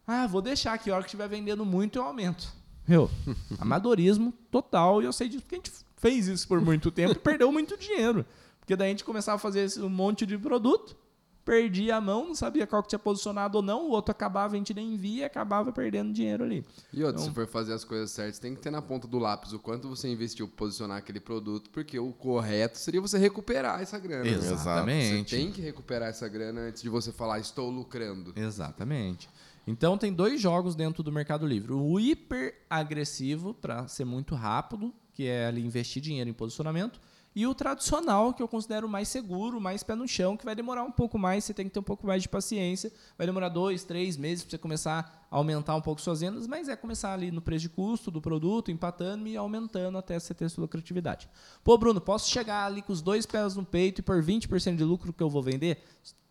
Ah, 0.06 0.26
vou 0.26 0.42
deixar 0.42 0.76
que 0.78 0.90
a 0.90 0.94
hora 0.94 1.02
que 1.02 1.08
estiver 1.08 1.28
vendendo 1.28 1.64
muito 1.64 1.98
eu 1.98 2.02
aumento. 2.02 2.52
Meu, 2.86 3.10
amadorismo 3.58 4.32
total. 4.50 5.02
E 5.02 5.04
eu 5.04 5.12
sei 5.12 5.28
disso 5.28 5.42
porque 5.42 5.54
a 5.54 5.58
gente 5.58 5.72
fez 5.96 6.26
isso 6.26 6.48
por 6.48 6.60
muito 6.60 6.90
tempo 6.90 7.12
e 7.12 7.18
perdeu 7.18 7.50
muito 7.52 7.76
dinheiro. 7.76 8.26
Porque 8.58 8.76
daí 8.76 8.88
a 8.88 8.90
gente 8.90 9.04
começava 9.04 9.36
a 9.36 9.38
fazer 9.38 9.80
um 9.82 9.88
monte 9.88 10.24
de 10.24 10.38
produto, 10.38 10.96
perdia 11.44 11.96
a 11.96 12.00
mão, 12.00 12.28
não 12.28 12.34
sabia 12.34 12.66
qual 12.66 12.82
que 12.82 12.90
tinha 12.90 12.98
posicionado 12.98 13.58
ou 13.58 13.62
não, 13.62 13.88
o 13.88 13.90
outro 13.90 14.12
acabava, 14.12 14.54
a 14.54 14.56
gente 14.56 14.72
nem 14.72 14.96
via 14.96 15.22
e 15.22 15.24
acabava 15.24 15.72
perdendo 15.72 16.12
dinheiro 16.12 16.44
ali. 16.44 16.64
E 16.92 17.02
outro, 17.02 17.20
então, 17.20 17.24
se 17.24 17.34
for 17.34 17.46
fazer 17.46 17.72
as 17.72 17.82
coisas 17.82 18.10
certas, 18.10 18.38
tem 18.38 18.54
que 18.54 18.60
ter 18.60 18.70
na 18.70 18.80
ponta 18.80 19.08
do 19.08 19.18
lápis 19.18 19.52
o 19.52 19.58
quanto 19.58 19.88
você 19.88 20.08
investiu 20.08 20.46
para 20.46 20.56
posicionar 20.56 20.98
aquele 20.98 21.18
produto, 21.18 21.70
porque 21.70 21.98
o 21.98 22.12
correto 22.12 22.78
seria 22.78 23.00
você 23.00 23.18
recuperar 23.18 23.80
essa 23.80 23.98
grana. 23.98 24.28
Exatamente. 24.28 25.30
Você 25.30 25.36
tem 25.36 25.50
que 25.50 25.60
recuperar 25.60 26.08
essa 26.08 26.28
grana 26.28 26.62
antes 26.62 26.82
de 26.82 26.88
você 26.88 27.10
falar, 27.10 27.40
estou 27.40 27.68
lucrando. 27.68 28.32
Exatamente. 28.36 29.28
Então 29.66 29.96
tem 29.96 30.12
dois 30.12 30.40
jogos 30.40 30.74
dentro 30.74 31.02
do 31.02 31.12
Mercado 31.12 31.46
Livre. 31.46 31.72
O 31.72 32.00
hiper 32.00 32.62
agressivo, 32.68 33.54
para 33.54 33.86
ser 33.86 34.04
muito 34.04 34.34
rápido, 34.34 34.92
que 35.12 35.26
é 35.26 35.46
ali 35.46 35.64
investir 35.64 36.02
dinheiro 36.02 36.28
em 36.28 36.32
posicionamento, 36.32 37.00
e 37.34 37.46
o 37.46 37.54
tradicional, 37.54 38.34
que 38.34 38.42
eu 38.42 38.48
considero 38.48 38.86
mais 38.86 39.08
seguro, 39.08 39.58
mais 39.58 39.82
pé 39.82 39.94
no 39.94 40.06
chão, 40.06 40.36
que 40.36 40.44
vai 40.44 40.54
demorar 40.54 40.82
um 40.82 40.92
pouco 40.92 41.18
mais, 41.18 41.44
você 41.44 41.54
tem 41.54 41.64
que 41.64 41.72
ter 41.72 41.80
um 41.80 41.84
pouco 41.84 42.06
mais 42.06 42.22
de 42.22 42.28
paciência. 42.28 42.92
Vai 43.16 43.26
demorar 43.26 43.48
dois, 43.48 43.84
três 43.84 44.18
meses 44.18 44.44
para 44.44 44.50
você 44.50 44.58
começar 44.58 45.26
a 45.30 45.36
aumentar 45.36 45.74
um 45.74 45.80
pouco 45.80 45.98
suas 45.98 46.20
vendas, 46.20 46.46
mas 46.46 46.68
é 46.68 46.76
começar 46.76 47.14
ali 47.14 47.30
no 47.30 47.40
preço 47.40 47.62
de 47.62 47.68
custo 47.70 48.10
do 48.10 48.20
produto, 48.20 48.70
empatando 48.70 49.26
e 49.28 49.36
aumentando 49.36 49.96
até 49.96 50.20
você 50.20 50.34
ter 50.34 50.50
sua 50.50 50.62
lucratividade. 50.62 51.26
Pô, 51.64 51.78
Bruno, 51.78 52.02
posso 52.02 52.30
chegar 52.30 52.66
ali 52.66 52.82
com 52.82 52.92
os 52.92 53.00
dois 53.00 53.24
pés 53.24 53.56
no 53.56 53.64
peito 53.64 54.00
e 54.00 54.02
por 54.02 54.22
20% 54.22 54.76
de 54.76 54.84
lucro 54.84 55.10
que 55.10 55.22
eu 55.22 55.30
vou 55.30 55.42
vender? 55.42 55.82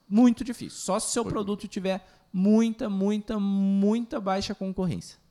Muito 0.08 0.44
difícil. 0.44 0.78
Só 0.78 1.00
se 1.00 1.08
o 1.08 1.10
seu 1.10 1.26
produto 1.26 1.68
tiver 1.68 2.06
muita, 2.32 2.90
muita, 2.90 3.40
muita 3.40 4.20
baixa 4.20 4.56
concorrência. 4.56 5.22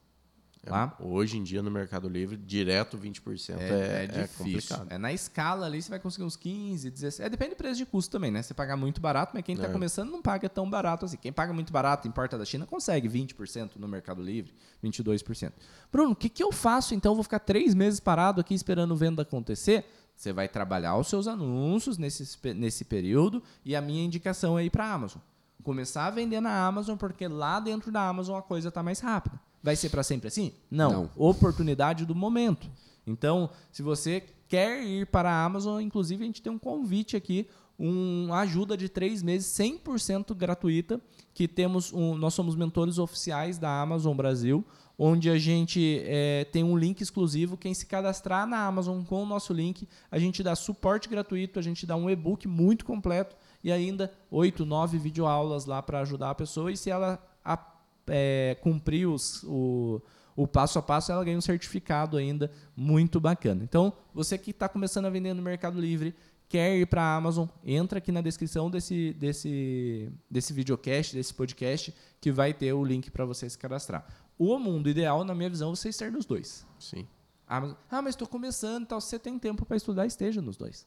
Tá? 0.65 0.95
É, 1.01 1.03
hoje 1.03 1.39
em 1.39 1.43
dia 1.43 1.63
no 1.63 1.71
Mercado 1.71 2.07
Livre, 2.07 2.37
direto 2.37 2.99
20% 2.99 3.57
é, 3.59 3.63
é, 3.63 4.05
é 4.05 4.07
difícil. 4.07 4.77
É. 4.91 4.97
É, 4.97 4.99
na 4.99 5.11
escala 5.11 5.65
ali 5.65 5.81
você 5.81 5.89
vai 5.89 5.99
conseguir 5.99 6.25
uns 6.25 6.37
15, 6.37 6.91
16. 6.91 7.27
É, 7.27 7.31
depende 7.31 7.53
do 7.53 7.57
preço 7.57 7.79
de 7.79 7.87
custo 7.87 8.11
também, 8.11 8.31
né? 8.31 8.43
Você 8.43 8.53
pagar 8.53 8.77
muito 8.77 9.01
barato, 9.01 9.33
mas 9.35 9.43
quem 9.43 9.55
está 9.55 9.69
é. 9.69 9.73
começando 9.73 10.11
não 10.11 10.21
paga 10.21 10.51
tão 10.51 10.69
barato 10.69 11.07
assim. 11.07 11.17
Quem 11.17 11.33
paga 11.33 11.53
muito 11.53 11.73
barato, 11.73 12.07
importa 12.07 12.37
da 12.37 12.45
China, 12.45 12.67
consegue 12.67 13.09
20% 13.09 13.77
no 13.77 13.89
Mercado 13.89 14.23
Livre, 14.23 14.53
22%. 14.85 15.53
Bruno, 15.91 16.11
o 16.11 16.17
que, 16.17 16.29
que 16.29 16.43
eu 16.43 16.53
faço 16.53 16.95
então? 16.95 17.13
Eu 17.13 17.17
vou 17.17 17.25
ficar 17.25 17.39
três 17.39 17.75
meses 17.75 17.99
parado 17.99 18.41
aqui 18.41 18.53
esperando 18.53 18.95
venda 18.95 19.23
acontecer? 19.23 19.87
Você 20.15 20.31
vai 20.31 20.47
trabalhar 20.47 20.95
os 20.99 21.09
seus 21.09 21.27
anúncios 21.27 21.97
nesse, 21.97 22.39
nesse 22.53 22.85
período 22.85 23.43
e 23.65 23.75
a 23.75 23.81
minha 23.81 24.05
indicação 24.05 24.59
é 24.59 24.65
ir 24.65 24.69
para 24.69 24.85
a 24.85 24.93
Amazon. 24.93 25.23
Começar 25.63 26.07
a 26.07 26.11
vender 26.11 26.41
na 26.41 26.67
Amazon, 26.67 26.97
porque 26.97 27.29
lá 27.29 27.61
dentro 27.61 27.91
da 27.91 28.09
Amazon 28.09 28.39
a 28.39 28.43
coisa 28.43 28.69
está 28.69 28.83
mais 28.83 29.01
rápida. 29.01 29.39
Vai 29.63 29.77
ser 29.77 29.91
para 29.91 30.03
sempre 30.03 30.29
assim? 30.29 30.53
Não. 30.71 30.91
Não. 30.91 31.11
Oportunidade 31.17 32.07
do 32.07 32.15
momento. 32.15 32.69
Então, 33.07 33.51
se 33.71 33.83
você 33.83 34.25
quer 34.49 34.83
ir 34.83 35.07
para 35.07 35.31
a 35.31 35.45
Amazon, 35.45 35.81
inclusive 35.81 36.23
a 36.23 36.27
gente 36.27 36.43
tem 36.43 36.53
um 36.53 36.59
convite 36.59 37.17
aqui, 37.17 37.47
uma 37.79 38.41
ajuda 38.41 38.77
de 38.77 38.89
três 38.89 39.23
meses 39.23 39.47
100% 39.59 40.35
gratuita, 40.35 41.01
que 41.33 41.49
temos 41.49 41.93
um, 41.93 42.15
nós 42.15 42.35
somos 42.35 42.55
mentores 42.55 42.99
oficiais 42.99 43.59
da 43.59 43.81
Amazon 43.81 44.15
Brasil, 44.15 44.65
onde 44.99 45.31
a 45.31 45.39
gente 45.39 46.03
é, 46.05 46.45
tem 46.53 46.63
um 46.63 46.77
link 46.77 47.01
exclusivo. 47.01 47.57
Quem 47.57 47.73
se 47.73 47.87
cadastrar 47.87 48.47
na 48.47 48.67
Amazon 48.67 49.03
com 49.03 49.23
o 49.23 49.27
nosso 49.27 49.55
link, 49.55 49.89
a 50.11 50.19
gente 50.19 50.43
dá 50.43 50.55
suporte 50.55 51.09
gratuito, 51.09 51.59
a 51.59 51.63
gente 51.63 51.87
dá 51.87 51.97
um 51.97 52.11
e-book 52.11 52.47
muito 52.47 52.85
completo 52.85 53.35
e 53.63 53.71
ainda 53.71 54.13
oito, 54.31 54.65
nove 54.65 54.99
videoaulas 54.99 55.67
lá 55.67 55.83
para 55.83 56.01
ajudar 56.01 56.31
a 56.31 56.35
pessoa. 56.35 56.73
E 56.73 56.77
se 56.77 56.91
ela 56.91 57.19
a, 57.45 57.59
é, 58.07 58.57
cumprir 58.61 59.07
os, 59.07 59.43
o, 59.45 60.01
o 60.37 60.47
passo 60.47 60.79
a 60.79 60.83
passo, 60.83 61.13
ela 61.13 61.25
ganha 61.25 61.39
um 61.39 61.43
certificado 61.43 62.17
ainda 62.17 62.51
muito 62.77 63.21
bacana. 63.21 63.63
Então, 63.63 63.93
você 64.15 64.39
que 64.39 64.51
está 64.51 64.69
começando 64.69 65.07
a 65.07 65.11
vender 65.11 65.35
no 65.35 65.43
Mercado 65.43 65.81
Livre, 65.81 66.15
quer 66.49 66.77
ir 66.77 66.87
para 66.87 67.03
a 67.03 67.17
Amazon, 67.17 67.47
entra 67.65 67.99
aqui 67.99 68.11
na 68.11 68.21
descrição 68.21 68.71
desse, 68.71 69.13
desse, 69.15 70.11
desse 70.29 70.53
videocast, 70.53 71.15
desse 71.15 71.33
podcast, 71.33 71.95
que 72.21 72.33
vai 72.33 72.53
ter 72.53 72.73
o 72.73 72.85
link 72.85 73.11
para 73.11 73.25
você 73.25 73.49
se 73.49 73.57
cadastrar. 73.57 74.07
O 74.39 74.59
mundo 74.59 74.89
ideal, 74.89 75.25
na 75.25 75.35
minha 75.35 75.51
visão, 75.51 75.73
é 75.73 75.77
você 75.77 75.91
estar 75.91 76.11
nos 76.11 76.25
dois. 76.25 76.67
Sim. 76.79 77.07
Ah, 77.47 78.01
mas 78.01 78.11
estou 78.11 78.29
começando, 78.29 78.85
então 78.85 79.01
você 79.01 79.19
tem 79.19 79.39
tempo 79.39 79.67
para 79.67 79.77
estudar, 79.77 80.07
esteja 80.07 80.41
nos 80.41 80.57
dois. 80.57 80.87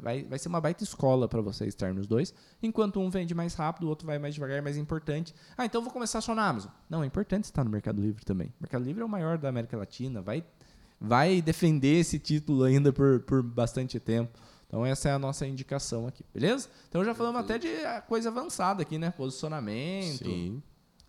Vai, 0.00 0.24
vai 0.24 0.38
ser 0.38 0.48
uma 0.48 0.60
baita 0.60 0.84
escola 0.84 1.28
para 1.28 1.40
você 1.40 1.66
estar 1.66 1.92
nos 1.92 2.06
dois. 2.06 2.34
Enquanto 2.62 3.00
um 3.00 3.10
vende 3.10 3.34
mais 3.34 3.54
rápido, 3.54 3.84
o 3.84 3.88
outro 3.88 4.06
vai 4.06 4.18
mais 4.18 4.34
devagar, 4.34 4.62
mais 4.62 4.76
importante. 4.76 5.34
Ah, 5.56 5.64
então 5.64 5.82
vou 5.82 5.92
começar 5.92 6.20
só 6.20 6.34
na 6.34 6.48
Amazon. 6.48 6.70
Não, 6.88 7.02
é 7.02 7.06
importante 7.06 7.44
estar 7.44 7.64
no 7.64 7.70
Mercado 7.70 8.00
Livre 8.00 8.24
também. 8.24 8.48
O 8.48 8.62
Mercado 8.62 8.84
Livre 8.84 9.02
é 9.02 9.04
o 9.04 9.08
maior 9.08 9.38
da 9.38 9.48
América 9.48 9.76
Latina, 9.76 10.22
vai, 10.22 10.44
vai 11.00 11.42
defender 11.42 12.00
esse 12.00 12.18
título 12.18 12.64
ainda 12.64 12.92
por, 12.92 13.20
por 13.20 13.42
bastante 13.42 13.98
tempo. 13.98 14.38
Então 14.66 14.86
essa 14.86 15.10
é 15.10 15.12
a 15.12 15.18
nossa 15.18 15.46
indicação 15.46 16.06
aqui, 16.06 16.24
beleza? 16.32 16.68
Então 16.88 17.04
já 17.04 17.14
falamos 17.14 17.42
até 17.42 17.58
de 17.58 17.68
coisa 18.08 18.30
avançada 18.30 18.80
aqui, 18.80 18.96
né? 18.96 19.10
Posicionamento. 19.10 20.24
Sim. 20.24 20.62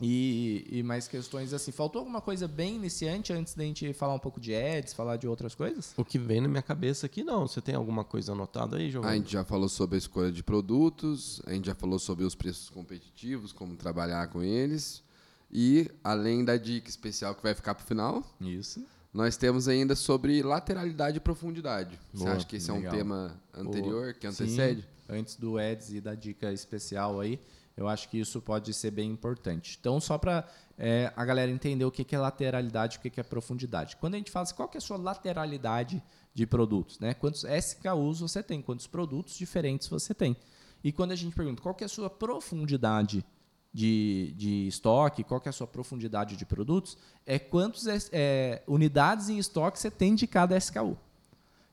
E, 0.05 0.67
e, 0.69 0.83
mais 0.83 1.07
questões 1.07 1.53
assim. 1.53 1.71
Faltou 1.71 1.99
alguma 1.99 2.19
coisa 2.19 2.45
bem 2.47 2.75
iniciante 2.75 3.31
antes 3.31 3.53
da 3.53 3.63
gente 3.63 3.93
falar 3.93 4.13
um 4.15 4.19
pouco 4.19 4.39
de 4.39 4.53
ads, 4.53 4.93
falar 4.93 5.15
de 5.15 5.27
outras 5.27 5.55
coisas? 5.55 5.93
O 5.95 6.03
que 6.03 6.19
vem 6.19 6.41
na 6.41 6.49
minha 6.49 6.61
cabeça 6.61 7.05
aqui, 7.05 7.23
não. 7.23 7.47
Você 7.47 7.61
tem 7.61 7.73
alguma 7.73 8.03
coisa 8.03 8.33
anotada 8.33 8.77
aí, 8.77 8.91
Giovanni? 8.91 9.13
A 9.13 9.17
gente 9.17 9.31
já 9.31 9.45
falou 9.45 9.69
sobre 9.69 9.95
a 9.95 9.97
escolha 9.97 10.31
de 10.31 10.43
produtos, 10.43 11.41
a 11.45 11.53
gente 11.53 11.65
já 11.65 11.75
falou 11.75 11.97
sobre 11.97 12.25
os 12.25 12.35
preços 12.35 12.69
competitivos, 12.69 13.53
como 13.53 13.77
trabalhar 13.77 14.27
com 14.27 14.43
eles. 14.43 15.01
E, 15.49 15.89
além 16.03 16.43
da 16.43 16.57
dica 16.57 16.89
especial 16.89 17.33
que 17.35 17.43
vai 17.43 17.53
ficar 17.53 17.75
para 17.75 17.83
o 17.83 17.87
final, 17.87 18.23
Isso. 18.41 18.83
nós 19.13 19.37
temos 19.37 19.67
ainda 19.67 19.95
sobre 19.95 20.41
lateralidade 20.41 21.17
e 21.17 21.19
profundidade. 21.21 21.99
Boa, 22.13 22.31
Você 22.31 22.35
acha 22.37 22.45
que 22.45 22.55
esse 22.55 22.71
legal. 22.71 22.91
é 22.91 22.95
um 22.95 22.97
tema 22.97 23.41
anterior, 23.53 24.01
Boa. 24.01 24.13
que 24.13 24.27
antecede? 24.27 24.81
Sim, 24.81 24.87
antes 25.07 25.35
do 25.35 25.57
ads 25.57 25.91
e 25.91 26.01
da 26.01 26.15
dica 26.15 26.51
especial 26.51 27.19
aí. 27.19 27.39
Eu 27.75 27.87
acho 27.87 28.07
que 28.09 28.19
isso 28.19 28.41
pode 28.41 28.73
ser 28.73 28.91
bem 28.91 29.09
importante. 29.09 29.77
Então, 29.79 29.99
só 29.99 30.17
para 30.17 30.47
é, 30.77 31.11
a 31.15 31.25
galera 31.25 31.51
entender 31.51 31.85
o 31.85 31.91
que 31.91 32.15
é 32.15 32.19
lateralidade 32.19 32.95
e 32.97 33.07
o 33.07 33.11
que 33.11 33.19
é 33.19 33.23
profundidade. 33.23 33.95
Quando 33.97 34.13
a 34.13 34.17
gente 34.17 34.29
fala 34.29 34.43
assim, 34.43 34.55
qual 34.55 34.69
que 34.69 34.77
é 34.77 34.79
a 34.79 34.81
sua 34.81 34.97
lateralidade 34.97 36.03
de 36.33 36.45
produtos? 36.45 36.99
Né? 36.99 37.13
Quantos 37.13 37.43
SKUs 37.43 38.19
você 38.19 38.43
tem? 38.43 38.61
Quantos 38.61 38.85
produtos 38.85 39.35
diferentes 39.35 39.87
você 39.87 40.13
tem? 40.13 40.37
E 40.83 40.91
quando 40.91 41.13
a 41.13 41.15
gente 41.15 41.35
pergunta 41.35 41.61
qual 41.61 41.73
que 41.73 41.83
é 41.83 41.87
a 41.87 41.89
sua 41.89 42.09
profundidade 42.09 43.25
de, 43.73 44.33
de 44.37 44.67
estoque, 44.67 45.23
qual 45.23 45.41
que 45.41 45.49
é 45.49 45.51
a 45.51 45.53
sua 45.53 45.65
profundidade 45.65 46.35
de 46.35 46.45
produtos, 46.45 46.95
é 47.25 47.39
quantas 47.39 48.09
é, 48.11 48.61
unidades 48.67 49.29
em 49.29 49.39
estoque 49.39 49.79
você 49.79 49.89
tem 49.89 50.13
de 50.13 50.27
cada 50.27 50.55
SKU. 50.57 50.95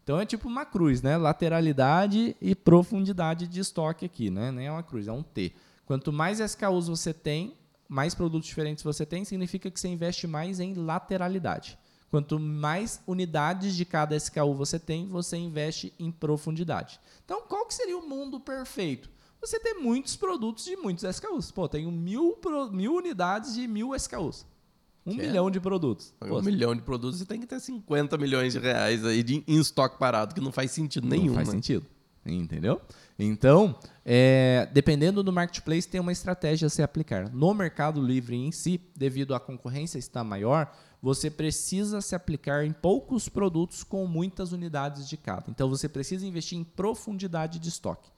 Então 0.03 0.19
é 0.19 0.25
tipo 0.25 0.49
uma 0.49 0.65
cruz, 0.65 1.03
né? 1.03 1.17
Lateralidade 1.17 2.35
e 2.41 2.55
profundidade 2.55 3.47
de 3.47 3.61
estoque 3.61 4.07
aqui, 4.07 4.31
né? 4.31 4.51
Nem 4.51 4.67
é 4.67 4.73
uma 4.73 4.83
cruz, 4.83 5.07
é 5.07 5.13
um 5.13 5.23
T. 5.23 5.53
Quanto 5.91 6.13
mais 6.13 6.39
SKUs 6.39 6.87
você 6.87 7.13
tem, 7.13 7.57
mais 7.89 8.15
produtos 8.15 8.47
diferentes 8.47 8.85
você 8.85 9.05
tem, 9.05 9.25
significa 9.25 9.69
que 9.69 9.81
você 9.81 9.89
investe 9.89 10.25
mais 10.25 10.61
em 10.61 10.73
lateralidade. 10.73 11.77
Quanto 12.13 12.39
mais 12.39 13.03
unidades 13.09 13.75
de 13.75 13.85
cada 13.85 14.15
SKU 14.15 14.55
você 14.55 14.79
tem, 14.79 15.09
você 15.09 15.37
investe 15.37 15.93
em 15.99 16.13
profundidade. 16.13 17.01
Então, 17.25 17.43
qual 17.43 17.67
que 17.67 17.75
seria 17.75 17.99
o 17.99 18.09
mundo 18.09 18.39
perfeito? 18.39 19.11
Você 19.41 19.59
tem 19.59 19.83
muitos 19.83 20.15
produtos 20.15 20.65
de 20.65 20.77
muitos 20.77 21.03
SKUs. 21.03 21.51
Pô, 21.51 21.69
tenho 21.69 21.91
mil, 21.91 22.39
mil 22.71 22.95
unidades 22.95 23.55
de 23.55 23.67
mil 23.67 23.93
SKUs. 23.97 24.47
Um 25.05 25.17
que 25.17 25.27
milhão 25.27 25.49
é? 25.49 25.51
de 25.51 25.59
produtos. 25.59 26.15
Pô, 26.21 26.39
um 26.39 26.43
milhão 26.43 26.73
de 26.73 26.83
produtos, 26.83 27.19
você 27.19 27.27
tem 27.27 27.41
que 27.41 27.49
ter 27.49 27.59
50 27.59 28.17
milhões 28.17 28.53
de 28.53 28.61
reais 28.61 29.05
aí 29.05 29.25
de, 29.25 29.43
em 29.45 29.59
estoque 29.59 29.99
parado, 29.99 30.37
que 30.37 30.41
não 30.41 30.53
faz 30.53 30.71
sentido 30.71 31.09
nenhum. 31.09 31.27
Não 31.27 31.35
faz 31.35 31.49
né? 31.49 31.55
sentido. 31.55 31.85
Entendeu? 32.25 32.81
Então, 33.19 33.75
é, 34.05 34.69
dependendo 34.73 35.23
do 35.23 35.33
marketplace, 35.33 35.89
tem 35.89 36.01
uma 36.01 36.13
estratégia 36.13 36.67
a 36.67 36.71
se 36.71 36.83
aplicar. 36.83 37.31
No 37.31 37.55
Mercado 37.55 38.01
Livre 38.01 38.37
em 38.37 38.53
si, 38.53 38.81
devido 38.95 39.35
à 39.35 39.41
concorrência 39.41 39.99
estar 39.99 40.23
maior, 40.23 40.71
você 41.03 41.31
precisa 41.31 42.01
se 42.01 42.15
aplicar 42.15 42.65
em 42.65 42.73
poucos 42.73 43.29
produtos 43.29 43.83
com 43.83 44.07
muitas 44.07 44.53
unidades 44.53 45.09
de 45.09 45.17
cada. 45.17 45.51
Então, 45.51 45.69
você 45.69 45.89
precisa 45.89 46.27
investir 46.27 46.59
em 46.59 46.65
profundidade 46.65 47.59
de 47.59 47.69
estoque. 47.69 48.11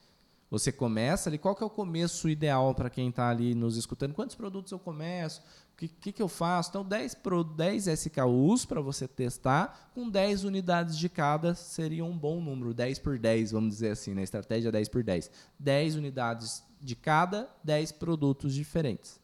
Você 0.53 0.71
começa 0.71 1.29
ali, 1.31 1.39
qual 1.39 1.55
que 1.55 1.63
é 1.63 1.65
o 1.65 1.69
começo 1.69 2.29
ideal 2.29 2.75
para 2.75 2.87
quem 2.87 3.09
está 3.09 3.27
ali 3.27 3.55
nos 3.55 3.75
escutando? 3.75 4.13
Quantos 4.13 4.35
produtos 4.35 4.71
eu 4.71 4.77
começo? 4.77 5.41
O 5.73 5.75
que, 5.75 5.87
que, 5.87 6.11
que, 6.11 6.21
eu 6.21 6.27
faço? 6.27 6.69
Então, 6.69 6.85
10, 6.85 7.15
pro, 7.15 7.43
10 7.43 7.87
SKUs 7.87 8.63
para 8.63 8.79
você 8.79 9.07
testar, 9.07 9.89
com 9.93 10.07
10 10.07 10.43
unidades 10.43 10.97
de 10.97 11.09
cada 11.09 11.55
seria 11.55 12.05
um 12.05 12.15
bom 12.15 12.39
número. 12.39 12.73
10 12.73 12.99
por 12.99 13.17
10, 13.17 13.51
vamos 13.51 13.71
dizer 13.71 13.89
assim, 13.89 14.11
na 14.11 14.17
né? 14.17 14.23
estratégia 14.23 14.71
10 14.71 14.87
por 14.89 15.03
10. 15.03 15.31
10 15.59 15.95
unidades 15.95 16.63
de 16.79 16.95
cada, 16.95 17.49
10 17.63 17.91
produtos 17.93 18.53
diferentes. 18.53 19.19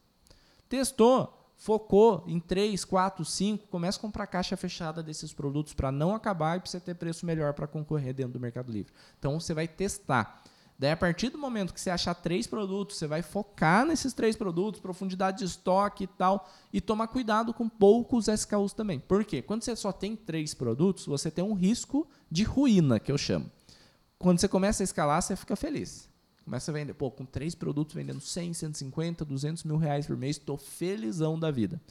Testou, 0.68 1.52
focou 1.56 2.24
em 2.28 2.40
3, 2.40 2.84
4, 2.84 3.24
5, 3.24 3.68
começa 3.68 4.00
a 4.00 4.02
comprar 4.02 4.26
caixa 4.26 4.58
fechada 4.58 5.04
desses 5.04 5.32
produtos 5.32 5.74
para 5.74 5.92
não 5.92 6.16
acabar 6.16 6.58
e 6.58 6.62
para 6.62 6.70
você 6.70 6.80
ter 6.80 6.96
preço 6.96 7.28
melhor 7.28 7.54
para 7.54 7.68
concorrer 7.68 8.14
dentro 8.14 8.34
do 8.34 8.40
Mercado 8.40 8.72
Livre. 8.72 8.92
Então, 9.20 9.40
você 9.40 9.54
vai 9.54 9.68
testar. 9.68 10.42
Daí, 10.80 10.92
a 10.92 10.98
partir 10.98 11.28
do 11.28 11.38
momento 11.38 11.74
que 11.74 11.82
você 11.82 11.90
achar 11.90 12.16
três 12.16 12.48
produtos, 12.48 12.96
você 12.98 13.06
vai 13.06 13.22
focar 13.22 13.86
nesses 13.86 14.14
três 14.14 14.38
produtos, 14.38 14.80
profundidade 14.80 15.40
de 15.40 15.44
estoque 15.44 16.06
e 16.06 16.08
tal, 16.08 16.50
e 16.72 16.80
tomar 16.80 17.08
cuidado 17.08 17.54
com 17.54 17.68
poucos 17.68 18.30
SKUs 18.30 18.72
também. 18.72 18.98
Por 18.98 19.26
quê? 19.26 19.42
Quando 19.42 19.62
você 19.62 19.76
só 19.76 19.92
tem 19.92 20.16
três 20.16 20.54
produtos, 20.54 21.06
você 21.06 21.30
tem 21.30 21.44
um 21.44 21.54
risco 21.54 22.08
de 22.32 22.44
ruína, 22.44 22.98
que 22.98 23.12
eu 23.12 23.18
chamo. 23.18 23.52
Quando 24.18 24.40
você 24.40 24.48
começa 24.48 24.82
a 24.82 24.86
escalar, 24.86 25.22
você 25.22 25.36
fica 25.36 25.58
feliz. 25.58 26.08
Começa 26.46 26.72
a 26.72 26.74
vender, 26.74 26.94
pô, 26.94 27.12
com 27.12 27.26
três 27.26 27.54
produtos 27.54 27.94
vendendo 27.94 28.22
100, 28.22 28.54
150, 28.54 29.26
200 29.26 29.66
mil 29.66 29.76
reais 29.76 30.08
por 30.08 30.16
mês, 30.16 30.38
estou 30.38 30.58
felizão 30.58 31.38
da 31.38 31.52
vida. 31.52 31.82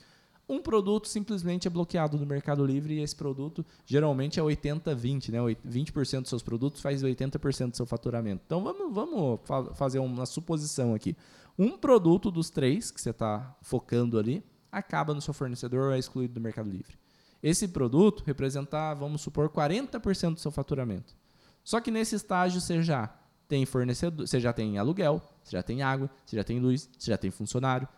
Um 0.49 0.62
produto 0.62 1.07
simplesmente 1.07 1.68
é 1.68 1.70
bloqueado 1.70 2.16
no 2.16 2.24
Mercado 2.24 2.64
Livre 2.64 2.94
e 2.94 3.01
esse 3.01 3.14
produto 3.14 3.64
geralmente 3.84 4.40
é 4.40 4.42
80-20, 4.42 5.30
né? 5.30 5.38
20% 5.38 6.20
dos 6.22 6.30
seus 6.30 6.42
produtos 6.42 6.80
faz 6.80 7.03
80% 7.03 7.70
do 7.70 7.76
seu 7.76 7.84
faturamento. 7.84 8.42
Então 8.46 8.62
vamos, 8.64 8.94
vamos 8.94 9.40
fa 9.44 9.74
fazer 9.74 9.99
uma 9.99 10.24
suposição 10.24 10.94
aqui. 10.94 11.14
Um 11.59 11.76
produto 11.76 12.30
dos 12.30 12.49
três 12.49 12.90
que 12.90 13.01
você 13.01 13.11
está 13.11 13.57
focando 13.61 14.18
ali 14.18 14.42
acaba 14.72 15.12
no 15.12 15.20
seu 15.20 15.34
fornecedor 15.34 15.88
ou 15.88 15.92
é 15.92 15.99
excluído 15.99 16.34
do 16.34 16.40
Mercado 16.40 16.70
Livre. 16.70 16.96
Esse 17.42 17.68
produto 17.68 18.22
representa, 18.24 18.94
vamos 18.94 19.20
supor, 19.20 19.49
40% 19.51 20.34
do 20.34 20.40
seu 20.40 20.51
faturamento. 20.51 21.14
Só 21.62 21.80
que 21.80 21.90
nesse 21.90 22.14
estágio 22.16 22.61
você 22.61 22.82
já 22.82 23.14
tem 23.46 23.64
fornecedor, 23.66 24.26
você 24.26 24.40
já 24.40 24.53
tem 24.53 24.78
aluguel, 24.78 25.22
você 25.42 25.57
já 25.57 25.62
tem 25.62 25.82
água, 25.82 26.11
você 26.24 26.36
já 26.36 26.44
tem 26.44 26.59
luz, 26.59 26.88
você 26.99 27.11
já 27.11 27.18
tem 27.18 27.30
funcionário. 27.30 27.88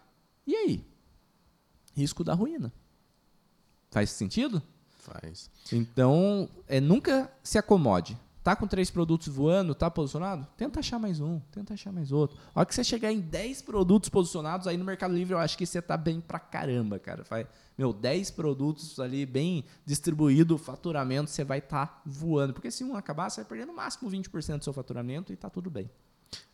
E 0.47 0.55
aí? 0.55 0.90
Risco 1.93 2.25
da 2.25 2.35
ruína. 2.35 2.73
Faz 3.91 4.11
sentido? 4.11 4.63
Faz. 4.99 5.51
Então, 5.73 6.49
é, 6.69 6.81
nunca 6.81 7.31
se 7.43 7.59
acomode. 7.59 8.19
Tá 8.43 8.57
com 8.57 8.67
três 8.67 8.91
produtos 8.91 9.29
voando, 9.29 9.75
tá 9.75 9.91
posicionado? 9.91 10.47
Tenta 10.57 10.81
achar 10.81 10.99
mais 10.99 11.21
um, 11.21 11.39
tenta 11.53 11.75
achar 11.75 11.93
mais 11.93 12.11
outro. 12.11 12.39
A 12.55 12.61
hora 12.61 12.67
que 12.67 12.75
você 12.75 12.83
chegar 12.83 13.13
em 13.13 13.21
10 13.21 13.61
produtos 13.63 14.09
posicionados, 14.09 14.67
aí 14.67 14.79
no 14.79 14.85
Mercado 14.85 15.13
Livre 15.13 15.35
eu 15.35 15.39
acho 15.39 15.59
que 15.59 15.67
você 15.67 15.83
tá 15.83 15.95
bem 15.95 16.23
pra 16.23 16.39
caramba, 16.39 16.99
cara. 16.99 17.23
Faz, 17.23 17.47
meu, 17.77 17.93
10 17.93 18.31
produtos 18.31 18.99
ali 18.99 19.27
bem 19.27 19.67
distribuído, 19.85 20.57
faturamento, 20.57 21.31
você 21.31 21.45
vai 21.45 21.59
estar 21.59 21.87
tá 21.87 22.03
voando. 22.07 22.55
Porque 22.55 22.71
se 22.71 22.83
um 22.83 22.97
acabar, 22.97 23.29
você 23.29 23.43
vai 23.43 23.49
perder 23.49 23.67
no 23.67 23.77
máximo 23.77 24.11
20% 24.11 24.59
do 24.59 24.65
seu 24.65 24.73
faturamento 24.73 25.35
e 25.35 25.37
tá 25.37 25.51
tudo 25.51 25.69
bem. 25.69 25.91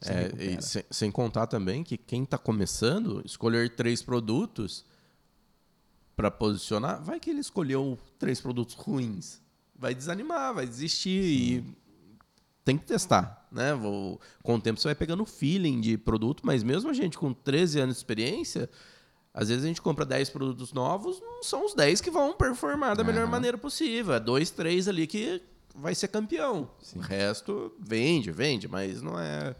É, 0.04 0.60
sem, 0.60 0.84
sem, 0.90 1.10
contar 1.10 1.46
também 1.46 1.84
que 1.84 1.96
quem 1.96 2.24
está 2.24 2.38
começando, 2.38 3.22
escolher 3.24 3.76
três 3.76 4.02
produtos 4.02 4.84
para 6.16 6.30
posicionar, 6.30 7.02
vai 7.04 7.20
que 7.20 7.28
ele 7.28 7.40
escolheu 7.40 7.98
três 8.18 8.40
produtos 8.40 8.74
ruins. 8.74 9.40
Vai 9.78 9.94
desanimar, 9.94 10.54
vai 10.54 10.66
desistir 10.66 11.22
Sim. 11.22 11.28
e 11.28 11.76
tem 12.64 12.78
que 12.78 12.86
testar, 12.86 13.46
né? 13.52 13.74
Vou, 13.74 14.18
com 14.42 14.56
o 14.56 14.60
tempo 14.60 14.80
você 14.80 14.88
vai 14.88 14.94
pegando 14.94 15.22
o 15.22 15.26
feeling 15.26 15.80
de 15.80 15.98
produto, 15.98 16.40
mas 16.44 16.62
mesmo 16.62 16.90
a 16.90 16.94
gente 16.94 17.18
com 17.18 17.32
13 17.32 17.80
anos 17.80 17.96
de 17.96 18.00
experiência, 18.00 18.70
às 19.32 19.50
vezes 19.50 19.62
a 19.62 19.68
gente 19.68 19.82
compra 19.82 20.06
10 20.06 20.30
produtos 20.30 20.72
novos, 20.72 21.20
não 21.20 21.42
são 21.42 21.66
os 21.66 21.74
10 21.74 22.00
que 22.00 22.10
vão 22.10 22.32
performar 22.32 22.96
da 22.96 23.02
uhum. 23.02 23.08
melhor 23.08 23.28
maneira 23.28 23.58
possível. 23.58 24.14
É 24.14 24.20
dois, 24.20 24.50
três 24.50 24.88
ali 24.88 25.06
que 25.06 25.42
vai 25.74 25.94
ser 25.94 26.08
campeão. 26.08 26.70
Sim. 26.80 26.98
O 26.98 27.02
resto 27.02 27.72
vende, 27.78 28.32
vende, 28.32 28.66
mas 28.66 29.02
não 29.02 29.20
é. 29.20 29.54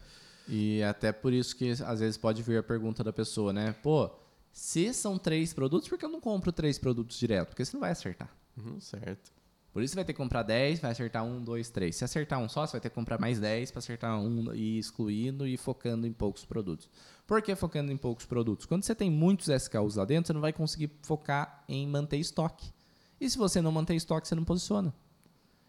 E 0.47 0.81
até 0.81 1.11
por 1.11 1.31
isso 1.31 1.55
que 1.55 1.71
às 1.85 1.99
vezes 1.99 2.17
pode 2.17 2.41
vir 2.41 2.57
a 2.57 2.63
pergunta 2.63 3.03
da 3.03 3.13
pessoa, 3.13 3.53
né? 3.53 3.75
Pô, 3.83 4.09
se 4.51 4.93
são 4.93 5.17
três 5.17 5.53
produtos, 5.53 5.87
por 5.87 5.97
que 5.97 6.05
eu 6.05 6.09
não 6.09 6.21
compro 6.21 6.51
três 6.51 6.77
produtos 6.77 7.17
direto? 7.17 7.49
Porque 7.49 7.63
você 7.63 7.75
não 7.75 7.81
vai 7.81 7.91
acertar. 7.91 8.29
Uhum, 8.57 8.79
certo. 8.79 9.31
Por 9.77 9.83
isso 9.83 9.91
você 9.91 9.97
vai 9.97 10.05
ter 10.05 10.13
que 10.13 10.17
comprar 10.17 10.41
10, 10.41 10.79
vai 10.79 10.91
acertar 10.91 11.23
um, 11.23 11.39
dois, 11.39 11.69
três. 11.69 11.95
Se 11.95 12.03
acertar 12.03 12.39
um 12.39 12.49
só, 12.49 12.65
você 12.65 12.71
vai 12.71 12.81
ter 12.81 12.89
que 12.89 12.95
comprar 12.95 13.19
mais 13.19 13.39
10 13.39 13.69
para 13.69 13.77
acertar 13.77 14.19
um 14.19 14.51
e 14.55 14.79
excluindo 14.79 15.45
e 15.45 15.55
focando 15.55 16.07
em 16.07 16.11
poucos 16.11 16.43
produtos. 16.43 16.89
Por 17.27 17.43
que 17.43 17.55
focando 17.55 17.91
em 17.91 17.97
poucos 17.97 18.25
produtos? 18.25 18.65
Quando 18.65 18.83
você 18.83 18.95
tem 18.95 19.11
muitos 19.11 19.49
SKUs 19.49 19.95
lá 19.95 20.03
dentro, 20.03 20.27
você 20.27 20.33
não 20.33 20.41
vai 20.41 20.51
conseguir 20.51 20.89
focar 21.03 21.63
em 21.69 21.85
manter 21.85 22.17
estoque. 22.17 22.73
E 23.21 23.29
se 23.29 23.37
você 23.37 23.61
não 23.61 23.71
manter 23.71 23.95
estoque, 23.95 24.27
você 24.27 24.33
não 24.33 24.43
posiciona. 24.43 24.91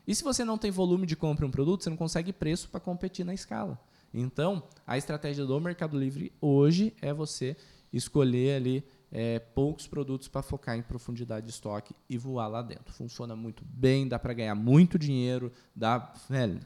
E 0.06 0.14
se 0.14 0.24
você 0.24 0.42
não 0.42 0.56
tem 0.56 0.70
volume 0.70 1.04
de 1.06 1.14
compra 1.14 1.44
em 1.44 1.48
um 1.48 1.50
produto, 1.50 1.84
você 1.84 1.90
não 1.90 1.96
consegue 1.98 2.32
preço 2.32 2.70
para 2.70 2.80
competir 2.80 3.26
na 3.26 3.34
escala. 3.34 3.78
Então, 4.14 4.62
a 4.86 4.96
estratégia 4.96 5.44
do 5.44 5.60
Mercado 5.60 5.98
Livre 5.98 6.32
hoje 6.40 6.94
é 7.02 7.12
você 7.12 7.58
escolher 7.92 8.56
ali 8.56 8.84
é, 9.10 9.38
poucos 9.38 9.86
produtos 9.86 10.28
para 10.28 10.42
focar 10.42 10.76
em 10.76 10.82
profundidade 10.82 11.46
de 11.46 11.52
estoque 11.52 11.94
e 12.08 12.18
voar 12.18 12.48
lá 12.48 12.62
dentro. 12.62 12.92
Funciona 12.92 13.34
muito 13.34 13.64
bem, 13.64 14.06
dá 14.06 14.18
para 14.18 14.34
ganhar 14.34 14.54
muito 14.54 14.98
dinheiro, 14.98 15.52
dá, 15.74 16.12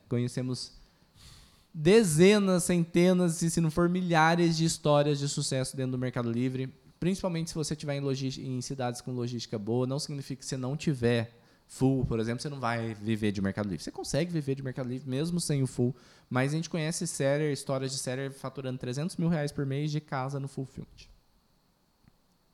conhecemos 0.09 0.73
dezenas, 1.73 2.64
centenas, 2.64 3.35
se 3.35 3.61
não 3.61 3.70
for 3.70 3.89
milhares 3.89 4.57
de 4.57 4.64
histórias 4.64 5.18
de 5.18 5.29
sucesso 5.29 5.77
dentro 5.77 5.93
do 5.93 5.99
Mercado 5.99 6.31
Livre, 6.31 6.73
principalmente 7.01 7.51
se 7.51 7.55
você 7.55 7.75
estiver 7.75 7.97
em, 7.97 8.57
em 8.57 8.61
cidades 8.61 9.01
com 9.01 9.12
logística 9.12 9.59
boa, 9.59 9.87
não 9.87 9.99
significa 9.99 10.41
que 10.41 10.47
você 10.47 10.57
não 10.57 10.77
tiver 10.77 11.39
full, 11.66 12.05
por 12.05 12.20
exemplo, 12.20 12.43
você 12.43 12.51
não 12.51 12.61
vai 12.61 12.93
viver 12.93 13.33
de 13.33 13.41
Mercado 13.41 13.66
Livre. 13.66 13.83
Você 13.83 13.91
consegue 13.91 14.31
viver 14.31 14.55
de 14.55 14.62
Mercado 14.62 14.89
Livre 14.89 15.09
mesmo 15.09 15.41
sem 15.41 15.62
o 15.62 15.66
full, 15.66 15.97
mas 16.29 16.53
a 16.53 16.57
gente 16.57 16.68
conhece 16.68 17.07
seller, 17.07 17.51
histórias 17.51 17.93
de 17.93 17.99
seller 17.99 18.31
faturando 18.31 18.79
300 18.79 19.16
mil 19.16 19.29
reais 19.29 19.51
por 19.51 19.64
mês 19.64 19.91
de 19.91 20.01
casa 20.01 20.39
no 20.39 20.49
fulfillment 20.49 21.12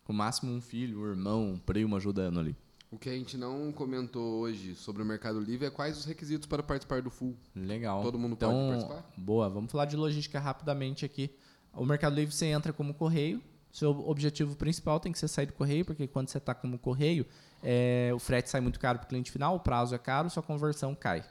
com 0.08 0.14
máximo 0.14 0.50
um 0.50 0.60
filho, 0.62 1.02
um 1.02 1.06
irmão, 1.06 1.50
um 1.50 1.58
primo 1.58 1.94
ajudando 1.94 2.40
ali. 2.40 2.56
O 2.90 2.98
que 2.98 3.10
a 3.10 3.12
gente 3.12 3.36
não 3.36 3.70
comentou 3.70 4.40
hoje 4.40 4.74
sobre 4.74 5.02
o 5.02 5.04
Mercado 5.04 5.38
Livre 5.38 5.66
é 5.66 5.70
quais 5.70 5.98
os 5.98 6.06
requisitos 6.06 6.46
para 6.46 6.62
participar 6.62 7.02
do 7.02 7.10
Full. 7.10 7.36
Legal. 7.54 8.02
Todo 8.02 8.18
mundo 8.18 8.32
então, 8.32 8.50
pode 8.50 8.68
participar? 8.70 9.12
Boa, 9.18 9.50
vamos 9.50 9.70
falar 9.70 9.84
de 9.84 9.96
logística 9.96 10.40
rapidamente 10.40 11.04
aqui. 11.04 11.30
O 11.74 11.84
Mercado 11.84 12.14
Livre 12.14 12.34
você 12.34 12.46
entra 12.46 12.72
como 12.72 12.94
correio. 12.94 13.42
Seu 13.70 13.90
objetivo 14.08 14.56
principal 14.56 14.98
tem 14.98 15.12
que 15.12 15.18
ser 15.18 15.28
sair 15.28 15.44
do 15.44 15.52
correio, 15.52 15.84
porque 15.84 16.08
quando 16.08 16.30
você 16.30 16.38
está 16.38 16.54
como 16.54 16.78
correio, 16.78 17.26
é, 17.62 18.10
o 18.14 18.18
frete 18.18 18.48
sai 18.48 18.62
muito 18.62 18.80
caro 18.80 18.98
para 18.98 19.04
o 19.04 19.08
cliente 19.10 19.30
final, 19.30 19.56
o 19.56 19.60
prazo 19.60 19.94
é 19.94 19.98
caro, 19.98 20.30
sua 20.30 20.42
conversão 20.42 20.94
cai. 20.94 21.22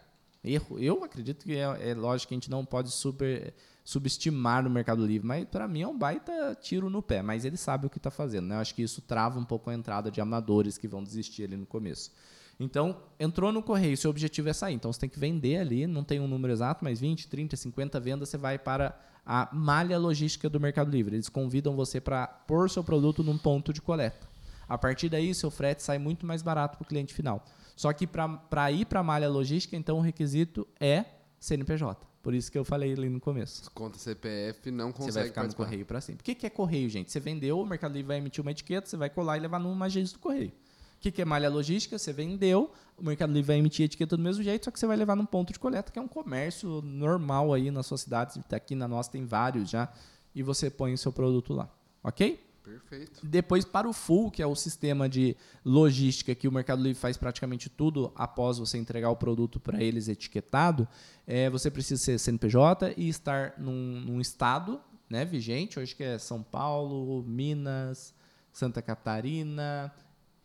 Erro. 0.44 0.78
Eu 0.78 1.04
acredito 1.04 1.44
que 1.44 1.58
é, 1.58 1.90
é 1.90 1.96
lógico 1.96 2.30
que 2.30 2.36
a 2.36 2.38
gente 2.38 2.52
não 2.52 2.64
pode 2.64 2.92
super 2.92 3.56
subestimar 3.88 4.62
no 4.62 4.70
Mercado 4.70 5.06
Livre, 5.06 5.26
mas 5.26 5.46
para 5.46 5.66
mim 5.66 5.82
é 5.82 5.88
um 5.88 5.98
baita 5.98 6.54
tiro 6.60 6.90
no 6.90 7.02
pé, 7.02 7.22
mas 7.22 7.46
ele 7.46 7.56
sabe 7.56 7.88
o 7.88 7.90
que 7.90 7.98
está 7.98 8.12
fazendo. 8.12 8.46
Né? 8.46 8.56
Eu 8.56 8.60
acho 8.60 8.76
que 8.76 8.82
isso 8.82 9.02
trava 9.02 9.40
um 9.40 9.46
pouco 9.46 9.70
a 9.70 9.74
entrada 9.74 10.12
de 10.12 10.20
amadores 10.20 10.78
que 10.78 10.90
vão 10.90 11.02
desistir 11.02 11.46
ali 11.46 11.56
no 11.56 11.66
começo. 11.66 12.12
Então, 12.60 12.98
entrou 13.18 13.50
no 13.50 13.64
correio, 13.64 13.96
seu 13.96 14.10
objetivo 14.10 14.50
é 14.50 14.54
sair. 14.54 14.76
Então, 14.76 14.92
você 14.92 15.00
tem 15.00 15.10
que 15.10 15.18
vender 15.18 15.60
ali, 15.60 15.88
não 15.88 16.04
tem 16.04 16.20
um 16.20 16.28
número 16.28 16.52
exato, 16.52 16.84
mas 16.84 17.00
20, 17.00 17.30
30, 17.30 17.56
50 17.56 17.98
vendas, 18.02 18.28
você 18.28 18.38
vai 18.38 18.60
para 18.60 18.94
a 19.26 19.48
malha 19.54 19.98
logística 19.98 20.50
do 20.50 20.60
Mercado 20.60 20.92
Livre. 20.92 21.16
Eles 21.16 21.30
convidam 21.30 21.74
você 21.74 22.02
para 22.02 22.28
pôr 22.28 22.70
seu 22.70 22.84
produto 22.84 23.24
num 23.24 23.38
ponto 23.38 23.72
de 23.72 23.82
coleta. 23.82 24.28
A 24.68 24.78
partir 24.78 25.08
daí, 25.08 25.34
seu 25.34 25.50
frete 25.50 25.82
sai 25.82 25.98
muito 25.98 26.26
mais 26.26 26.42
barato 26.42 26.78
para 26.78 26.84
o 26.84 26.88
cliente 26.88 27.14
final. 27.14 27.42
Só 27.74 27.94
que 27.94 28.06
para 28.06 28.70
ir 28.70 28.84
para 28.84 29.00
a 29.00 29.04
malha 29.04 29.30
logística, 29.30 29.78
então, 29.78 30.00
o 30.00 30.02
requisito 30.02 30.68
é 30.78 31.06
CNPJ. 31.40 32.06
Por 32.28 32.34
isso 32.34 32.52
que 32.52 32.58
eu 32.58 32.66
falei 32.66 32.92
ali 32.92 33.08
no 33.08 33.22
começo. 33.22 33.72
Conta 33.72 33.98
CPF 33.98 34.70
não 34.70 34.92
consegue 34.92 35.14
Você 35.14 35.20
vai 35.20 35.28
ficar 35.30 35.42
participar. 35.44 35.64
no 35.64 35.70
correio 35.70 35.86
para 35.86 36.02
sempre. 36.02 36.30
O 36.30 36.36
que 36.36 36.46
é 36.46 36.50
correio, 36.50 36.90
gente? 36.90 37.10
Você 37.10 37.22
vendeu, 37.22 37.58
o 37.58 37.66
Mercado 37.66 37.94
Livre 37.94 38.08
vai 38.10 38.18
emitir 38.18 38.42
uma 38.42 38.52
etiqueta, 38.52 38.86
você 38.86 38.98
vai 38.98 39.10
colar 39.10 39.38
e 39.38 39.40
levar 39.40 39.62
numa 39.62 39.86
agência 39.86 40.18
do 40.18 40.20
correio. 40.20 40.52
O 40.98 41.00
que 41.00 41.22
é 41.22 41.24
malha 41.24 41.48
logística? 41.50 41.98
Você 41.98 42.12
vendeu, 42.12 42.70
o 42.98 43.04
Mercado 43.06 43.32
Livre 43.32 43.48
vai 43.48 43.58
emitir 43.60 43.84
a 43.84 43.86
etiqueta 43.86 44.18
do 44.18 44.22
mesmo 44.22 44.44
jeito, 44.44 44.66
só 44.66 44.72
que 44.72 44.78
você 44.78 44.86
vai 44.86 44.98
levar 44.98 45.16
num 45.16 45.26
ponto 45.26 45.54
de 45.54 45.60
coleta, 45.60 45.90
que 45.90 45.98
é 45.98 46.02
um 46.02 46.08
comércio 46.10 46.82
normal 46.82 47.54
aí 47.54 47.72
na 47.72 47.82
sua 47.82 47.98
cidade. 47.98 48.44
Aqui 48.52 48.76
na 48.76 48.90
nossa 48.90 49.10
tem 49.10 49.24
vários 49.26 49.70
já. 49.70 49.90
E 50.36 50.44
você 50.44 50.70
põe 50.70 50.94
o 50.94 50.98
seu 50.98 51.14
produto 51.14 51.54
lá. 51.54 51.70
Ok? 52.04 52.46
Perfeito. 52.68 53.26
Depois, 53.26 53.64
para 53.64 53.88
o 53.88 53.94
full, 53.94 54.30
que 54.30 54.42
é 54.42 54.46
o 54.46 54.54
sistema 54.56 55.08
de 55.08 55.38
logística 55.64 56.36
que 56.36 56.50
o 56.50 56.52
Mercado 56.52 56.84
Livre 56.84 57.00
faz 57.00 57.16
praticamente 57.16 57.70
tudo 57.70 58.12
após 58.14 58.58
você 58.58 58.78
entregar 58.78 59.10
o 59.10 59.16
produto 59.16 59.58
para 59.58 59.82
eles 59.82 60.10
etiquetado, 60.10 60.86
é, 61.26 61.50
você 61.50 61.72
precisa 61.72 62.04
ser 62.04 62.20
CNPJ 62.20 62.94
e 62.98 63.08
estar 63.08 63.54
num, 63.58 64.02
num 64.02 64.20
estado 64.20 64.82
né, 65.10 65.24
vigente, 65.24 65.80
hoje 65.80 65.96
que 65.96 66.04
é 66.04 66.18
São 66.18 66.44
Paulo, 66.44 67.24
Minas, 67.24 68.14
Santa 68.52 68.82
Catarina, 68.82 69.94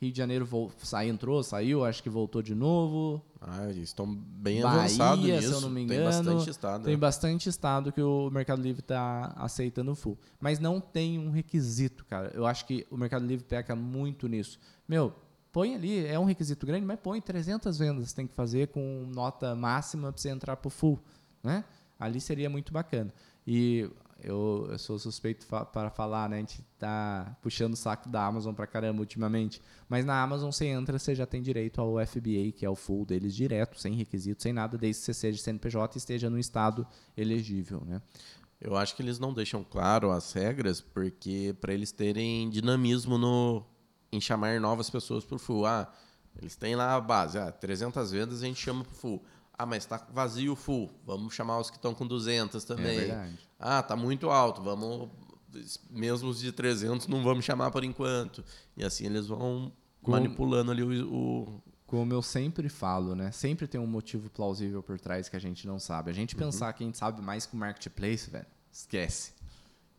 Rio 0.02 0.10
de 0.10 0.18
Janeiro 0.18 0.72
sai, 0.78 1.08
entrou, 1.08 1.44
saiu, 1.44 1.84
acho 1.84 2.02
que 2.02 2.10
voltou 2.10 2.42
de 2.42 2.56
novo. 2.56 3.24
Ah, 3.40 3.70
estão 3.70 4.12
bem 4.12 4.60
Bahia, 4.60 4.80
avançados 4.80 5.24
nisso. 5.24 5.48
se 5.48 5.54
eu 5.54 5.60
não 5.60 5.70
me 5.70 5.82
engano. 5.82 6.00
Tem 6.00 6.10
bastante 6.10 6.50
estado. 6.50 6.84
Tem 6.84 6.94
né? 6.94 7.00
bastante 7.00 7.48
estado 7.48 7.92
que 7.92 8.02
o 8.02 8.28
Mercado 8.28 8.60
Livre 8.60 8.80
está 8.80 9.32
aceitando 9.36 9.94
full. 9.94 10.18
Mas 10.40 10.58
não 10.58 10.80
tem 10.80 11.20
um 11.20 11.30
requisito, 11.30 12.04
cara. 12.06 12.32
Eu 12.34 12.44
acho 12.44 12.66
que 12.66 12.84
o 12.90 12.96
Mercado 12.96 13.24
Livre 13.24 13.44
peca 13.44 13.76
muito 13.76 14.26
nisso. 14.26 14.58
Meu, 14.88 15.14
põe 15.52 15.76
ali, 15.76 16.04
é 16.04 16.18
um 16.18 16.24
requisito 16.24 16.66
grande, 16.66 16.84
mas 16.84 16.98
põe 16.98 17.20
300 17.20 17.78
vendas 17.78 18.12
tem 18.12 18.26
que 18.26 18.34
fazer 18.34 18.68
com 18.68 19.08
nota 19.14 19.54
máxima 19.54 20.10
para 20.10 20.20
você 20.20 20.30
entrar 20.30 20.56
para 20.56 20.66
o 20.66 20.70
full. 20.70 20.98
Né? 21.44 21.64
Ali 21.96 22.20
seria 22.20 22.50
muito 22.50 22.72
bacana. 22.72 23.14
E 23.46 23.88
eu, 24.22 24.68
eu 24.70 24.78
sou 24.78 24.98
suspeito 24.98 25.44
fa 25.44 25.64
para 25.64 25.90
falar, 25.90 26.28
né? 26.28 26.36
A 26.36 26.38
gente 26.38 26.64
tá 26.78 27.36
puxando 27.42 27.72
o 27.72 27.76
saco 27.76 28.08
da 28.08 28.24
Amazon 28.24 28.54
para 28.54 28.66
caramba 28.68 29.00
ultimamente. 29.00 29.60
Mas 29.88 30.04
na 30.04 30.22
Amazon 30.22 30.52
você 30.52 30.66
entra, 30.66 30.96
você 30.96 31.14
já 31.14 31.26
tem 31.26 31.42
direito 31.42 31.80
ao 31.80 31.94
FBA, 32.06 32.52
que 32.56 32.64
é 32.64 32.70
o 32.70 32.76
full 32.76 33.04
deles 33.04 33.34
direto, 33.34 33.80
sem 33.80 33.94
requisito, 33.94 34.42
sem 34.42 34.52
nada, 34.52 34.78
desde 34.78 35.00
que 35.00 35.06
você 35.06 35.14
seja 35.14 35.42
CNPJ 35.42 35.96
e 35.96 35.98
esteja 35.98 36.30
no 36.30 36.38
estado 36.38 36.86
elegível, 37.16 37.82
né? 37.84 38.00
Eu 38.60 38.76
acho 38.76 38.94
que 38.94 39.02
eles 39.02 39.18
não 39.18 39.34
deixam 39.34 39.64
claro 39.64 40.12
as 40.12 40.32
regras, 40.32 40.80
porque 40.80 41.52
para 41.60 41.74
eles 41.74 41.90
terem 41.90 42.48
dinamismo 42.48 43.18
no, 43.18 43.66
em 44.12 44.20
chamar 44.20 44.60
novas 44.60 44.88
pessoas 44.88 45.24
para 45.24 45.34
o 45.34 45.38
full. 45.38 45.66
Ah, 45.66 45.92
eles 46.40 46.54
têm 46.54 46.76
lá 46.76 46.94
a 46.94 47.00
base, 47.00 47.38
ah, 47.38 47.50
300 47.50 48.12
vendas 48.12 48.40
a 48.40 48.46
gente 48.46 48.60
chama 48.60 48.84
para 48.84 48.92
o 48.92 48.96
full. 48.96 49.24
Ah, 49.58 49.66
mas 49.66 49.84
está 49.84 50.06
vazio 50.12 50.56
full. 50.56 50.90
Vamos 51.04 51.34
chamar 51.34 51.58
os 51.58 51.70
que 51.70 51.76
estão 51.76 51.94
com 51.94 52.06
200 52.06 52.64
também. 52.64 52.96
É 52.96 53.00
verdade. 53.00 53.38
Ah, 53.58 53.82
tá 53.82 53.94
muito 53.94 54.30
alto. 54.30 54.62
Vamos 54.62 55.08
mesmo 55.90 56.30
os 56.30 56.40
de 56.40 56.50
300 56.50 57.06
não 57.08 57.22
vamos 57.22 57.44
chamar 57.44 57.70
por 57.70 57.84
enquanto. 57.84 58.44
E 58.76 58.84
assim 58.84 59.06
eles 59.06 59.26
vão 59.26 59.72
manipulando 60.06 60.70
ali 60.70 60.82
o, 60.82 61.14
o, 61.14 61.62
Como 61.86 62.12
eu 62.12 62.22
sempre 62.22 62.68
falo, 62.68 63.14
né? 63.14 63.30
Sempre 63.30 63.66
tem 63.66 63.80
um 63.80 63.86
motivo 63.86 64.30
plausível 64.30 64.82
por 64.82 64.98
trás 64.98 65.28
que 65.28 65.36
a 65.36 65.40
gente 65.40 65.66
não 65.66 65.78
sabe. 65.78 66.10
A 66.10 66.14
gente 66.14 66.34
pensar 66.34 66.72
que 66.72 66.82
a 66.82 66.86
gente 66.86 66.98
sabe 66.98 67.20
mais 67.20 67.46
que 67.46 67.54
o 67.54 67.58
marketplace, 67.58 68.30
velho, 68.30 68.46
esquece. 68.70 69.32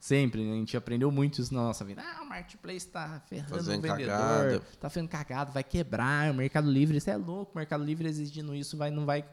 Sempre, 0.03 0.43
né? 0.43 0.51
a 0.51 0.55
gente 0.55 0.75
aprendeu 0.75 1.09
muito 1.09 1.39
isso 1.39 1.53
na 1.53 1.61
nossa 1.61 1.85
vida. 1.85 2.03
Ah, 2.05 2.23
o 2.23 2.25
marketplace 2.27 2.85
tá 2.85 3.21
ferrando 3.25 3.55
Fazendo 3.55 3.79
o 3.79 3.81
vendedor, 3.81 4.07
cagada. 4.09 4.61
tá 4.77 4.89
fazendo 4.89 5.07
cagada, 5.07 5.51
vai 5.53 5.63
quebrar, 5.63 6.29
o 6.29 6.33
Mercado 6.33 6.69
Livre, 6.69 6.97
isso 6.97 7.09
é 7.09 7.15
louco, 7.15 7.53
o 7.55 7.57
Mercado 7.57 7.85
Livre 7.85 8.05
exigindo 8.05 8.53
isso 8.53 8.75
vai, 8.75 8.91
não 8.91 9.05
vai... 9.05 9.23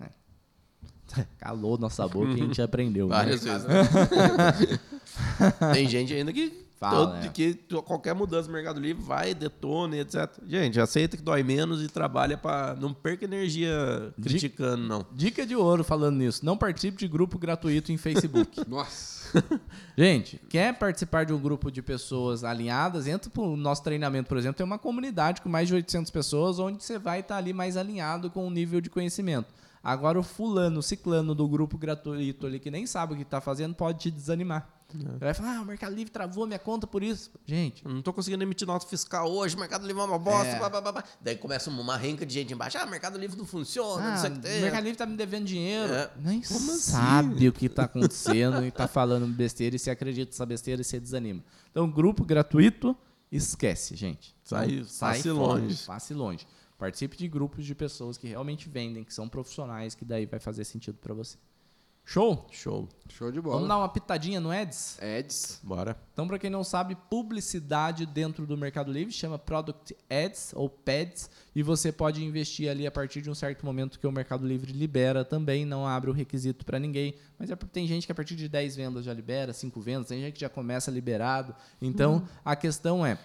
É. 0.00 1.22
Calou 1.38 1.78
nossa 1.78 2.08
boca 2.08 2.32
e 2.32 2.34
a 2.34 2.36
gente 2.36 2.60
aprendeu. 2.66 3.06
né? 3.06 3.14
várias 3.14 3.44
vezes. 3.44 3.68
Tem 5.72 5.88
gente 5.88 6.12
ainda 6.12 6.32
que, 6.32 6.66
Fala, 6.78 7.06
todo- 7.08 7.24
é. 7.26 7.28
que 7.30 7.54
to- 7.54 7.82
qualquer 7.82 8.14
mudança 8.14 8.46
no 8.46 8.54
Mercado 8.54 8.78
Livre 8.78 9.02
vai, 9.02 9.34
detona, 9.34 9.96
e 9.96 10.00
etc. 10.00 10.30
Gente, 10.46 10.80
aceita 10.80 11.16
que 11.16 11.22
dói 11.22 11.42
menos 11.42 11.82
e 11.82 11.88
trabalha 11.88 12.36
para 12.38 12.76
não 12.76 12.94
perca 12.94 13.24
energia 13.24 14.14
criticando, 14.22 14.84
não. 14.84 15.04
Dica 15.12 15.44
de 15.44 15.56
ouro 15.56 15.82
falando 15.82 16.16
nisso, 16.16 16.44
não 16.46 16.56
participe 16.56 16.96
de 16.96 17.08
grupo 17.08 17.36
gratuito 17.38 17.90
em 17.90 17.96
Facebook. 17.96 18.60
Nossa. 18.68 19.18
Gente, 19.98 20.40
quer 20.48 20.78
participar 20.78 21.24
de 21.26 21.32
um 21.32 21.38
grupo 21.38 21.70
de 21.70 21.82
pessoas 21.82 22.44
alinhadas? 22.44 23.06
Entra 23.06 23.28
pro 23.28 23.56
nosso 23.56 23.82
treinamento, 23.82 24.28
por 24.28 24.38
exemplo, 24.38 24.56
tem 24.56 24.64
uma 24.64 24.78
comunidade 24.78 25.40
com 25.42 25.48
mais 25.48 25.66
de 25.68 25.74
800 25.74 26.10
pessoas, 26.10 26.58
onde 26.58 26.82
você 26.82 26.98
vai 26.98 27.20
estar 27.20 27.36
ali 27.36 27.52
mais 27.52 27.76
alinhado 27.76 28.30
com 28.30 28.46
o 28.46 28.50
nível 28.50 28.80
de 28.80 28.88
conhecimento. 28.88 29.52
Agora, 29.82 30.18
o 30.18 30.22
fulano, 30.22 30.80
o 30.80 30.82
ciclano 30.82 31.34
do 31.34 31.46
grupo 31.48 31.76
gratuito 31.78 32.46
ali, 32.46 32.58
que 32.58 32.70
nem 32.70 32.86
sabe 32.86 33.14
o 33.14 33.16
que 33.16 33.22
está 33.22 33.40
fazendo, 33.40 33.74
pode 33.74 33.98
te 33.98 34.10
desanimar. 34.10 34.68
Vai 35.18 35.34
falar, 35.34 35.58
ah, 35.58 35.60
o 35.60 35.66
Mercado 35.66 35.94
Livre 35.94 36.10
travou 36.10 36.46
minha 36.46 36.58
conta 36.58 36.86
por 36.86 37.02
isso. 37.02 37.30
Gente, 37.44 37.84
Eu 37.84 37.90
Não 37.92 38.00
tô 38.00 38.10
conseguindo 38.10 38.42
emitir 38.42 38.66
nota 38.66 38.86
fiscal 38.86 39.30
hoje, 39.30 39.54
o 39.54 39.58
Mercado 39.58 39.86
Livre 39.86 40.00
é 40.00 40.04
uma 40.06 40.18
bosta, 40.18 40.46
É. 40.46 40.58
blá, 40.58 40.70
blá, 40.70 40.80
blá, 40.80 40.92
blá. 40.92 41.04
Daí 41.20 41.36
começa 41.36 41.68
uma 41.68 41.94
renca 41.96 42.24
de 42.24 42.32
gente 42.32 42.54
embaixo. 42.54 42.78
Ah, 42.78 42.86
o 42.86 42.90
Mercado 42.90 43.18
Livre 43.18 43.36
não 43.36 43.44
funciona, 43.44 44.02
não 44.02 44.12
ah, 44.14 44.16
sei 44.16 44.30
o 44.30 44.32
o 44.32 44.36
que 44.36 44.40
tem. 44.42 44.60
Mercado 44.62 44.82
Livre 44.84 44.96
tá 44.96 45.04
me 45.04 45.14
devendo 45.16 45.44
dinheiro. 45.44 45.92
É. 45.92 46.10
Nem 46.16 46.40
Como 46.40 46.72
assim? 46.72 46.78
sabe 46.92 47.48
o 47.48 47.52
que 47.52 47.66
está 47.66 47.84
acontecendo 47.84 48.64
e 48.64 48.70
tá 48.70 48.88
falando 48.88 49.26
besteira 49.26 49.76
e 49.76 49.78
se 49.78 49.90
acredita 49.90 50.30
nessa 50.30 50.46
besteira 50.46 50.80
e 50.80 50.84
se 50.84 50.98
desanima. 50.98 51.44
Então, 51.70 51.90
grupo 51.90 52.24
gratuito, 52.24 52.96
esquece, 53.30 53.94
gente. 53.94 54.34
Sai- 54.42 54.70
Então, 54.70 54.86
passe 55.00 55.22
fora, 55.24 55.34
longe. 55.60 55.86
Passe 55.86 56.14
longe. 56.14 56.46
Participe 56.78 57.16
de 57.16 57.28
grupos 57.28 57.66
de 57.66 57.74
pessoas 57.74 58.16
que 58.16 58.26
realmente 58.28 58.68
vendem, 58.70 59.04
que 59.04 59.12
são 59.12 59.28
profissionais, 59.28 59.94
que 59.94 60.04
daí 60.04 60.24
vai 60.24 60.40
fazer 60.40 60.64
sentido 60.64 60.96
para 60.96 61.12
você. 61.12 61.36
Show? 62.10 62.46
Show. 62.50 62.88
Show 63.10 63.30
de 63.30 63.38
Vamos 63.38 63.58
bola. 63.58 63.68
dar 63.68 63.76
uma 63.76 63.88
pitadinha 63.90 64.40
no 64.40 64.50
Eds? 64.50 64.98
Ads. 64.98 65.60
Bora. 65.62 65.94
Então, 66.10 66.26
para 66.26 66.38
quem 66.38 66.48
não 66.48 66.64
sabe, 66.64 66.96
publicidade 67.10 68.06
dentro 68.06 68.46
do 68.46 68.56
Mercado 68.56 68.90
Livre 68.90 69.12
chama 69.12 69.38
Product 69.38 69.94
Ads 70.08 70.54
ou 70.56 70.70
PADs 70.70 71.28
e 71.54 71.62
você 71.62 71.92
pode 71.92 72.24
investir 72.24 72.70
ali 72.70 72.86
a 72.86 72.90
partir 72.90 73.20
de 73.20 73.28
um 73.28 73.34
certo 73.34 73.66
momento 73.66 74.00
que 74.00 74.06
o 74.06 74.10
Mercado 74.10 74.46
Livre 74.46 74.72
libera 74.72 75.22
também, 75.22 75.66
não 75.66 75.86
abre 75.86 76.08
o 76.08 76.14
requisito 76.14 76.64
para 76.64 76.78
ninguém, 76.78 77.14
mas 77.38 77.50
é 77.50 77.56
porque 77.56 77.74
tem 77.74 77.86
gente 77.86 78.06
que 78.06 78.12
a 78.12 78.14
partir 78.14 78.36
de 78.36 78.48
10 78.48 78.74
vendas 78.74 79.04
já 79.04 79.12
libera, 79.12 79.52
5 79.52 79.78
vendas, 79.78 80.08
tem 80.08 80.18
gente 80.22 80.32
que 80.32 80.40
já 80.40 80.48
começa 80.48 80.90
liberado. 80.90 81.54
Então, 81.82 82.26
a 82.42 82.56
questão 82.56 83.04
é, 83.04 83.18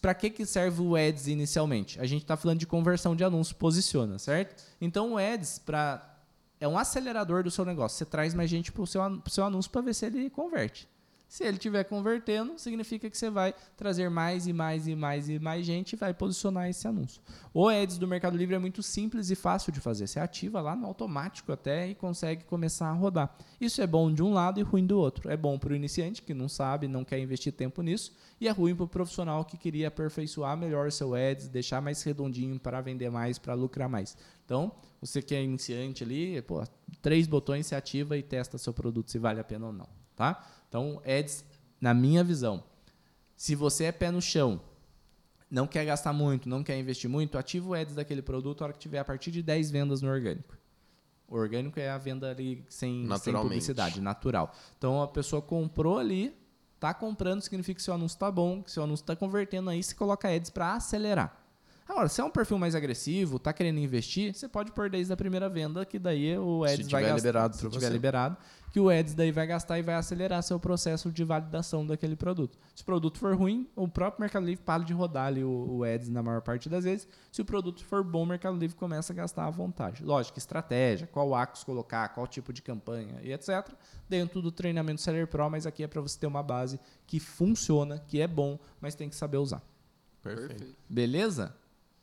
para 0.00 0.14
que, 0.14 0.30
que 0.30 0.46
serve 0.46 0.80
o 0.80 0.96
Ads 0.96 1.26
inicialmente? 1.26 2.00
A 2.00 2.06
gente 2.06 2.22
está 2.22 2.38
falando 2.38 2.58
de 2.58 2.66
conversão 2.66 3.14
de 3.14 3.22
anúncio, 3.22 3.54
posiciona, 3.56 4.18
certo? 4.18 4.64
Então, 4.80 5.12
o 5.12 5.18
Ads 5.18 5.58
para 5.58 6.09
é 6.60 6.68
um 6.68 6.78
acelerador 6.78 7.42
do 7.42 7.50
seu 7.50 7.64
negócio. 7.64 7.96
Você 7.96 8.04
traz 8.04 8.34
mais 8.34 8.50
gente 8.50 8.70
para 8.70 8.82
o 8.82 8.86
seu, 8.86 9.00
seu 9.26 9.44
anúncio 9.44 9.70
para 9.70 9.80
ver 9.80 9.94
se 9.94 10.06
ele 10.06 10.28
converte. 10.28 10.88
Se 11.30 11.44
ele 11.44 11.58
estiver 11.58 11.84
convertendo, 11.84 12.58
significa 12.58 13.08
que 13.08 13.16
você 13.16 13.30
vai 13.30 13.54
trazer 13.76 14.10
mais 14.10 14.48
e 14.48 14.52
mais 14.52 14.88
e 14.88 14.96
mais 14.96 15.28
e 15.28 15.38
mais 15.38 15.64
gente 15.64 15.92
e 15.92 15.96
vai 15.96 16.12
posicionar 16.12 16.68
esse 16.68 16.88
anúncio. 16.88 17.22
O 17.54 17.68
Ads 17.68 17.98
do 17.98 18.08
Mercado 18.08 18.36
Livre 18.36 18.56
é 18.56 18.58
muito 18.58 18.82
simples 18.82 19.30
e 19.30 19.36
fácil 19.36 19.70
de 19.70 19.78
fazer. 19.78 20.08
Você 20.08 20.18
ativa 20.18 20.60
lá 20.60 20.74
no 20.74 20.88
automático 20.88 21.52
até 21.52 21.86
e 21.86 21.94
consegue 21.94 22.42
começar 22.42 22.88
a 22.88 22.92
rodar. 22.94 23.32
Isso 23.60 23.80
é 23.80 23.86
bom 23.86 24.12
de 24.12 24.24
um 24.24 24.32
lado 24.32 24.58
e 24.58 24.64
ruim 24.64 24.84
do 24.84 24.98
outro. 24.98 25.30
É 25.30 25.36
bom 25.36 25.56
para 25.56 25.72
o 25.72 25.76
iniciante 25.76 26.20
que 26.20 26.34
não 26.34 26.48
sabe, 26.48 26.88
não 26.88 27.04
quer 27.04 27.20
investir 27.20 27.52
tempo 27.52 27.80
nisso, 27.80 28.12
e 28.40 28.48
é 28.48 28.50
ruim 28.50 28.74
para 28.74 28.86
o 28.86 28.88
profissional 28.88 29.44
que 29.44 29.56
queria 29.56 29.86
aperfeiçoar 29.86 30.56
melhor 30.56 30.90
seu 30.90 31.14
Ads, 31.14 31.46
deixar 31.46 31.80
mais 31.80 32.02
redondinho 32.02 32.58
para 32.58 32.80
vender 32.80 33.08
mais, 33.08 33.38
para 33.38 33.54
lucrar 33.54 33.88
mais. 33.88 34.16
Então, 34.44 34.72
você 35.00 35.22
que 35.22 35.36
é 35.36 35.40
iniciante 35.40 36.02
ali, 36.02 36.42
pô, 36.42 36.64
três 37.00 37.28
botões 37.28 37.68
você 37.68 37.76
ativa 37.76 38.18
e 38.18 38.22
testa 38.24 38.58
seu 38.58 38.74
produto 38.74 39.12
se 39.12 39.18
vale 39.20 39.38
a 39.38 39.44
pena 39.44 39.66
ou 39.66 39.72
não, 39.72 39.88
tá? 40.16 40.44
Então, 40.70 41.02
ads, 41.04 41.44
na 41.80 41.92
minha 41.92 42.22
visão, 42.22 42.62
se 43.36 43.56
você 43.56 43.86
é 43.86 43.92
pé 43.92 44.12
no 44.12 44.22
chão, 44.22 44.60
não 45.50 45.66
quer 45.66 45.84
gastar 45.84 46.12
muito, 46.12 46.48
não 46.48 46.62
quer 46.62 46.78
investir 46.78 47.10
muito, 47.10 47.36
ativa 47.36 47.68
o 47.68 47.74
ads 47.74 47.96
daquele 47.96 48.22
produto 48.22 48.62
a 48.62 48.66
hora 48.66 48.72
que 48.72 48.78
tiver 48.78 49.00
a 49.00 49.04
partir 49.04 49.32
de 49.32 49.42
10 49.42 49.68
vendas 49.72 50.00
no 50.00 50.08
orgânico. 50.08 50.56
O 51.26 51.34
orgânico 51.34 51.80
é 51.80 51.90
a 51.90 51.98
venda 51.98 52.30
ali 52.30 52.64
sem, 52.68 53.04
sem 53.18 53.34
publicidade, 53.34 54.00
natural. 54.00 54.54
Então, 54.78 55.02
a 55.02 55.08
pessoa 55.08 55.42
comprou 55.42 55.98
ali, 55.98 56.36
tá 56.78 56.94
comprando, 56.94 57.40
significa 57.40 57.74
que 57.76 57.82
seu 57.82 57.94
anúncio 57.94 58.16
tá 58.16 58.30
bom, 58.30 58.62
que 58.62 58.70
seu 58.70 58.84
anúncio 58.84 59.04
tá 59.04 59.16
convertendo 59.16 59.70
aí, 59.70 59.82
você 59.82 59.94
coloca 59.94 60.28
ads 60.28 60.50
para 60.50 60.74
acelerar. 60.74 61.39
Agora, 61.90 62.08
se 62.08 62.20
é 62.20 62.24
um 62.24 62.30
perfil 62.30 62.56
mais 62.56 62.76
agressivo, 62.76 63.36
tá 63.40 63.52
querendo 63.52 63.78
investir, 63.80 64.32
você 64.32 64.48
pode 64.48 64.70
pôr 64.70 64.88
desde 64.88 65.12
a 65.12 65.16
primeira 65.16 65.48
venda, 65.48 65.84
que 65.84 65.98
daí 65.98 66.38
o 66.38 66.64
Se 66.64 66.74
Ads 66.74 66.88
vai 66.88 67.00
tiver 67.00 67.00
gastar. 67.00 67.16
liberado 67.16 67.56
se 67.56 67.68
tiver 67.68 67.80
você. 67.80 67.92
liberado, 67.92 68.36
que 68.72 68.78
o 68.78 68.88
Ads 68.88 69.14
daí 69.14 69.32
vai 69.32 69.44
gastar 69.44 69.76
e 69.76 69.82
vai 69.82 69.96
acelerar 69.96 70.40
seu 70.44 70.60
processo 70.60 71.10
de 71.10 71.24
validação 71.24 71.84
daquele 71.84 72.14
produto. 72.14 72.56
Se 72.76 72.82
o 72.84 72.86
produto 72.86 73.18
for 73.18 73.34
ruim, 73.34 73.68
o 73.74 73.88
próprio 73.88 74.20
Mercado 74.20 74.46
Livre 74.46 74.62
para 74.64 74.84
de 74.84 74.92
rodar 74.92 75.26
ali 75.26 75.42
o, 75.42 75.78
o 75.78 75.82
Ads 75.82 76.08
na 76.10 76.22
maior 76.22 76.40
parte 76.42 76.68
das 76.68 76.84
vezes. 76.84 77.08
Se 77.32 77.42
o 77.42 77.44
produto 77.44 77.84
for 77.84 78.04
bom, 78.04 78.22
o 78.22 78.26
Mercado 78.26 78.56
Livre 78.56 78.76
começa 78.76 79.12
a 79.12 79.16
gastar 79.16 79.46
à 79.46 79.50
vontade. 79.50 80.04
Lógico, 80.04 80.38
estratégia, 80.38 81.08
qual 81.08 81.34
ACOS 81.34 81.64
colocar, 81.64 82.08
qual 82.10 82.24
tipo 82.28 82.52
de 82.52 82.62
campanha 82.62 83.18
e 83.20 83.32
etc. 83.32 83.68
Dentro 84.08 84.40
do 84.40 84.52
treinamento 84.52 85.00
Seller 85.00 85.26
Pro, 85.26 85.50
mas 85.50 85.66
aqui 85.66 85.82
é 85.82 85.88
para 85.88 86.00
você 86.00 86.16
ter 86.16 86.28
uma 86.28 86.42
base 86.42 86.78
que 87.04 87.18
funciona, 87.18 87.98
que 88.06 88.20
é 88.20 88.28
bom, 88.28 88.60
mas 88.80 88.94
tem 88.94 89.08
que 89.08 89.16
saber 89.16 89.38
usar. 89.38 89.60
Perfeito. 90.22 90.76
Beleza? 90.88 91.52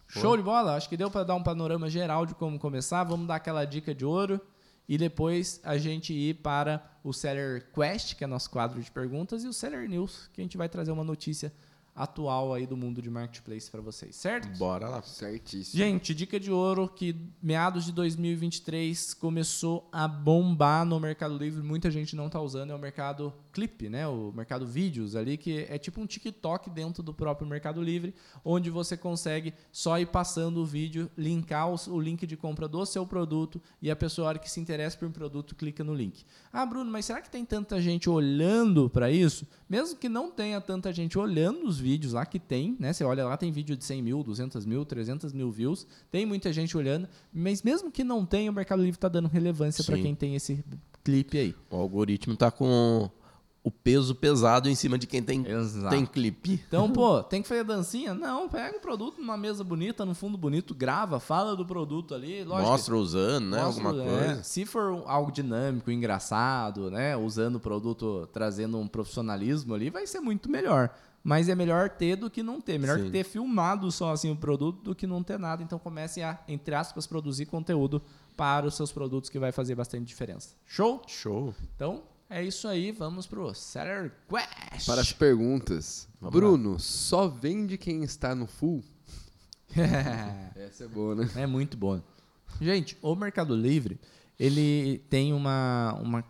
Show 0.08 0.38
de 0.38 0.43
bola? 0.43 0.76
Acho 0.76 0.88
que 0.88 0.97
deu 0.97 1.12
para 1.12 1.24
dar 1.24 1.36
um 1.36 1.43
panorama 1.43 1.89
geral 1.89 2.26
de 2.26 2.34
como 2.34 2.58
começar. 2.58 3.03
Vamos 3.03 3.28
dar 3.28 3.36
aquela 3.36 3.66
dica 3.66 3.93
de 3.93 4.05
ouro 4.05 4.39
e 4.88 4.97
depois 4.97 5.60
a 5.64 5.78
gente 5.78 6.14
ir 6.14 6.36
para 6.36 6.82
o 7.03 7.12
Seller 7.12 7.70
Quest, 7.74 8.16
que 8.16 8.24
é 8.24 8.28
nosso 8.28 8.49
quadro 8.49 8.82
de 8.82 8.89
perguntas, 8.89 9.43
e 9.43 9.47
o 9.47 9.53
Seller 9.53 9.88
News, 9.89 10.30
que 10.34 10.39
a 10.39 10.43
gente 10.43 10.58
vai 10.58 10.70
trazer 10.70 10.91
uma 10.91 11.03
notícia 11.03 11.51
atual 11.98 12.54
aí 12.54 12.68
do 12.68 12.78
mundo 12.78 13.02
de 13.02 13.10
marketplace 13.10 13.72
para 13.72 13.82
vocês, 13.82 14.16
certo? 14.16 14.56
Bora 14.60 14.88
lá. 14.88 15.02
Certíssimo. 15.02 15.84
Gente, 15.84 16.14
dica 16.14 16.39
de 16.39 16.52
ouro 16.52 16.88
que 16.88 17.16
meados 17.41 17.86
de 17.86 17.91
2023 17.91 19.16
começou 19.16 19.89
a 19.91 20.08
bombar 20.08 20.86
no 20.86 21.00
Mercado 21.00 21.36
Livre, 21.36 21.64
muita 21.64 21.89
gente 21.89 22.16
não 22.16 22.30
tá 22.30 22.39
usando, 22.39 22.72
é 22.72 22.76
o 22.76 22.80
mercado 22.80 23.34
clip, 23.52 23.89
né? 23.89 24.08
O 24.08 24.32
mercado 24.32 24.68
vídeos 24.68 25.16
ali, 25.16 25.38
que 25.38 25.66
é 25.68 25.80
tipo 25.80 26.00
um 26.00 26.06
TikTok 26.06 26.70
dentro 26.70 27.02
do 27.02 27.12
próprio 27.12 27.48
Mercado 27.48 27.82
Livre, 27.82 28.14
onde 28.45 28.70
você 28.70 28.95
consegue 28.95 29.52
só 29.72 30.00
ir 30.00 30.06
passando 30.06 30.58
o 30.58 30.66
vídeo, 30.66 31.10
linkar 31.18 31.68
o 31.68 32.00
link 32.00 32.28
de 32.28 32.38
compra 32.38 32.68
do 32.68 32.86
seu 32.86 33.08
produto 33.08 33.60
e 33.82 33.89
a 33.89 33.95
pessoa, 33.95 34.28
a 34.28 34.30
hora 34.30 34.39
que 34.39 34.52
se 34.52 34.60
interessa 34.60 34.95
por 34.95 35.08
um 35.08 35.12
produto, 35.12 35.56
clica 35.56 35.84
no 35.84 35.95
link. 35.95 36.24
Ah, 36.54 36.64
Bruno, 36.64 36.91
mas 36.91 37.06
será 37.06 37.20
que 37.22 37.30
tem 37.32 37.43
tanta 37.43 37.82
gente 37.82 38.08
olhando 38.08 38.88
para 38.88 39.10
isso? 39.10 39.48
Mesmo 39.68 39.98
que 39.98 40.08
não 40.08 40.30
tenha 40.30 40.62
tanta 40.62 40.93
gente 40.93 41.18
olhando 41.18 41.66
os 41.68 41.80
vídeos 41.80 41.87
lá, 42.12 42.26
que 42.26 42.40
tem, 42.40 42.76
né? 42.80 42.94
Você 42.94 43.04
olha 43.04 43.26
lá, 43.26 43.38
tem 43.38 43.52
vídeo 43.52 43.76
de 43.76 43.84
100 43.84 44.02
mil, 44.02 44.24
200 44.24 44.66
mil, 44.66 44.86
300 44.86 45.34
mil 45.34 45.52
views, 45.52 45.88
tem 46.12 46.26
muita 46.26 46.52
gente 46.52 46.76
olhando, 46.76 47.08
mas 47.34 47.62
mesmo 47.64 47.92
que 47.92 48.04
não 48.04 48.26
tenha, 48.26 48.52
o 48.52 48.54
Mercado 48.54 48.80
Livre 48.82 48.98
está 48.98 49.08
dando 49.08 49.28
relevância 49.28 49.84
para 49.84 49.98
quem 49.98 50.16
tem 50.16 50.36
esse 50.36 50.64
clipe 51.04 51.38
aí. 51.38 51.56
O 51.70 51.78
algoritmo 51.78 52.36
tá 52.36 52.52
com 52.52 53.10
o 53.68 53.72
peso 53.72 54.16
pesado 54.16 54.70
em 54.70 54.76
cima 54.76 54.98
de 54.98 55.06
quem 55.06 55.22
tem, 55.22 55.46
Exato. 55.46 55.90
tem 55.90 56.06
clipe. 56.06 56.64
Então, 56.70 56.88
pô, 56.92 57.22
tem 57.22 57.42
que 57.42 57.50
fazer 57.50 57.66
dancinha? 57.66 58.14
Não, 58.14 58.48
pega 58.48 58.78
o 58.78 58.80
produto 58.80 59.20
numa 59.20 59.36
mesa 59.36 59.62
bonita, 59.62 60.06
num 60.06 60.14
fundo 60.14 60.38
bonito, 60.38 60.74
grava, 60.74 61.20
fala 61.20 61.54
do 61.54 61.66
produto 61.66 62.16
ali, 62.16 62.46
lógico. 62.46 62.72
Mostra 62.72 62.96
usando, 62.96 63.50
né? 63.50 63.62
Mostra, 63.62 63.84
Alguma 63.90 64.04
é, 64.04 64.26
coisa. 64.26 64.44
se 64.44 64.66
for 64.66 65.04
algo 65.06 65.34
dinâmico, 65.34 65.92
engraçado, 65.92 66.90
né? 66.90 67.18
Usando 67.18 67.58
o 67.58 67.60
produto, 67.60 68.30
trazendo 68.32 68.78
um 68.78 68.88
profissionalismo 68.88 69.74
ali, 69.74 69.90
vai 69.90 70.08
ser 70.08 70.22
muito 70.22 70.50
melhor. 70.50 70.90
Mas 71.28 71.50
é 71.50 71.56
melhor 71.56 71.90
ter 71.90 72.16
do 72.16 72.30
que 72.30 72.42
não 72.42 72.62
ter. 72.62 72.80
Melhor 72.80 73.00
Sim. 73.00 73.12
ter 73.12 73.26
filmado 73.26 73.92
só 73.92 74.14
assim 74.14 74.32
o 74.32 74.36
produto 74.38 74.82
do 74.82 74.96
que 74.96 75.06
não 75.06 75.22
ter 75.22 75.38
nada. 75.38 75.62
Então 75.62 75.78
comece 75.78 76.24
a, 76.24 76.40
entre 76.48 76.74
aspas, 76.74 77.06
produzir 77.06 77.48
conteúdo 77.48 78.02
para 78.38 78.66
os 78.66 78.76
seus 78.78 78.94
produtos 78.94 79.30
que 79.30 79.38
vai 79.38 79.52
fazer 79.52 79.76
bastante 79.76 80.06
diferença. 80.06 80.56
Show? 80.66 81.02
Show. 81.06 81.54
Então 81.76 82.04
é 82.30 82.42
isso 82.42 82.66
aí. 82.66 82.94
Vamos 82.94 83.28
pro 83.28 83.54
Seller 83.54 84.14
Quest. 84.30 84.86
Para 84.86 85.02
as 85.02 85.12
perguntas. 85.12 86.08
Vamos 86.22 86.34
Bruno, 86.34 86.80
só 86.80 87.28
vende 87.28 87.78
quem 87.78 88.06
está 88.06 88.34
no 88.34 88.48
full? 88.48 88.82
Essa 90.56 90.86
é 90.86 90.88
boa, 90.88 91.14
né? 91.14 91.30
É 91.36 91.46
muito 91.46 91.76
bom. 91.76 92.02
Gente, 92.62 92.98
o 93.02 93.14
Mercado 93.16 93.54
Livre, 93.54 94.00
ele 94.40 95.00
tem 95.10 95.34
uma, 95.34 95.94
uma 96.02 96.24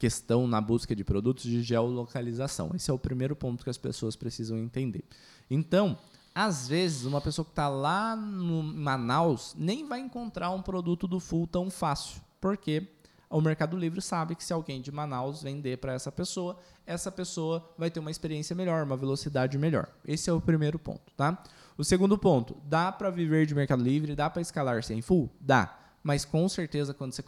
questão 0.00 0.48
na 0.48 0.60
busca 0.60 0.96
de 0.96 1.04
produtos 1.04 1.44
de 1.44 1.62
geolocalização. 1.62 2.72
Esse 2.74 2.90
é 2.90 2.94
o 2.94 2.98
primeiro 2.98 3.36
ponto 3.36 3.62
que 3.62 3.70
as 3.70 3.78
pessoas 3.78 4.16
precisam 4.16 4.58
entender. 4.58 5.04
Então, 5.48 5.96
às 6.34 6.66
vezes, 6.66 7.04
uma 7.04 7.20
pessoa 7.20 7.44
que 7.44 7.52
está 7.52 7.68
lá 7.68 8.16
no 8.16 8.62
Manaus 8.62 9.54
nem 9.56 9.86
vai 9.86 10.00
encontrar 10.00 10.50
um 10.50 10.62
produto 10.62 11.06
do 11.06 11.20
Full 11.20 11.46
tão 11.46 11.70
fácil. 11.70 12.20
Por 12.40 12.56
quê? 12.56 12.88
o 13.30 13.40
Mercado 13.40 13.76
Livre 13.76 14.02
sabe 14.02 14.34
que 14.34 14.42
se 14.42 14.52
alguém 14.52 14.80
de 14.80 14.90
Manaus 14.90 15.40
vender 15.40 15.78
para 15.78 15.92
essa 15.92 16.10
pessoa, 16.10 16.58
essa 16.84 17.12
pessoa 17.12 17.64
vai 17.78 17.88
ter 17.88 18.00
uma 18.00 18.10
experiência 18.10 18.56
melhor, 18.56 18.82
uma 18.82 18.96
velocidade 18.96 19.56
melhor. 19.56 19.88
Esse 20.04 20.28
é 20.28 20.32
o 20.32 20.40
primeiro 20.40 20.80
ponto, 20.80 21.12
tá? 21.16 21.40
O 21.78 21.84
segundo 21.84 22.18
ponto, 22.18 22.56
dá 22.64 22.90
para 22.90 23.08
viver 23.08 23.46
de 23.46 23.54
Mercado 23.54 23.84
Livre, 23.84 24.16
dá 24.16 24.28
para 24.28 24.42
escalar 24.42 24.82
sem 24.82 25.00
full? 25.00 25.30
Dá. 25.40 25.78
Mas 26.02 26.24
com 26.24 26.48
certeza 26.48 26.92
quando 26.92 27.12
você 27.12 27.22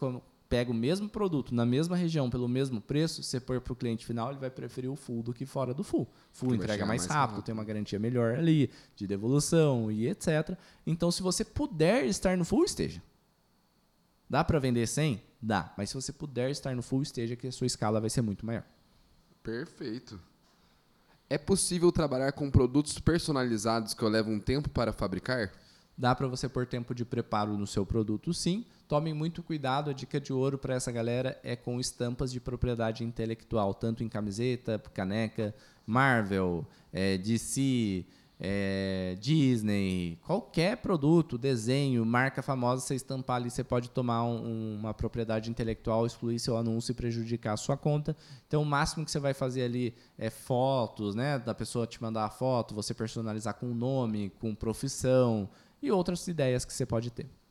pega 0.52 0.70
o 0.70 0.74
mesmo 0.74 1.08
produto 1.08 1.54
na 1.54 1.64
mesma 1.64 1.96
região 1.96 2.28
pelo 2.28 2.46
mesmo 2.46 2.78
preço, 2.78 3.22
você 3.22 3.40
pôr 3.40 3.58
para 3.58 3.72
o 3.72 3.76
cliente 3.76 4.04
final, 4.04 4.28
ele 4.28 4.38
vai 4.38 4.50
preferir 4.50 4.90
o 4.90 4.94
full 4.94 5.22
do 5.22 5.32
que 5.32 5.46
fora 5.46 5.72
do 5.72 5.82
full. 5.82 6.06
Full 6.30 6.50
que 6.50 6.56
entrega 6.56 6.84
mais, 6.84 7.00
mais 7.00 7.10
rápido, 7.10 7.36
rápido, 7.36 7.44
tem 7.46 7.54
uma 7.54 7.64
garantia 7.64 7.98
melhor 7.98 8.34
ali, 8.34 8.70
de 8.94 9.06
devolução 9.06 9.90
e 9.90 10.06
etc. 10.06 10.54
Então, 10.86 11.10
se 11.10 11.22
você 11.22 11.42
puder 11.42 12.04
estar 12.04 12.36
no 12.36 12.44
full, 12.44 12.64
esteja. 12.64 13.02
Dá 14.28 14.44
para 14.44 14.58
vender 14.58 14.86
sem? 14.86 15.22
Dá. 15.40 15.72
Mas 15.74 15.88
se 15.88 15.94
você 15.94 16.12
puder 16.12 16.50
estar 16.50 16.76
no 16.76 16.82
full, 16.82 17.00
esteja 17.00 17.34
que 17.34 17.46
a 17.46 17.52
sua 17.52 17.66
escala 17.66 17.98
vai 17.98 18.10
ser 18.10 18.20
muito 18.20 18.44
maior. 18.44 18.64
Perfeito. 19.42 20.20
É 21.30 21.38
possível 21.38 21.90
trabalhar 21.90 22.32
com 22.32 22.50
produtos 22.50 22.98
personalizados 22.98 23.94
que 23.94 24.02
eu 24.02 24.08
levo 24.10 24.30
um 24.30 24.38
tempo 24.38 24.68
para 24.68 24.92
fabricar? 24.92 25.50
Dá 25.96 26.14
para 26.14 26.26
você 26.26 26.46
pôr 26.46 26.66
tempo 26.66 26.94
de 26.94 27.06
preparo 27.06 27.56
no 27.56 27.66
seu 27.66 27.86
produto, 27.86 28.34
sim. 28.34 28.66
Tomem 28.92 29.14
muito 29.14 29.42
cuidado. 29.42 29.88
A 29.88 29.94
dica 29.94 30.20
de 30.20 30.34
ouro 30.34 30.58
para 30.58 30.74
essa 30.74 30.92
galera 30.92 31.40
é 31.42 31.56
com 31.56 31.80
estampas 31.80 32.30
de 32.30 32.38
propriedade 32.38 33.02
intelectual, 33.02 33.72
tanto 33.72 34.04
em 34.04 34.08
camiseta, 34.08 34.78
caneca, 34.92 35.54
Marvel, 35.86 36.66
é, 36.92 37.16
DC, 37.16 38.04
é, 38.38 39.16
Disney, 39.18 40.18
qualquer 40.26 40.76
produto, 40.76 41.38
desenho, 41.38 42.04
marca 42.04 42.42
famosa, 42.42 42.82
você 42.82 42.94
estampar 42.94 43.36
ali, 43.36 43.50
você 43.50 43.64
pode 43.64 43.88
tomar 43.88 44.24
um, 44.24 44.76
uma 44.80 44.92
propriedade 44.92 45.48
intelectual, 45.48 46.04
excluir 46.04 46.38
seu 46.38 46.58
anúncio 46.58 46.92
e 46.92 46.94
prejudicar 46.94 47.54
a 47.54 47.56
sua 47.56 47.78
conta. 47.78 48.14
Então, 48.46 48.60
o 48.60 48.66
máximo 48.66 49.06
que 49.06 49.10
você 49.10 49.18
vai 49.18 49.32
fazer 49.32 49.62
ali 49.62 49.94
é 50.18 50.28
fotos, 50.28 51.14
né? 51.14 51.38
Da 51.38 51.54
pessoa 51.54 51.86
te 51.86 52.02
mandar 52.02 52.26
a 52.26 52.30
foto, 52.30 52.74
você 52.74 52.92
personalizar 52.92 53.54
com 53.54 53.68
nome, 53.68 54.30
com 54.38 54.54
profissão 54.54 55.48
e 55.80 55.90
outras 55.90 56.28
ideias 56.28 56.66
que 56.66 56.74
você 56.74 56.84
pode 56.84 57.10
ter. 57.10 57.41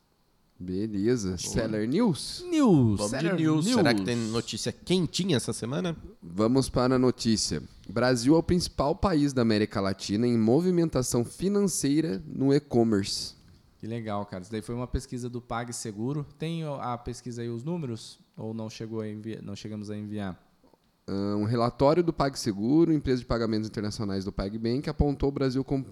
Beleza. 0.62 1.36
Seller 1.36 1.88
News? 1.88 2.44
News. 2.48 2.96
Vamos 2.98 3.10
Seller 3.10 3.36
de 3.36 3.42
news. 3.42 3.64
news. 3.66 3.76
Será 3.76 3.92
que 3.92 4.04
tem 4.04 4.16
notícia 4.16 4.72
quentinha 4.72 5.36
essa 5.36 5.52
semana? 5.52 5.96
Vamos 6.22 6.70
para 6.70 6.94
a 6.94 6.98
notícia. 6.98 7.60
Brasil 7.88 8.34
é 8.36 8.38
o 8.38 8.42
principal 8.42 8.94
país 8.94 9.32
da 9.32 9.42
América 9.42 9.80
Latina 9.80 10.26
em 10.26 10.38
movimentação 10.38 11.24
financeira 11.24 12.22
no 12.26 12.54
e-commerce. 12.54 13.34
Que 13.78 13.86
legal, 13.88 14.24
cara. 14.24 14.42
Isso 14.42 14.52
daí 14.52 14.62
foi 14.62 14.76
uma 14.76 14.86
pesquisa 14.86 15.28
do 15.28 15.40
PagSeguro. 15.40 16.24
Tem 16.38 16.62
a 16.64 16.96
pesquisa 16.96 17.42
aí 17.42 17.48
os 17.48 17.64
números 17.64 18.20
ou 18.36 18.54
não 18.54 18.70
chegou 18.70 19.00
a 19.00 19.08
enviar, 19.08 19.42
não 19.42 19.56
chegamos 19.56 19.90
a 19.90 19.96
enviar? 19.96 20.40
Um 21.08 21.42
relatório 21.42 22.00
do 22.00 22.12
PagSeguro, 22.12 22.92
empresa 22.92 23.20
de 23.20 23.26
pagamentos 23.26 23.68
internacionais 23.68 24.24
do 24.24 24.30
PagBank, 24.30 24.88
apontou 24.88 25.30
o 25.30 25.32
Brasil 25.32 25.64
como 25.64 25.84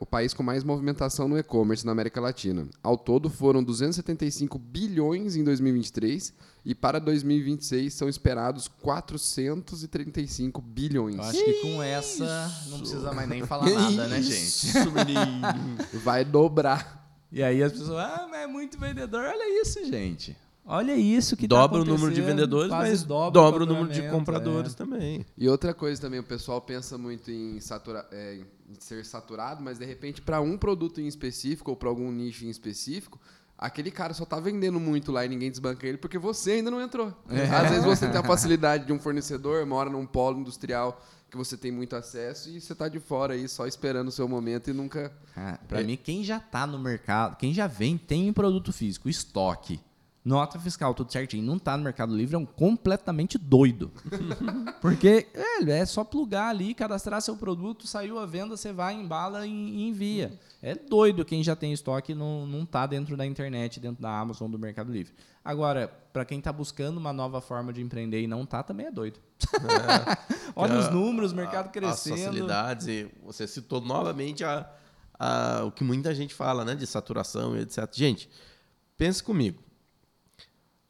o 0.00 0.04
país 0.04 0.34
com 0.34 0.42
mais 0.42 0.64
movimentação 0.64 1.28
no 1.28 1.38
e-commerce 1.38 1.86
na 1.86 1.92
América 1.92 2.20
Latina. 2.20 2.66
Ao 2.82 2.98
todo, 2.98 3.30
foram 3.30 3.62
275 3.62 4.58
bilhões 4.58 5.36
em 5.36 5.44
2023 5.44 6.34
e 6.64 6.74
para 6.74 6.98
2026 6.98 7.94
são 7.94 8.08
esperados 8.08 8.66
435 8.66 10.60
bilhões. 10.60 11.14
Eu 11.14 11.22
acho 11.22 11.44
que 11.44 11.62
com 11.62 11.80
essa 11.80 12.52
não 12.68 12.78
precisa 12.80 13.12
mais 13.12 13.28
nem 13.28 13.46
falar 13.46 13.70
nada, 13.70 14.08
né, 14.08 14.20
gente? 14.20 14.72
Vai 16.02 16.24
dobrar. 16.24 17.06
E 17.30 17.40
aí 17.40 17.62
as 17.62 17.72
pessoas, 17.72 17.98
ah, 17.98 18.26
mas 18.28 18.40
é 18.40 18.46
muito 18.48 18.78
vendedor. 18.78 19.24
Olha 19.24 19.62
isso, 19.62 19.84
gente. 19.84 20.36
Olha 20.68 20.96
isso 20.96 21.36
que 21.36 21.46
dobra 21.46 21.78
tá 21.78 21.84
o 21.84 21.86
número 21.86 22.12
de 22.12 22.20
vendedores, 22.20 22.70
mas 22.70 23.04
dobra, 23.04 23.30
dobra 23.30 23.62
o 23.62 23.66
número 23.66 23.88
de 23.88 24.02
compradores 24.10 24.72
é. 24.72 24.76
também. 24.76 25.24
E 25.38 25.48
outra 25.48 25.72
coisa 25.72 26.00
também, 26.00 26.18
o 26.18 26.24
pessoal 26.24 26.60
pensa 26.60 26.98
muito 26.98 27.30
em, 27.30 27.60
satura, 27.60 28.04
é, 28.10 28.40
em 28.68 28.74
ser 28.80 29.04
saturado, 29.04 29.62
mas 29.62 29.78
de 29.78 29.84
repente 29.84 30.20
para 30.20 30.40
um 30.40 30.58
produto 30.58 31.00
em 31.00 31.06
específico 31.06 31.70
ou 31.70 31.76
para 31.76 31.88
algum 31.88 32.10
nicho 32.10 32.44
em 32.44 32.50
específico, 32.50 33.20
aquele 33.56 33.92
cara 33.92 34.12
só 34.12 34.24
tá 34.24 34.40
vendendo 34.40 34.80
muito 34.80 35.12
lá 35.12 35.24
e 35.24 35.28
ninguém 35.28 35.52
desbanca 35.52 35.86
ele 35.86 35.98
porque 35.98 36.18
você 36.18 36.52
ainda 36.52 36.70
não 36.70 36.80
entrou. 36.80 37.14
É. 37.28 37.42
Às 37.42 37.70
vezes 37.70 37.84
você 37.84 38.08
tem 38.08 38.18
a 38.18 38.24
facilidade 38.24 38.86
de 38.86 38.92
um 38.92 38.98
fornecedor, 38.98 39.64
mora 39.66 39.88
num 39.88 40.04
polo 40.04 40.40
industrial 40.40 41.00
que 41.30 41.36
você 41.36 41.56
tem 41.56 41.70
muito 41.70 41.94
acesso 41.94 42.50
e 42.50 42.60
você 42.60 42.74
tá 42.74 42.88
de 42.88 42.98
fora 42.98 43.34
aí 43.34 43.48
só 43.48 43.68
esperando 43.68 44.08
o 44.08 44.12
seu 44.12 44.26
momento 44.26 44.68
e 44.68 44.72
nunca. 44.72 45.12
Ah, 45.36 45.60
para 45.68 45.80
é. 45.80 45.84
mim, 45.84 45.96
quem 45.96 46.24
já 46.24 46.40
tá 46.40 46.66
no 46.66 46.78
mercado, 46.78 47.36
quem 47.36 47.54
já 47.54 47.68
vem, 47.68 47.96
tem 47.96 48.32
produto 48.32 48.72
físico, 48.72 49.08
estoque 49.08 49.80
nota 50.26 50.58
fiscal, 50.58 50.92
tudo 50.92 51.12
certinho, 51.12 51.44
não 51.44 51.56
está 51.56 51.76
no 51.76 51.84
Mercado 51.84 52.14
Livre, 52.14 52.34
é 52.34 52.38
um 52.38 52.44
completamente 52.44 53.38
doido. 53.38 53.92
Porque 54.82 55.28
é, 55.32 55.70
é 55.70 55.86
só 55.86 56.02
plugar 56.02 56.48
ali, 56.48 56.74
cadastrar 56.74 57.22
seu 57.22 57.36
produto, 57.36 57.86
saiu 57.86 58.18
a 58.18 58.26
venda, 58.26 58.56
você 58.56 58.72
vai, 58.72 58.94
embala 58.94 59.46
e 59.46 59.88
envia. 59.88 60.36
É 60.60 60.74
doido 60.74 61.24
quem 61.24 61.44
já 61.44 61.54
tem 61.54 61.72
estoque 61.72 62.12
não 62.12 62.44
não 62.44 62.64
está 62.64 62.86
dentro 62.86 63.16
da 63.16 63.24
internet, 63.24 63.78
dentro 63.78 64.02
da 64.02 64.18
Amazon, 64.18 64.50
do 64.50 64.58
Mercado 64.58 64.90
Livre. 64.90 65.14
Agora, 65.44 65.86
para 66.12 66.24
quem 66.24 66.38
está 66.40 66.52
buscando 66.52 66.98
uma 66.98 67.12
nova 67.12 67.40
forma 67.40 67.72
de 67.72 67.80
empreender 67.80 68.20
e 68.20 68.26
não 68.26 68.42
está, 68.42 68.64
também 68.64 68.86
é 68.86 68.90
doido. 68.90 69.20
É, 69.54 70.18
Olha 70.56 70.76
os 70.76 70.90
números, 70.90 71.30
o 71.30 71.36
mercado 71.36 71.70
crescendo. 71.70 72.14
As 72.16 72.24
facilidades, 72.24 72.88
e 72.88 73.08
você 73.24 73.46
citou 73.46 73.80
novamente 73.80 74.42
a, 74.42 74.68
a, 75.16 75.62
o 75.64 75.70
que 75.70 75.84
muita 75.84 76.12
gente 76.12 76.34
fala, 76.34 76.64
né, 76.64 76.74
de 76.74 76.84
saturação 76.84 77.56
e 77.56 77.60
etc. 77.60 77.88
Gente, 77.92 78.28
pense 78.96 79.22
comigo 79.22 79.65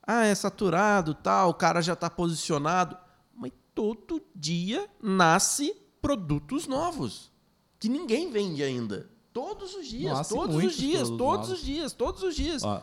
ah, 0.06 0.24
é 0.24 0.34
saturado, 0.34 1.14
tal, 1.14 1.50
o 1.50 1.54
cara 1.54 1.80
já 1.80 1.94
está 1.94 2.08
posicionado. 2.08 2.96
Mas 3.34 3.52
todo 3.74 4.22
dia 4.34 4.88
nasce 5.02 5.74
produtos 6.00 6.66
novos 6.66 7.32
que 7.78 7.88
ninguém 7.88 8.30
vende 8.30 8.62
ainda. 8.62 9.08
Todos 9.32 9.74
os 9.74 9.86
dias, 9.86 10.12
Nossa, 10.12 10.34
todos 10.34 10.56
os 10.56 10.74
dias, 10.76 11.10
todos 11.10 11.50
os 11.50 11.60
dias, 11.62 11.92
todos 11.92 12.22
os 12.22 12.34
dias. 12.34 12.62
Ó, 12.62 12.82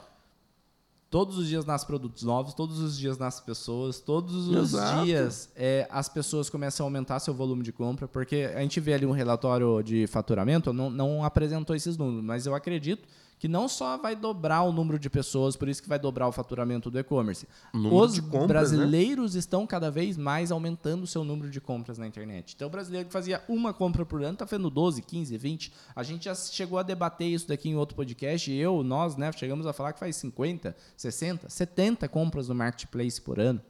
todos 1.09 1.37
os 1.37 1.47
dias 1.47 1.65
nascem 1.65 1.87
produtos 1.87 2.23
novos, 2.23 2.53
todos 2.53 2.79
os 2.79 2.97
dias 2.97 3.17
nascem 3.17 3.43
pessoas, 3.45 3.99
todos 3.99 4.47
os 4.47 4.73
Exato. 4.73 5.05
dias 5.05 5.49
é, 5.55 5.87
as 5.91 6.09
pessoas 6.09 6.49
começam 6.49 6.83
a 6.83 6.87
aumentar 6.87 7.19
seu 7.19 7.33
volume 7.33 7.63
de 7.63 7.71
compra, 7.71 8.07
porque 8.07 8.51
a 8.55 8.61
gente 8.61 8.79
vê 8.79 8.93
ali 8.93 9.05
um 9.05 9.11
relatório 9.11 9.81
de 9.83 10.07
faturamento, 10.07 10.73
não, 10.73 10.89
não 10.89 11.23
apresentou 11.23 11.75
esses 11.75 11.97
números, 11.97 12.23
mas 12.23 12.45
eu 12.45 12.55
acredito 12.55 13.07
que 13.43 13.47
não 13.49 13.67
só 13.67 13.97
vai 13.97 14.15
dobrar 14.15 14.63
o 14.63 14.71
número 14.71 14.97
de 14.97 15.09
pessoas, 15.09 15.57
por 15.57 15.67
isso 15.67 15.83
que 15.83 15.89
vai 15.89 15.99
dobrar 15.99 16.29
o 16.29 16.31
faturamento 16.31 16.89
do 16.89 16.97
e-commerce. 16.97 17.45
Os 17.73 18.17
compras, 18.21 18.31
né? 18.39 18.47
brasileiros 18.47 19.33
né? 19.33 19.39
estão 19.39 19.67
cada 19.67 19.91
vez 19.91 20.15
mais 20.15 20.49
aumentando 20.49 21.03
o 21.03 21.07
seu 21.07 21.25
número 21.25 21.49
de 21.49 21.59
compras 21.59 21.97
na 21.97 22.07
internet. 22.07 22.53
Então, 22.55 22.69
o 22.69 22.71
brasileiro 22.71 23.07
que 23.07 23.11
fazia 23.11 23.43
uma 23.49 23.73
compra 23.73 24.05
por 24.05 24.23
ano 24.23 24.31
está 24.31 24.47
fazendo 24.47 24.69
12, 24.69 25.01
15, 25.01 25.37
20. 25.37 25.73
A 25.93 26.03
gente 26.03 26.23
já 26.23 26.33
chegou 26.33 26.79
a 26.79 26.83
debater 26.83 27.27
isso 27.27 27.45
daqui 27.45 27.67
em 27.67 27.75
outro 27.75 27.97
podcast. 27.97 28.49
Eu, 28.49 28.81
nós, 28.81 29.17
né, 29.17 29.29
chegamos 29.33 29.67
a 29.67 29.73
falar 29.73 29.91
que 29.91 29.99
faz 29.99 30.15
50, 30.15 30.73
60, 30.95 31.49
70 31.49 32.07
compras 32.07 32.47
no 32.47 32.55
marketplace 32.55 33.19
por 33.19 33.41
ano. 33.41 33.61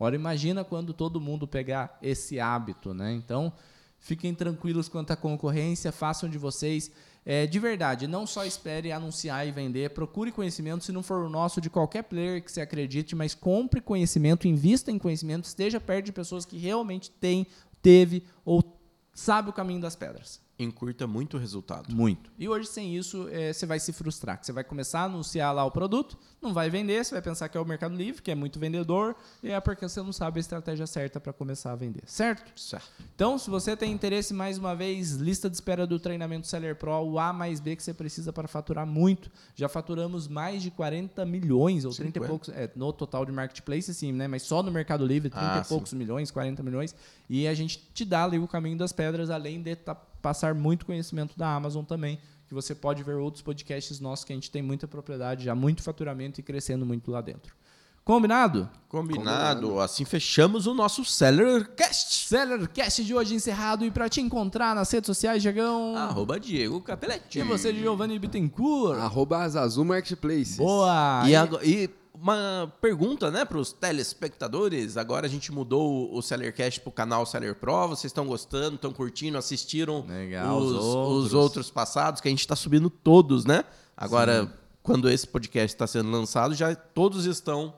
Agora, 0.00 0.16
imagina 0.16 0.64
quando 0.64 0.92
todo 0.92 1.20
mundo 1.20 1.46
pegar 1.46 1.96
esse 2.02 2.40
hábito, 2.40 2.92
né? 2.92 3.12
Então, 3.12 3.52
fiquem 4.00 4.34
tranquilos 4.34 4.88
quanto 4.88 5.12
à 5.12 5.16
concorrência, 5.16 5.92
façam 5.92 6.28
de 6.28 6.38
vocês 6.38 6.90
é, 7.24 7.46
de 7.46 7.58
verdade, 7.58 8.06
não 8.06 8.26
só 8.26 8.44
espere 8.44 8.90
anunciar 8.90 9.46
e 9.46 9.52
vender, 9.52 9.90
procure 9.90 10.32
conhecimento, 10.32 10.84
se 10.84 10.92
não 10.92 11.02
for 11.02 11.24
o 11.24 11.30
nosso, 11.30 11.60
de 11.60 11.70
qualquer 11.70 12.02
player 12.02 12.42
que 12.42 12.50
você 12.50 12.60
acredite, 12.60 13.14
mas 13.14 13.34
compre 13.34 13.80
conhecimento, 13.80 14.48
invista 14.48 14.90
em 14.90 14.98
conhecimento, 14.98 15.44
esteja 15.44 15.80
perto 15.80 16.06
de 16.06 16.12
pessoas 16.12 16.44
que 16.44 16.58
realmente 16.58 17.10
têm, 17.10 17.46
teve 17.80 18.24
ou 18.44 18.62
sabe 19.14 19.50
o 19.50 19.52
caminho 19.52 19.80
das 19.80 19.94
pedras 19.94 20.41
encurta 20.58 21.06
muito 21.06 21.36
o 21.36 21.40
resultado. 21.40 21.94
Muito. 21.94 22.30
E 22.38 22.48
hoje, 22.48 22.68
sem 22.68 22.96
isso, 22.96 23.28
é, 23.30 23.52
você 23.52 23.66
vai 23.66 23.80
se 23.80 23.92
frustrar. 23.92 24.38
Você 24.42 24.52
vai 24.52 24.62
começar 24.62 25.00
a 25.00 25.04
anunciar 25.04 25.54
lá 25.54 25.64
o 25.64 25.70
produto, 25.70 26.16
não 26.40 26.52
vai 26.52 26.70
vender, 26.70 27.04
você 27.04 27.14
vai 27.14 27.22
pensar 27.22 27.48
que 27.48 27.56
é 27.56 27.60
o 27.60 27.64
Mercado 27.64 27.94
Livre, 27.94 28.22
que 28.22 28.30
é 28.30 28.34
muito 28.34 28.58
vendedor, 28.58 29.16
e 29.42 29.50
é 29.50 29.60
porque 29.60 29.88
você 29.88 30.00
não 30.02 30.12
sabe 30.12 30.38
a 30.38 30.40
estratégia 30.40 30.86
certa 30.86 31.20
para 31.20 31.32
começar 31.32 31.72
a 31.72 31.76
vender. 31.76 32.02
Certo? 32.06 32.52
Certo. 32.58 32.88
Então, 33.14 33.38
se 33.38 33.50
você 33.50 33.76
tem 33.76 33.92
interesse, 33.92 34.32
mais 34.34 34.58
uma 34.58 34.74
vez, 34.74 35.12
lista 35.12 35.48
de 35.48 35.56
espera 35.56 35.86
do 35.86 35.98
treinamento 35.98 36.46
Seller 36.46 36.76
Pro, 36.76 36.92
o 37.02 37.18
A 37.18 37.32
mais 37.32 37.60
B 37.60 37.76
que 37.76 37.82
você 37.82 37.94
precisa 37.94 38.32
para 38.32 38.46
faturar 38.46 38.86
muito. 38.86 39.30
Já 39.54 39.68
faturamos 39.68 40.28
mais 40.28 40.62
de 40.62 40.70
40 40.70 41.24
milhões, 41.24 41.84
ou 41.84 41.92
30 41.92 42.20
50. 42.20 42.24
e 42.24 42.28
poucos, 42.28 42.48
é, 42.50 42.70
no 42.76 42.92
total 42.92 43.24
de 43.24 43.32
marketplace, 43.32 43.92
sim, 43.94 44.12
né? 44.12 44.28
Mas 44.28 44.42
só 44.42 44.62
no 44.62 44.70
Mercado 44.70 45.06
Livre, 45.06 45.30
30 45.30 45.46
ah, 45.46 45.62
e 45.64 45.68
poucos 45.68 45.90
sim. 45.90 45.96
milhões, 45.96 46.30
40 46.30 46.62
milhões. 46.62 46.94
E 47.28 47.46
a 47.48 47.54
gente 47.54 47.78
te 47.94 48.04
dá 48.04 48.24
ali 48.24 48.38
o 48.38 48.46
caminho 48.46 48.76
das 48.76 48.92
pedras, 48.92 49.30
além 49.30 49.62
de 49.62 49.70
estar 49.70 49.94
tá 49.94 50.11
passar 50.22 50.54
muito 50.54 50.86
conhecimento 50.86 51.36
da 51.36 51.52
Amazon 51.54 51.84
também, 51.84 52.18
que 52.46 52.54
você 52.54 52.74
pode 52.74 53.02
ver 53.02 53.16
outros 53.16 53.42
podcasts 53.42 53.98
nossos 54.00 54.24
que 54.24 54.32
a 54.32 54.36
gente 54.36 54.50
tem 54.50 54.62
muita 54.62 54.86
propriedade, 54.88 55.44
já 55.44 55.54
muito 55.54 55.82
faturamento 55.82 56.38
e 56.40 56.42
crescendo 56.42 56.86
muito 56.86 57.10
lá 57.10 57.20
dentro. 57.20 57.54
Combinado? 58.04 58.68
Combinado. 58.88 59.78
Assim 59.78 60.04
fechamos 60.04 60.66
o 60.66 60.74
nosso 60.74 61.04
Sellercast. 61.04 62.26
Sellercast 62.26 63.04
de 63.04 63.14
hoje 63.14 63.34
encerrado. 63.34 63.84
E 63.84 63.92
pra 63.92 64.08
te 64.08 64.20
encontrar 64.20 64.74
nas 64.74 64.90
redes 64.90 65.06
sociais, 65.06 65.40
Diegão. 65.40 65.96
Arroba 65.96 66.38
Diego 66.40 66.80
Capeletti. 66.80 67.38
E 67.38 67.42
você, 67.44 67.72
Giovanni 67.72 68.18
Bittencourt. 68.18 68.98
Arroba 68.98 69.38
Azazu 69.44 69.84
Marketplace. 69.84 70.56
Boa! 70.56 71.22
E, 71.28 71.36
agora- 71.36 71.64
e 71.64 71.88
uma 72.14 72.72
pergunta, 72.80 73.30
né, 73.30 73.44
para 73.44 73.58
os 73.58 73.72
telespectadores. 73.72 74.96
Agora 74.96 75.26
a 75.26 75.30
gente 75.30 75.50
mudou 75.50 76.14
o 76.14 76.22
Sellercast 76.22 76.80
pro 76.80 76.92
canal 76.92 77.24
Seller 77.26 77.54
Pro. 77.54 77.88
Vocês 77.88 78.10
estão 78.10 78.26
gostando, 78.26 78.76
estão 78.76 78.92
curtindo, 78.92 79.38
assistiram 79.38 80.04
Legal, 80.06 80.58
os, 80.58 80.72
os 80.72 80.84
outros. 80.84 81.26
os 81.26 81.34
outros 81.34 81.70
passados, 81.70 82.20
que 82.20 82.28
a 82.28 82.30
gente 82.30 82.40
está 82.40 82.54
subindo 82.56 82.88
todos, 82.90 83.44
né? 83.44 83.64
Agora, 83.96 84.52
quando 84.82 85.08
esse 85.08 85.26
podcast 85.26 85.74
está 85.74 85.86
sendo 85.86 86.10
lançado, 86.10 86.54
já 86.54 86.74
todos 86.74 87.24
estão 87.24 87.72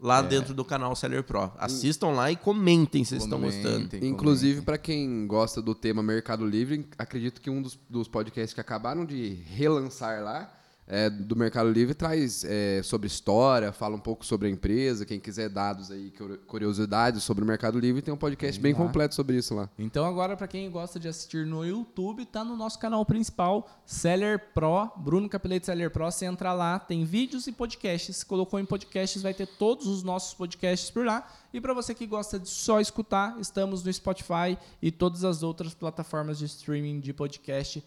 É. 0.00 0.06
lá 0.06 0.22
dentro 0.22 0.54
do 0.54 0.64
canal 0.64 0.94
Seller 0.94 1.24
Pro. 1.24 1.50
Assistam 1.58 2.08
lá 2.08 2.30
e 2.30 2.36
comentem 2.36 3.02
se 3.04 3.10
vocês 3.10 3.24
estão 3.24 3.40
gostando. 3.40 3.96
Inclusive, 4.04 4.62
para 4.62 4.78
quem 4.78 5.26
gosta 5.26 5.60
do 5.62 5.74
tema 5.74 6.02
Mercado 6.02 6.46
Livre, 6.46 6.86
acredito 6.96 7.40
que 7.40 7.50
um 7.50 7.60
dos, 7.62 7.78
dos 7.88 8.06
podcasts 8.06 8.52
que 8.54 8.60
acabaram 8.60 9.04
de 9.04 9.34
relançar 9.46 10.22
lá, 10.22 10.52
é, 10.88 11.10
do 11.10 11.36
Mercado 11.36 11.70
Livre, 11.70 11.94
traz 11.94 12.42
é, 12.44 12.80
sobre 12.82 13.06
história, 13.06 13.70
fala 13.72 13.94
um 13.94 14.00
pouco 14.00 14.24
sobre 14.24 14.48
a 14.48 14.50
empresa. 14.50 15.04
Quem 15.04 15.20
quiser 15.20 15.50
dados 15.50 15.90
aí, 15.90 16.10
curi- 16.10 16.38
curiosidades 16.38 17.22
sobre 17.22 17.44
o 17.44 17.46
Mercado 17.46 17.78
Livre, 17.78 18.02
tem 18.02 18.12
um 18.12 18.16
podcast 18.16 18.58
bem 18.60 18.74
completo 18.74 19.14
sobre 19.14 19.36
isso 19.36 19.54
lá. 19.54 19.68
Então 19.78 20.04
agora 20.04 20.36
para 20.36 20.48
quem 20.48 20.70
gosta 20.70 20.98
de 20.98 21.06
assistir 21.06 21.46
no 21.46 21.64
YouTube, 21.64 22.24
tá 22.24 22.42
no 22.42 22.56
nosso 22.56 22.78
canal 22.78 23.04
principal, 23.04 23.68
Seller 23.84 24.52
Pro, 24.54 24.90
Bruno 24.96 25.28
Capelete 25.28 25.66
Seller 25.66 25.90
Pro, 25.90 26.10
você 26.10 26.24
entra 26.24 26.52
lá, 26.54 26.78
tem 26.78 27.04
vídeos 27.04 27.46
e 27.46 27.52
podcasts. 27.52 28.16
Se 28.16 28.26
colocou 28.26 28.58
em 28.58 28.64
podcasts, 28.64 29.20
vai 29.20 29.34
ter 29.34 29.46
todos 29.46 29.86
os 29.86 30.02
nossos 30.02 30.32
podcasts 30.32 30.90
por 30.90 31.04
lá. 31.04 31.30
E 31.52 31.60
para 31.60 31.74
você 31.74 31.94
que 31.94 32.06
gosta 32.06 32.38
de 32.38 32.48
só 32.48 32.80
escutar, 32.80 33.36
estamos 33.38 33.82
no 33.84 33.92
Spotify 33.92 34.56
e 34.80 34.90
todas 34.90 35.24
as 35.24 35.42
outras 35.42 35.74
plataformas 35.74 36.38
de 36.38 36.44
streaming 36.46 37.00
de 37.00 37.12
podcast 37.12 37.82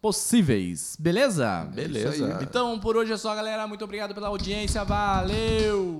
possíveis. 0.00 0.96
Beleza? 0.98 1.64
Beleza. 1.72 2.38
Então 2.42 2.78
por 2.78 2.96
hoje 2.96 3.12
é 3.12 3.16
só, 3.16 3.34
galera. 3.34 3.66
Muito 3.66 3.84
obrigado 3.84 4.14
pela 4.14 4.28
audiência. 4.28 4.84
Valeu! 4.84 5.88